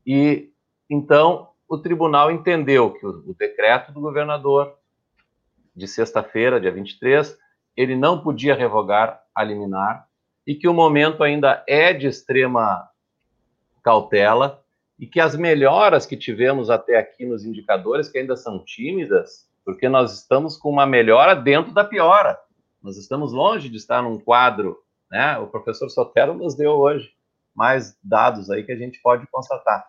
E 0.06 0.52
então 0.90 1.50
o 1.68 1.78
tribunal 1.78 2.32
entendeu 2.32 2.92
que 2.94 3.06
o, 3.06 3.10
o 3.30 3.36
decreto 3.38 3.92
do 3.92 4.02
governador 4.02 4.76
de 5.76 5.88
sexta-feira, 5.88 6.60
dia 6.60 6.72
23, 6.72 7.38
ele 7.78 7.96
não 7.96 8.22
podia 8.22 8.56
revogar 8.56 9.22
a 9.36 9.44
liminar 9.44 10.08
e 10.48 10.56
que 10.56 10.68
o 10.68 10.74
momento 10.74 11.24
ainda 11.24 11.64
é 11.68 11.94
de 11.94 12.08
extrema 12.08 12.90
cautela 13.84 14.59
e 15.00 15.08
que 15.08 15.20
as 15.22 15.36
melhoras 15.36 16.06
que 16.06 16.18
tivemos 16.18 16.70
até 16.70 16.98
aqui 16.98 17.26
nos 17.26 17.46
indicadores, 17.46 18.10
que 18.10 18.18
ainda 18.18 18.36
são 18.36 18.64
tímidas, 18.64 19.50
porque 19.64 19.88
nós 19.88 20.14
estamos 20.14 20.58
com 20.58 20.70
uma 20.70 20.86
melhora 20.86 21.34
dentro 21.34 21.74
da 21.74 21.86
piora. 21.86 22.38
Nós 22.84 22.98
estamos 22.98 23.32
longe 23.32 23.70
de 23.70 23.78
estar 23.78 24.02
num 24.02 24.20
quadro, 24.20 24.78
né? 25.10 25.38
O 25.38 25.48
professor 25.48 25.90
Sotero 25.90 26.34
nos 26.34 26.56
deu 26.56 26.72
hoje 26.72 27.14
mais 27.56 27.98
dados 28.04 28.50
aí 28.50 28.64
que 28.64 28.72
a 28.72 28.78
gente 28.78 29.02
pode 29.02 29.26
constatar. 29.28 29.86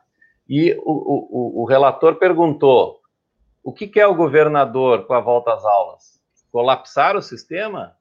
E 0.49 0.75
o, 0.85 1.61
o, 1.61 1.63
o 1.63 1.65
relator 1.65 2.17
perguntou: 2.17 3.01
o 3.65 3.73
que 3.73 3.89
quer 3.89 4.07
o 4.07 4.15
governador 4.15 5.07
com 5.07 5.15
a 5.15 5.21
volta 5.21 5.53
às 5.53 5.65
aulas? 5.65 6.21
Colapsar 6.53 7.17
o 7.17 7.23
sistema? 7.23 7.97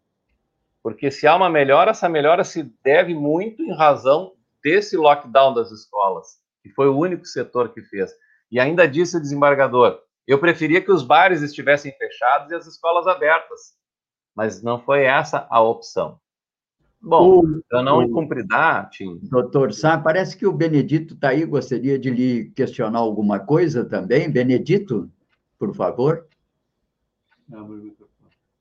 Porque 0.82 1.12
se 1.12 1.28
há 1.28 1.36
uma 1.36 1.50
melhora, 1.50 1.92
essa 1.92 2.08
melhora 2.08 2.44
se 2.44 2.64
deve 2.84 3.14
muito 3.14 3.62
em 3.62 3.76
razão 3.76 4.34
desse 4.64 4.96
lockdown 4.96 5.54
das 5.54 5.72
escolas, 5.72 6.40
que 6.62 6.70
foi 6.70 6.88
o 6.88 6.98
único 6.98 7.26
setor 7.26 7.74
que 7.74 7.82
fez. 7.82 8.12
E 8.52 8.60
ainda 8.60 8.88
disse 8.88 9.18
o 9.18 9.22
desembargador: 9.22 10.00
eu 10.30 10.38
preferia 10.38 10.80
que 10.80 10.92
os 10.92 11.04
bares 11.04 11.42
estivessem 11.42 11.92
fechados 11.98 12.52
e 12.52 12.56
as 12.56 12.68
escolas 12.68 13.08
abertas, 13.08 13.74
mas 14.36 14.62
não 14.62 14.80
foi 14.80 15.04
essa 15.04 15.48
a 15.50 15.60
opção. 15.60 16.20
Bom, 17.02 17.42
para 17.70 17.82
não 17.82 18.04
incumpridar, 18.04 18.90
Tim. 18.90 19.20
Doutor 19.24 19.74
Sá, 19.74 19.98
parece 19.98 20.38
que 20.38 20.46
o 20.46 20.52
Benedito 20.52 21.14
está 21.14 21.30
aí, 21.30 21.46
gostaria 21.46 21.98
de 21.98 22.12
lhe 22.12 22.52
questionar 22.52 23.00
alguma 23.00 23.40
coisa 23.40 23.86
também. 23.86 24.30
Benedito, 24.30 25.10
por 25.58 25.74
favor. 25.74 26.28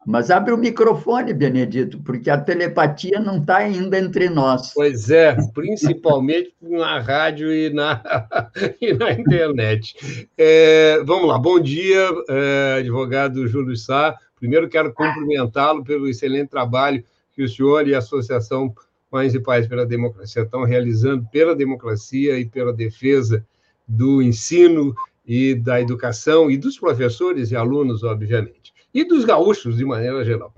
Mas 0.09 0.31
abre 0.31 0.55
o 0.55 0.57
microfone, 0.57 1.35
Benedito, 1.35 2.01
porque 2.01 2.31
a 2.31 2.41
telepatia 2.41 3.21
não 3.21 3.41
está 3.41 3.59
ainda 3.59 3.99
entre 3.99 4.31
nós. 4.31 4.73
Pois 4.73 5.11
é, 5.11 5.37
principalmente 5.53 6.55
na 6.65 6.99
rádio 6.99 7.53
e 7.53 7.69
na, 7.69 8.03
e 8.81 8.95
na 8.95 9.13
internet. 9.13 10.27
É, 10.39 11.03
vamos 11.05 11.29
lá, 11.29 11.39
bom 11.39 11.61
dia, 11.61 12.09
é, 12.27 12.77
advogado 12.79 13.47
Júlio 13.47 13.77
Sá. 13.77 14.17
Primeiro 14.37 14.67
quero 14.67 14.95
cumprimentá-lo 14.95 15.85
pelo 15.85 16.09
excelente 16.09 16.49
trabalho 16.49 17.05
que 17.35 17.43
o 17.43 17.49
senhor 17.49 17.87
e 17.87 17.95
a 17.95 17.99
Associação 17.99 18.75
Mães 19.13 19.35
e 19.35 19.41
Pais 19.41 19.67
pela 19.67 19.85
Democracia 19.85 20.41
estão 20.41 20.65
realizando 20.65 21.29
pela 21.31 21.55
democracia 21.55 22.39
e 22.39 22.47
pela 22.47 22.73
defesa 22.73 23.45
do 23.87 24.23
ensino 24.23 24.95
e 25.27 25.55
da 25.55 25.79
educação 25.79 26.51
e 26.51 26.57
dos 26.57 26.79
professores 26.79 27.51
e 27.51 27.57
alunos, 27.57 28.03
obviamente, 28.03 28.58
e 28.93 29.05
dos 29.05 29.25
gaúchos 29.25 29.77
de 29.77 29.85
maneira 29.85 30.25
geral. 30.25 30.53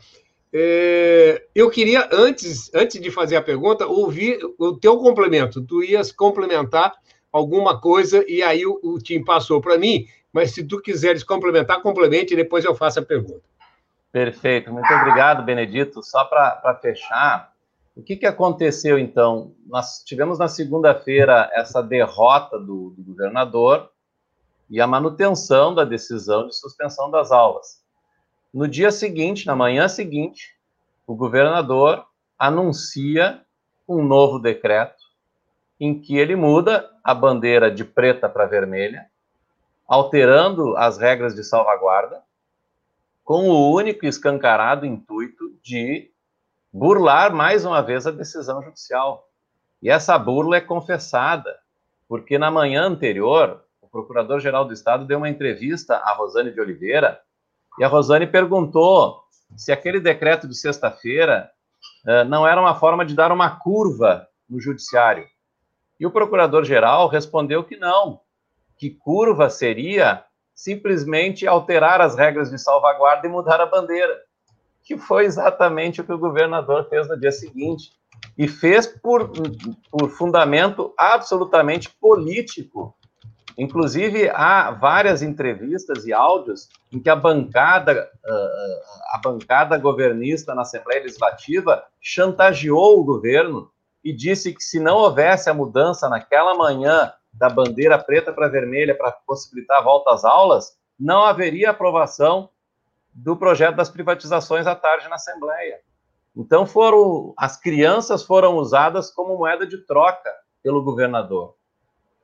É, 0.53 1.47
eu 1.55 1.71
queria, 1.71 2.09
antes, 2.13 2.73
antes 2.75 3.01
de 3.01 3.11
fazer 3.11 3.37
a 3.37 3.43
pergunta, 3.43 3.87
ouvir 3.87 4.39
o 4.59 4.77
teu 4.77 4.99
complemento. 4.99 5.63
Tu 5.63 5.85
ias 5.85 6.11
complementar 6.11 6.95
alguma 7.33 7.81
coisa 7.81 8.25
e 8.29 8.43
aí 8.43 8.67
o, 8.67 8.81
o 8.83 8.99
Tim 8.99 9.23
passou 9.23 9.61
para 9.61 9.79
mim, 9.79 10.07
mas 10.33 10.53
se 10.53 10.65
tu 10.65 10.81
quiseres 10.81 11.23
complementar, 11.23 11.81
complemente 11.83 12.35
e 12.35 12.37
depois 12.37 12.65
eu 12.65 12.75
faço 12.75 12.99
a 12.99 13.05
pergunta. 13.05 13.43
Perfeito, 14.13 14.73
muito 14.73 14.93
obrigado, 14.93 15.45
Benedito. 15.45 16.03
Só 16.03 16.25
para 16.25 16.77
fechar, 16.83 17.53
o 17.95 18.03
que, 18.03 18.17
que 18.17 18.27
aconteceu 18.27 18.99
então? 18.99 19.55
Nós 19.67 20.03
tivemos 20.05 20.39
na 20.39 20.49
segunda-feira 20.49 21.49
essa 21.53 21.81
derrota 21.81 22.59
do, 22.59 22.91
do 22.91 23.05
governador 23.05 23.89
e 24.69 24.81
a 24.81 24.87
manutenção 24.87 25.75
da 25.75 25.85
decisão 25.85 26.49
de 26.49 26.57
suspensão 26.57 27.11
das 27.11 27.31
aulas. 27.31 27.80
No 28.53 28.67
dia 28.67 28.91
seguinte, 28.91 29.47
na 29.47 29.55
manhã 29.55 29.89
seguinte, 29.89 30.57
o 31.07 31.15
governador 31.15 32.05
anuncia 32.39 33.43
um 33.89 34.03
novo 34.03 34.39
decreto 34.39 35.05
em 35.79 36.01
que 36.01 36.19
ele 36.19 36.35
muda 36.35 36.91
a 37.03 37.15
bandeira 37.15 37.71
de 37.71 37.85
preta 37.85 38.29
para 38.29 38.47
vermelha, 38.47 39.07
alterando 39.87 40.77
as 40.77 40.99
regras 40.99 41.35
de 41.35 41.45
salvaguarda 41.45 42.23
com 43.25 43.49
o 43.49 43.73
único 43.73 44.05
escancarado 44.05 44.85
intuito 44.85 45.57
de 45.63 46.11
burlar 46.73 47.33
mais 47.33 47.65
uma 47.65 47.81
vez 47.81 48.07
a 48.07 48.11
decisão 48.11 48.61
judicial. 48.63 49.29
E 49.81 49.89
essa 49.89 50.19
burla 50.19 50.57
é 50.57 50.61
confessada, 50.61 51.57
porque 52.09 52.37
na 52.37 52.51
manhã 52.51 52.83
anterior, 52.83 53.65
o 53.81 53.89
Procurador-Geral 53.89 54.65
do 54.65 54.75
Estado 54.75 55.05
deu 55.05 55.19
uma 55.19 55.29
entrevista 55.29 55.97
à 55.97 56.13
Rosane 56.13 56.53
de 56.53 56.61
Oliveira, 56.61 57.21
e 57.79 57.85
a 57.85 57.89
Rosane 57.89 58.27
perguntou 58.27 59.23
se 59.57 59.73
aquele 59.73 60.01
decreto 60.01 60.49
de 60.49 60.55
sexta-feira 60.55 61.51
uh, 62.07 62.25
não 62.25 62.47
era 62.47 62.61
uma 62.61 62.75
forma 62.75 63.05
de 63.05 63.15
dar 63.15 63.33
uma 63.33 63.51
curva 63.59 64.27
no 64.49 64.61
judiciário. 64.61 65.27
E 65.99 66.07
o 66.07 66.11
Procurador-Geral 66.11 67.09
respondeu 67.09 67.63
que 67.63 67.77
não, 67.77 68.21
que 68.79 68.91
curva 68.91 69.51
seria 69.51 70.25
simplesmente 70.55 71.47
alterar 71.47 72.01
as 72.01 72.17
regras 72.17 72.51
de 72.51 72.59
salvaguarda 72.59 73.27
e 73.27 73.31
mudar 73.31 73.61
a 73.61 73.67
bandeira, 73.67 74.15
que 74.83 74.99
foi 74.99 75.25
exatamente 75.25 76.01
o 76.01 76.05
que 76.05 76.13
o 76.13 76.19
governador 76.19 76.89
fez 76.89 77.09
no 77.09 77.19
dia 77.19 77.33
seguinte. 77.33 77.93
E 78.37 78.49
fez 78.49 78.87
por, 78.87 79.31
por 79.91 80.11
fundamento 80.11 80.93
absolutamente 80.99 81.91
político. 82.01 82.95
Inclusive, 83.61 84.31
há 84.31 84.71
várias 84.71 85.21
entrevistas 85.21 86.07
e 86.07 86.15
áudios 86.15 86.71
em 86.91 86.99
que 86.99 87.11
a 87.11 87.15
bancada, 87.15 88.11
a 89.13 89.21
bancada 89.23 89.77
governista 89.77 90.55
na 90.55 90.63
Assembleia 90.63 91.03
Legislativa 91.03 91.85
chantageou 92.01 92.99
o 92.99 93.05
governo 93.05 93.71
e 94.03 94.15
disse 94.15 94.55
que 94.55 94.63
se 94.63 94.81
não 94.81 94.97
houvesse 94.97 95.51
a 95.51 95.55
mudança 95.55 96.09
naquela 96.09 96.55
manhã 96.55 97.13
da 97.35 97.51
bandeira 97.51 97.99
preta 97.99 98.33
para 98.33 98.49
vermelha 98.49 98.97
para 98.97 99.13
possibilitar 99.27 99.81
a 99.81 99.83
volta 99.83 100.15
às 100.15 100.25
aulas, 100.25 100.79
não 100.99 101.23
haveria 101.23 101.69
aprovação 101.69 102.49
do 103.13 103.37
projeto 103.37 103.77
das 103.77 103.91
privatizações 103.91 104.67
à 104.67 104.75
tarde 104.75 105.07
na 105.07 105.17
Assembleia. 105.17 105.81
Então 106.35 106.65
foram 106.65 107.35
as 107.37 107.59
crianças 107.61 108.23
foram 108.23 108.57
usadas 108.57 109.11
como 109.11 109.37
moeda 109.37 109.67
de 109.67 109.85
troca 109.85 110.31
pelo 110.63 110.83
governador, 110.83 111.57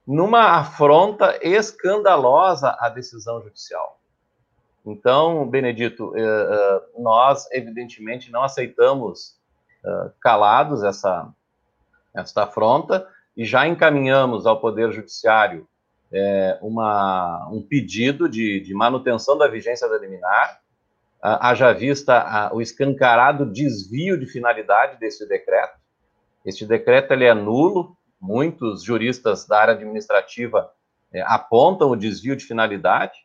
numa 0.06 0.58
afronta 0.58 1.38
escandalosa 1.42 2.76
à 2.78 2.88
decisão 2.88 3.42
judicial. 3.42 3.98
Então, 4.86 5.48
Benedito, 5.48 6.16
eh, 6.16 6.20
eh, 6.22 6.82
nós 6.98 7.50
evidentemente 7.50 8.30
não 8.30 8.44
aceitamos 8.44 9.34
eh, 9.84 10.10
calados 10.20 10.84
essa 10.84 11.28
esta 12.14 12.44
afronta 12.44 13.06
e 13.36 13.44
já 13.44 13.66
encaminhamos 13.66 14.46
ao 14.46 14.58
Poder 14.58 14.90
Judiciário 14.90 15.68
uma, 16.62 17.46
um 17.52 17.60
pedido 17.60 18.26
de, 18.26 18.60
de, 18.60 18.72
manutenção 18.72 19.36
da 19.36 19.46
vigência 19.48 19.86
da 19.86 19.98
liminar, 19.98 20.62
haja 21.20 21.74
vista 21.74 22.50
o 22.54 22.62
escancarado 22.62 23.44
desvio 23.44 24.18
de 24.18 24.24
finalidade 24.24 24.98
desse 24.98 25.28
decreto. 25.28 25.78
Este 26.42 26.64
decreto 26.64 27.12
ele 27.12 27.26
é 27.26 27.34
nulo, 27.34 27.95
muitos 28.20 28.82
juristas 28.82 29.46
da 29.46 29.60
área 29.60 29.74
administrativa 29.74 30.70
é, 31.12 31.22
apontam 31.22 31.90
o 31.90 31.96
desvio 31.96 32.36
de 32.36 32.44
finalidade 32.44 33.18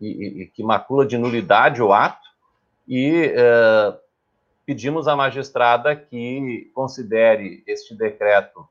e, 0.00 0.06
e, 0.06 0.42
e, 0.42 0.46
que 0.46 0.62
macula 0.62 1.04
de 1.06 1.18
nulidade 1.18 1.82
o 1.82 1.92
ato, 1.92 2.28
e 2.86 3.32
é, 3.34 3.98
pedimos 4.64 5.08
à 5.08 5.16
magistrada 5.16 5.94
que 5.94 6.70
considere 6.74 7.62
este 7.66 7.94
decreto 7.94 8.66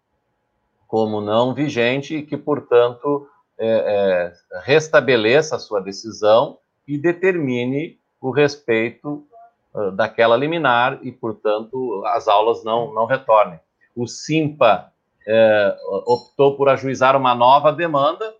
como 0.88 1.20
não 1.20 1.53
vigente 1.53 2.15
e 2.15 2.24
que, 2.24 2.38
portanto, 2.38 3.28
é, 3.59 3.68
é, 3.68 4.34
restabeleça 4.61 5.55
a 5.55 5.59
sua 5.59 5.82
decisão 5.82 6.57
e 6.88 6.97
determine 6.97 7.99
o 8.22 8.32
respeito 8.32 9.28
uh, 9.74 9.91
daquela 9.91 10.38
liminar 10.38 10.99
e, 11.01 11.11
portanto, 11.11 12.03
as 12.07 12.28
aulas 12.28 12.63
não, 12.63 12.93
não 12.93 13.05
retornem. 13.05 13.59
O 13.95 14.07
SIMPA 14.07 14.91
é, 15.28 15.78
optou 16.05 16.55
por 16.55 16.69
ajuizar 16.69 17.15
uma 17.17 17.36
nova 17.36 17.73
demanda, 17.73 18.34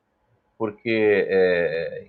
porque 0.58 1.28
é, 1.30 2.08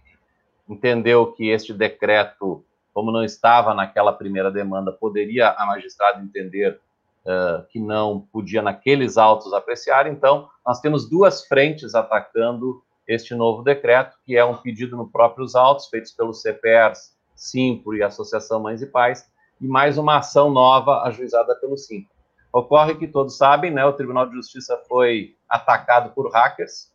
entendeu 0.69 1.33
que 1.33 1.49
este 1.49 1.75
decreto, 1.75 2.65
como 2.95 3.11
não 3.11 3.25
estava 3.25 3.75
naquela 3.75 4.13
primeira 4.13 4.53
demanda, 4.53 4.93
poderia 4.93 5.51
a 5.51 5.67
magistrada 5.67 6.23
entender 6.23 6.79
uh, 7.25 7.67
que 7.71 7.81
não 7.81 8.21
podia 8.33 8.63
naqueles 8.63 9.17
autos 9.17 9.53
apreciar. 9.53 10.07
Então, 10.07 10.49
nós 10.65 10.81
temos 10.81 11.09
duas 11.09 11.45
frentes 11.47 11.95
atacando 11.95 12.83
este 13.07 13.35
novo 13.35 13.63
decreto, 13.63 14.17
que 14.25 14.37
é 14.37 14.45
um 14.45 14.57
pedido 14.57 14.97
no 14.97 15.09
próprios 15.09 15.55
autos, 15.55 15.87
feitos 15.87 16.13
pelos 16.13 16.43
CPRs, 16.43 17.17
Simpro 17.35 17.97
e 17.97 18.03
Associação 18.03 18.61
Mães 18.61 18.83
e 18.83 18.87
Pais, 18.87 19.29
e 19.61 19.67
mais 19.67 19.99
uma 19.99 20.19
ação 20.19 20.51
nova 20.51 21.03
ajuizada 21.03 21.55
pelo 21.57 21.77
Simpro. 21.77 22.18
Ocorre 22.53 22.95
que 22.95 23.07
todos 23.07 23.37
sabem, 23.37 23.71
né, 23.71 23.85
o 23.85 23.93
Tribunal 23.93 24.27
de 24.27 24.35
Justiça 24.35 24.81
foi 24.89 25.37
atacado 25.49 26.11
por 26.15 26.31
hackers, 26.31 26.93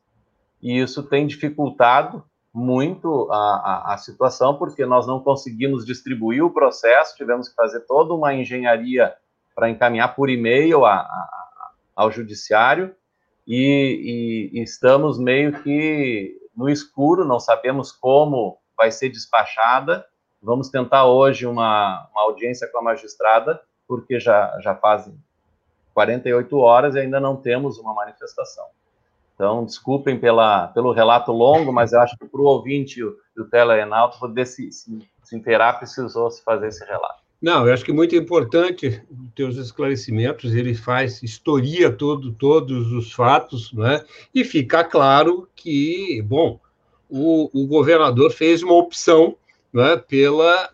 e 0.61 0.79
isso 0.79 1.03
tem 1.03 1.27
dificultado 1.27 2.23
muito 2.53 3.29
a, 3.31 3.35
a, 3.35 3.93
a, 3.93 3.97
situação, 3.97 4.57
porque 4.57 4.85
nós 4.85 5.07
não 5.07 5.19
conseguimos 5.19 5.85
distribuir 5.85 6.43
o 6.43 6.53
processo, 6.53 7.15
tivemos 7.15 7.49
que 7.49 7.55
fazer 7.55 7.81
toda 7.81 8.13
uma 8.13 8.33
engenharia 8.33 9.13
para 9.55 9.69
encaminhar 9.69 10.15
por 10.15 10.29
e-mail 10.29 10.85
a, 10.85 10.95
a, 10.95 11.71
ao 11.95 12.11
judiciário 12.11 12.95
e, 13.47 14.51
e, 14.53 14.61
estamos 14.61 15.19
meio 15.19 15.61
que 15.63 16.37
no 16.55 16.69
escuro, 16.69 17.25
não 17.25 17.39
sabemos 17.39 17.91
como 17.91 18.59
vai 18.77 18.91
ser 18.91 19.09
despachada. 19.09 20.05
Vamos 20.41 20.69
tentar 20.69 21.05
hoje 21.05 21.45
uma, 21.45 22.07
uma 22.11 22.21
audiência 22.21 22.67
com 22.71 22.79
a 22.79 22.83
magistrada, 22.83 23.59
porque 23.87 24.19
já, 24.19 24.57
já 24.61 24.75
fazem 24.75 25.17
48 25.93 26.57
horas 26.57 26.95
e 26.95 26.99
ainda 26.99 27.19
não 27.19 27.35
temos 27.35 27.77
uma 27.77 27.93
manifestação. 27.93 28.65
Então, 29.35 29.65
desculpem 29.65 30.19
pela, 30.19 30.67
pelo 30.67 30.91
relato 30.91 31.31
longo, 31.31 31.71
mas 31.71 31.91
eu 31.91 31.99
acho 31.99 32.17
que 32.17 32.25
para 32.25 32.41
o 32.41 32.45
ouvinte 32.45 32.99
e 32.99 33.03
o, 33.03 33.15
o 33.37 33.43
telerenalto 33.45 34.19
poder 34.19 34.45
se, 34.45 34.71
se, 34.71 34.99
se 35.23 35.35
inteirar, 35.35 35.79
precisou 35.79 36.29
se 36.29 36.43
fazer 36.43 36.67
esse 36.67 36.85
relato. 36.85 37.23
Não, 37.41 37.67
eu 37.67 37.73
acho 37.73 37.83
que 37.83 37.91
é 37.91 37.93
muito 37.93 38.15
importante 38.15 39.03
os 39.11 39.33
teus 39.35 39.57
esclarecimentos, 39.57 40.53
ele 40.53 40.73
faz, 40.73 41.21
historia 41.21 41.91
todo, 41.91 42.31
todos 42.31 42.93
os 42.93 43.11
fatos, 43.11 43.73
né? 43.73 44.05
e 44.33 44.45
fica 44.45 44.81
claro 44.81 45.49
que, 45.53 46.21
bom, 46.21 46.57
o, 47.09 47.49
o 47.53 47.67
governador 47.67 48.31
fez 48.31 48.63
uma 48.63 48.75
opção 48.75 49.35
né, 49.73 49.97
pela, 49.97 50.69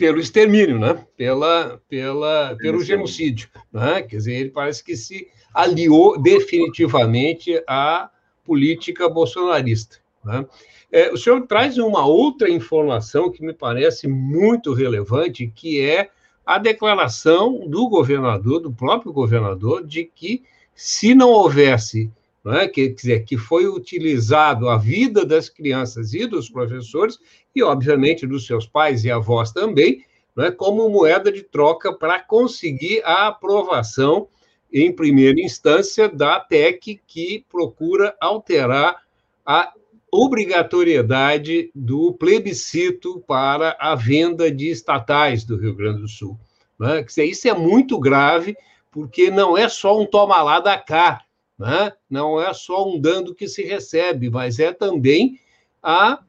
pelo 0.00 0.18
extermínio, 0.18 0.78
né? 0.78 1.04
pela, 1.14 1.78
pela, 1.86 2.56
pelo 2.56 2.82
genocídio. 2.82 3.50
Né? 3.70 4.00
Quer 4.00 4.16
dizer, 4.16 4.32
ele 4.32 4.48
parece 4.48 4.82
que 4.82 4.96
se 4.96 5.28
aliou 5.52 6.18
definitivamente 6.18 7.62
à 7.68 8.08
política 8.42 9.10
bolsonarista. 9.10 9.98
Né? 10.24 10.46
É, 10.90 11.12
o 11.12 11.18
senhor 11.18 11.46
traz 11.46 11.76
uma 11.76 12.06
outra 12.06 12.48
informação 12.48 13.30
que 13.30 13.44
me 13.44 13.52
parece 13.52 14.08
muito 14.08 14.72
relevante, 14.72 15.52
que 15.54 15.82
é 15.82 16.08
a 16.46 16.56
declaração 16.56 17.68
do 17.68 17.86
governador, 17.86 18.58
do 18.58 18.72
próprio 18.72 19.12
governador, 19.12 19.86
de 19.86 20.06
que 20.06 20.42
se 20.74 21.14
não 21.14 21.28
houvesse, 21.28 22.10
é, 22.46 22.66
quer 22.68 22.88
dizer, 22.88 23.24
que 23.24 23.36
foi 23.36 23.66
utilizado 23.66 24.68
a 24.68 24.78
vida 24.78 25.24
das 25.24 25.48
crianças 25.48 26.14
e 26.14 26.26
dos 26.26 26.48
professores, 26.48 27.18
e 27.54 27.62
obviamente 27.62 28.26
dos 28.26 28.46
seus 28.46 28.66
pais 28.66 29.04
e 29.04 29.10
avós 29.10 29.52
também, 29.52 30.04
é, 30.38 30.50
como 30.50 30.88
moeda 30.88 31.30
de 31.30 31.42
troca 31.42 31.92
para 31.92 32.18
conseguir 32.20 33.02
a 33.04 33.28
aprovação 33.28 34.28
em 34.72 34.92
primeira 34.92 35.40
instância 35.40 36.08
da 36.08 36.40
TEC, 36.40 37.00
que 37.06 37.44
procura 37.50 38.14
alterar 38.20 39.02
a 39.44 39.72
obrigatoriedade 40.12 41.70
do 41.74 42.12
plebiscito 42.14 43.22
para 43.26 43.76
a 43.78 43.94
venda 43.94 44.50
de 44.50 44.70
estatais 44.70 45.44
do 45.44 45.56
Rio 45.56 45.74
Grande 45.74 46.00
do 46.00 46.08
Sul. 46.08 46.38
Né? 46.78 47.04
Isso 47.18 47.48
é 47.48 47.54
muito 47.54 47.98
grave, 47.98 48.56
porque 48.90 49.30
não 49.30 49.56
é 49.56 49.68
só 49.68 50.00
um 50.00 50.06
toma 50.06 50.42
lá 50.42 50.58
da 50.58 50.78
cá, 50.78 51.22
né? 51.60 51.92
não 52.08 52.40
é 52.40 52.54
só 52.54 52.88
um 52.88 52.98
dando 52.98 53.34
que 53.34 53.46
se 53.46 53.62
recebe, 53.62 54.30
mas 54.30 54.58
é 54.58 54.72
também 54.72 55.38
a, 55.82 56.20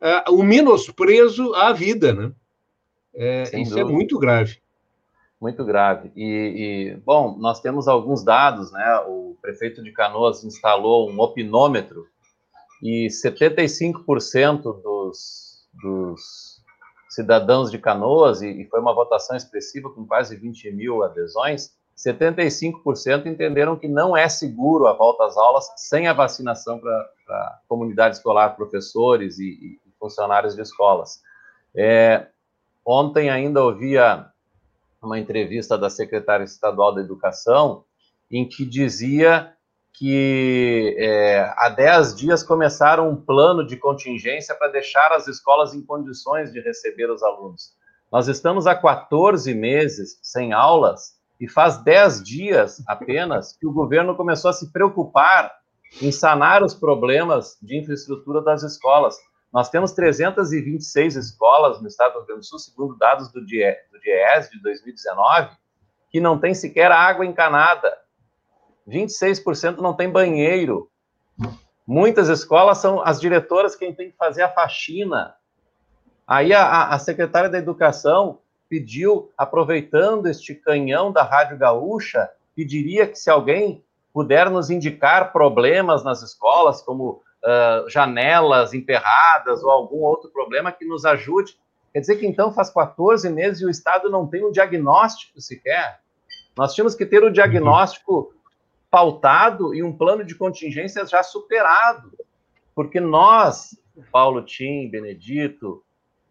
a 0.00 0.30
o 0.30 0.42
menosprezo 0.42 1.54
à 1.54 1.72
vida. 1.72 2.12
Né? 2.12 2.32
É, 3.14 3.42
isso 3.44 3.54
é 3.54 3.58
dúvida. 3.58 3.80
é 3.80 3.84
muito 3.84 4.18
grave. 4.18 4.58
Muito 5.40 5.64
grave. 5.64 6.10
E, 6.16 6.24
e, 6.92 6.96
bom, 7.04 7.38
nós 7.38 7.60
temos 7.60 7.86
alguns 7.86 8.24
dados, 8.24 8.72
né? 8.72 8.98
O 9.06 9.36
prefeito 9.40 9.82
de 9.82 9.92
Canoas 9.92 10.44
instalou 10.44 11.08
um 11.08 11.18
opinômetro 11.20 12.06
e 12.82 13.06
75% 13.06 14.82
dos, 14.82 15.66
dos 15.82 16.62
cidadãos 17.08 17.70
de 17.70 17.78
Canoas, 17.78 18.42
e, 18.42 18.48
e 18.48 18.66
foi 18.66 18.80
uma 18.80 18.94
votação 18.94 19.36
expressiva 19.36 19.88
com 19.90 20.04
quase 20.04 20.36
20 20.36 20.72
mil 20.72 21.02
adesões, 21.02 21.70
75% 22.06 23.26
entenderam 23.26 23.76
que 23.76 23.86
não 23.86 24.16
é 24.16 24.28
seguro 24.28 24.86
a 24.86 24.92
volta 24.92 25.24
às 25.24 25.36
aulas 25.36 25.70
sem 25.76 26.06
a 26.06 26.12
vacinação 26.12 26.78
para 26.78 26.94
a 27.28 27.58
comunidade 27.68 28.16
escolar, 28.16 28.56
professores 28.56 29.38
e, 29.38 29.44
e 29.44 29.80
funcionários 29.98 30.54
de 30.54 30.62
escolas. 30.62 31.20
É, 31.74 32.26
ontem 32.84 33.28
ainda 33.28 33.62
ouvia 33.62 34.26
uma 35.02 35.18
entrevista 35.18 35.76
da 35.76 35.90
secretária 35.90 36.44
estadual 36.44 36.94
da 36.94 37.00
Educação, 37.00 37.84
em 38.30 38.48
que 38.48 38.64
dizia 38.64 39.54
que 39.92 40.96
é, 40.98 41.52
há 41.56 41.68
10 41.68 42.16
dias 42.16 42.42
começaram 42.42 43.10
um 43.10 43.16
plano 43.16 43.66
de 43.66 43.76
contingência 43.76 44.54
para 44.54 44.68
deixar 44.68 45.12
as 45.12 45.26
escolas 45.28 45.74
em 45.74 45.84
condições 45.84 46.52
de 46.52 46.60
receber 46.60 47.10
os 47.10 47.22
alunos. 47.22 47.74
Nós 48.10 48.28
estamos 48.28 48.66
há 48.66 48.74
14 48.74 49.52
meses 49.54 50.18
sem 50.22 50.52
aulas 50.52 51.19
e 51.40 51.48
faz 51.48 51.82
10 51.82 52.22
dias 52.22 52.82
apenas 52.86 53.56
que 53.56 53.66
o 53.66 53.72
governo 53.72 54.14
começou 54.14 54.50
a 54.50 54.52
se 54.52 54.70
preocupar 54.70 55.50
em 56.00 56.12
sanar 56.12 56.62
os 56.62 56.74
problemas 56.74 57.56
de 57.62 57.78
infraestrutura 57.78 58.42
das 58.42 58.62
escolas. 58.62 59.16
Nós 59.52 59.70
temos 59.70 59.92
326 59.92 61.16
escolas 61.16 61.80
no 61.80 61.88
estado 61.88 62.12
do 62.12 62.18
Rio 62.18 62.26
Grande 62.26 62.40
do 62.40 62.46
Sul, 62.46 62.58
segundo 62.58 62.96
dados 62.96 63.32
do 63.32 63.44
DIES 63.44 64.50
de 64.52 64.62
2019, 64.62 65.50
que 66.10 66.20
não 66.20 66.38
tem 66.38 66.54
sequer 66.54 66.92
água 66.92 67.24
encanada. 67.24 67.90
26% 68.86 69.78
não 69.78 69.94
tem 69.94 70.10
banheiro. 70.10 70.90
Muitas 71.86 72.28
escolas 72.28 72.78
são 72.78 73.02
as 73.02 73.20
diretoras 73.20 73.74
quem 73.74 73.94
tem 73.94 74.10
que 74.10 74.16
fazer 74.16 74.42
a 74.42 74.52
faxina. 74.52 75.34
Aí 76.26 76.52
a, 76.52 76.88
a 76.88 76.98
secretária 76.98 77.50
da 77.50 77.58
Educação 77.58 78.38
pediu, 78.70 79.32
aproveitando 79.36 80.28
este 80.28 80.54
canhão 80.54 81.10
da 81.10 81.24
Rádio 81.24 81.58
Gaúcha, 81.58 82.30
pediria 82.54 83.04
que 83.04 83.18
se 83.18 83.28
alguém 83.28 83.84
puder 84.14 84.48
nos 84.48 84.70
indicar 84.70 85.32
problemas 85.32 86.04
nas 86.04 86.22
escolas, 86.22 86.80
como 86.80 87.20
uh, 87.42 87.90
janelas 87.90 88.72
emperradas 88.72 89.64
ou 89.64 89.70
algum 89.70 89.98
outro 89.98 90.30
problema 90.30 90.70
que 90.70 90.84
nos 90.84 91.04
ajude. 91.04 91.58
Quer 91.92 92.00
dizer 92.00 92.16
que 92.16 92.26
então 92.26 92.52
faz 92.52 92.70
14 92.70 93.28
meses 93.28 93.60
e 93.60 93.66
o 93.66 93.70
Estado 93.70 94.08
não 94.08 94.28
tem 94.28 94.44
um 94.44 94.52
diagnóstico 94.52 95.40
sequer. 95.40 95.98
Nós 96.56 96.72
tínhamos 96.72 96.94
que 96.94 97.04
ter 97.04 97.24
o 97.24 97.28
um 97.28 97.32
diagnóstico 97.32 98.32
pautado 98.88 99.74
e 99.74 99.82
um 99.82 99.92
plano 99.92 100.24
de 100.24 100.36
contingências 100.36 101.10
já 101.10 101.24
superado. 101.24 102.12
Porque 102.72 103.00
nós, 103.00 103.76
Paulo 104.12 104.42
Tim, 104.42 104.88
Benedito, 104.88 105.82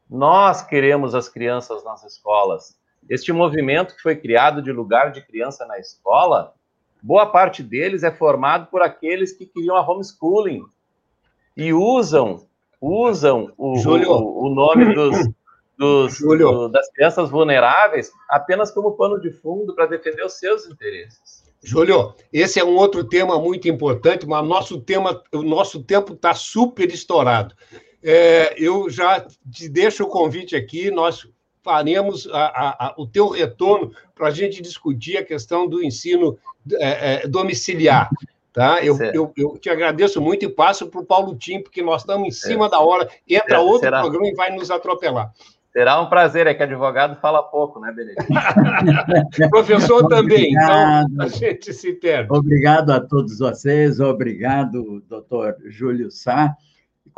nós 0.09 0.61
queremos 0.61 1.13
as 1.13 1.29
crianças 1.29 1.83
nas 1.83 2.03
escolas. 2.03 2.77
Este 3.09 3.31
movimento 3.31 3.95
que 3.95 4.01
foi 4.01 4.15
criado 4.15 4.61
de 4.61 4.71
lugar 4.71 5.11
de 5.11 5.21
criança 5.21 5.65
na 5.65 5.77
escola, 5.77 6.53
boa 7.01 7.25
parte 7.25 7.61
deles 7.61 8.03
é 8.03 8.11
formado 8.11 8.67
por 8.67 8.81
aqueles 8.81 9.31
que 9.31 9.45
queriam 9.45 9.75
a 9.75 9.81
homeschooling, 9.81 10.63
e 11.55 11.73
usam 11.73 12.47
usam 12.81 13.51
o, 13.57 13.77
o, 13.77 14.45
o 14.45 14.49
nome 14.49 14.93
dos, 14.93 15.17
dos 15.77 16.19
do, 16.19 16.69
das 16.69 16.89
crianças 16.91 17.29
vulneráveis 17.29 18.11
apenas 18.29 18.71
como 18.71 18.93
pano 18.93 19.19
de 19.19 19.31
fundo 19.31 19.75
para 19.75 19.85
defender 19.85 20.23
os 20.25 20.33
seus 20.33 20.65
interesses. 20.65 21.43
Júlio, 21.61 22.13
esse 22.31 22.57
é 22.59 22.63
um 22.63 22.75
outro 22.77 23.03
tema 23.03 23.37
muito 23.37 23.67
importante, 23.67 24.25
mas 24.25 24.47
nosso 24.47 24.79
tema, 24.79 25.21
o 25.33 25.43
nosso 25.43 25.83
tempo 25.83 26.13
está 26.13 26.33
super 26.33 26.89
estourado. 26.89 27.53
É, 28.03 28.55
eu 28.57 28.89
já 28.89 29.25
te 29.51 29.67
deixo 29.67 30.03
o 30.03 30.09
convite 30.09 30.55
aqui, 30.55 30.89
nós 30.89 31.27
faremos 31.61 32.27
a, 32.31 32.45
a, 32.45 32.87
a, 32.87 32.95
o 32.97 33.05
teu 33.05 33.29
retorno 33.29 33.91
para 34.15 34.27
a 34.27 34.31
gente 34.31 34.61
discutir 34.61 35.17
a 35.17 35.25
questão 35.25 35.67
do 35.67 35.83
ensino 35.83 36.37
é, 36.73 37.23
é, 37.23 37.27
domiciliar. 37.27 38.09
Tá? 38.51 38.83
Eu, 38.83 38.97
eu, 39.13 39.31
eu, 39.37 39.57
te 39.57 39.69
agradeço 39.69 40.19
muito 40.19 40.43
e 40.43 40.49
passo 40.49 40.87
para 40.87 40.99
o 40.99 41.05
Paulo 41.05 41.35
Tim, 41.35 41.61
porque 41.61 41.81
nós 41.81 42.01
estamos 42.01 42.27
em 42.27 42.31
cima 42.31 42.65
é. 42.65 42.69
da 42.69 42.79
hora. 42.79 43.07
Entra 43.27 43.57
é, 43.57 43.59
outro 43.59 43.81
será. 43.81 44.01
programa 44.01 44.27
e 44.27 44.33
vai 44.33 44.51
nos 44.55 44.71
atropelar. 44.71 45.31
Será 45.71 46.01
um 46.01 46.09
prazer, 46.09 46.47
é 46.47 46.53
que 46.55 46.63
advogado 46.63 47.19
fala 47.21 47.43
pouco, 47.43 47.79
né, 47.79 47.91
Benedito? 47.91 48.25
Professor 49.51 50.07
também, 50.07 50.51
então 50.51 51.05
a 51.19 51.27
gente 51.27 51.71
se 51.73 51.93
perde. 51.93 52.33
Obrigado 52.33 52.89
a 52.89 52.99
todos 52.99 53.37
vocês, 53.37 53.99
obrigado, 53.99 55.03
doutor 55.07 55.55
Júlio 55.67 56.09
Sá. 56.09 56.55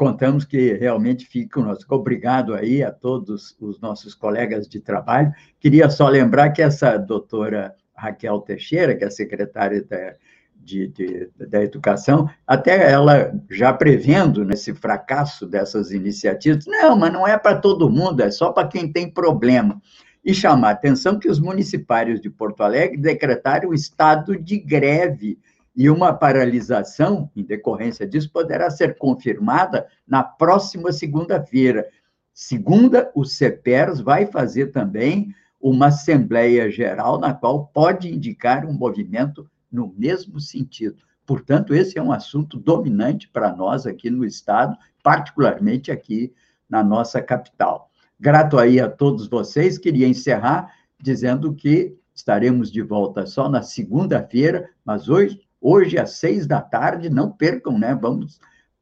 Contamos 0.01 0.45
que 0.45 0.73
realmente 0.73 1.27
fica 1.27 1.61
nosso 1.61 1.85
obrigado 1.89 2.55
aí 2.55 2.81
a 2.81 2.91
todos 2.91 3.55
os 3.61 3.79
nossos 3.79 4.15
colegas 4.15 4.67
de 4.67 4.79
trabalho. 4.79 5.31
Queria 5.59 5.91
só 5.91 6.09
lembrar 6.09 6.49
que 6.49 6.63
essa 6.63 6.97
doutora 6.97 7.75
Raquel 7.95 8.39
Teixeira, 8.39 8.95
que 8.95 9.03
é 9.03 9.11
secretária 9.11 9.83
da 9.83 10.15
de, 10.55 10.87
de, 10.87 11.29
da 11.47 11.61
educação, 11.63 12.27
até 12.47 12.91
ela 12.91 13.31
já 13.47 13.71
prevendo 13.71 14.43
nesse 14.43 14.73
fracasso 14.73 15.45
dessas 15.45 15.91
iniciativas, 15.91 16.65
não, 16.65 16.95
mas 16.95 17.13
não 17.13 17.27
é 17.27 17.37
para 17.37 17.59
todo 17.59 17.87
mundo, 17.87 18.21
é 18.21 18.31
só 18.31 18.51
para 18.51 18.67
quem 18.67 18.91
tem 18.91 19.07
problema. 19.07 19.79
E 20.25 20.33
chamar 20.33 20.69
a 20.69 20.71
atenção 20.71 21.19
que 21.19 21.29
os 21.29 21.39
municipários 21.39 22.19
de 22.19 22.27
Porto 22.27 22.63
Alegre 22.63 22.97
decretaram 22.97 23.71
estado 23.71 24.35
de 24.35 24.57
greve 24.57 25.37
e 25.75 25.89
uma 25.89 26.13
paralisação, 26.13 27.29
em 27.35 27.43
decorrência 27.43 28.05
disso, 28.05 28.31
poderá 28.31 28.69
ser 28.69 28.97
confirmada 28.97 29.87
na 30.05 30.23
próxima 30.23 30.91
segunda-feira. 30.91 31.87
Segunda, 32.33 33.11
o 33.15 33.23
CEPERS 33.23 34.01
vai 34.01 34.25
fazer 34.25 34.67
também 34.67 35.33
uma 35.59 35.87
Assembleia 35.87 36.69
Geral, 36.69 37.19
na 37.19 37.33
qual 37.33 37.67
pode 37.67 38.13
indicar 38.13 38.65
um 38.65 38.73
movimento 38.73 39.49
no 39.71 39.93
mesmo 39.97 40.39
sentido. 40.39 41.03
Portanto, 41.25 41.73
esse 41.73 41.97
é 41.97 42.01
um 42.01 42.11
assunto 42.11 42.57
dominante 42.57 43.29
para 43.29 43.55
nós 43.55 43.85
aqui 43.85 44.09
no 44.09 44.25
Estado, 44.25 44.75
particularmente 45.03 45.91
aqui 45.91 46.33
na 46.69 46.83
nossa 46.83 47.21
capital. 47.21 47.89
Grato 48.19 48.57
aí 48.57 48.79
a 48.79 48.89
todos 48.89 49.27
vocês. 49.27 49.77
Queria 49.77 50.07
encerrar 50.07 50.73
dizendo 50.99 51.53
que 51.53 51.95
estaremos 52.13 52.71
de 52.71 52.81
volta 52.81 53.25
só 53.25 53.49
na 53.49 53.61
segunda-feira, 53.61 54.69
mas 54.83 55.09
hoje, 55.09 55.39
hoje 55.61 55.97
às 55.97 56.13
seis 56.13 56.47
da 56.47 56.59
tarde, 56.59 57.09
não 57.09 57.31
percam, 57.31 57.77
né? 57.77 57.93
Vamos 57.93 58.39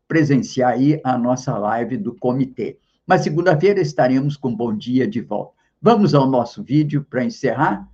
presenciar 0.07 0.71
aí 0.71 0.99
a 1.03 1.17
nossa 1.17 1.57
live 1.57 1.97
do 1.97 2.15
comitê. 2.15 2.79
Mas 3.05 3.21
segunda-feira 3.21 3.81
estaremos 3.81 4.37
com 4.37 4.55
Bom 4.55 4.75
Dia 4.75 5.07
de 5.07 5.21
volta. 5.21 5.53
Vamos 5.81 6.13
ao 6.13 6.27
nosso 6.27 6.63
vídeo 6.63 7.05
para 7.07 7.23
encerrar? 7.23 7.87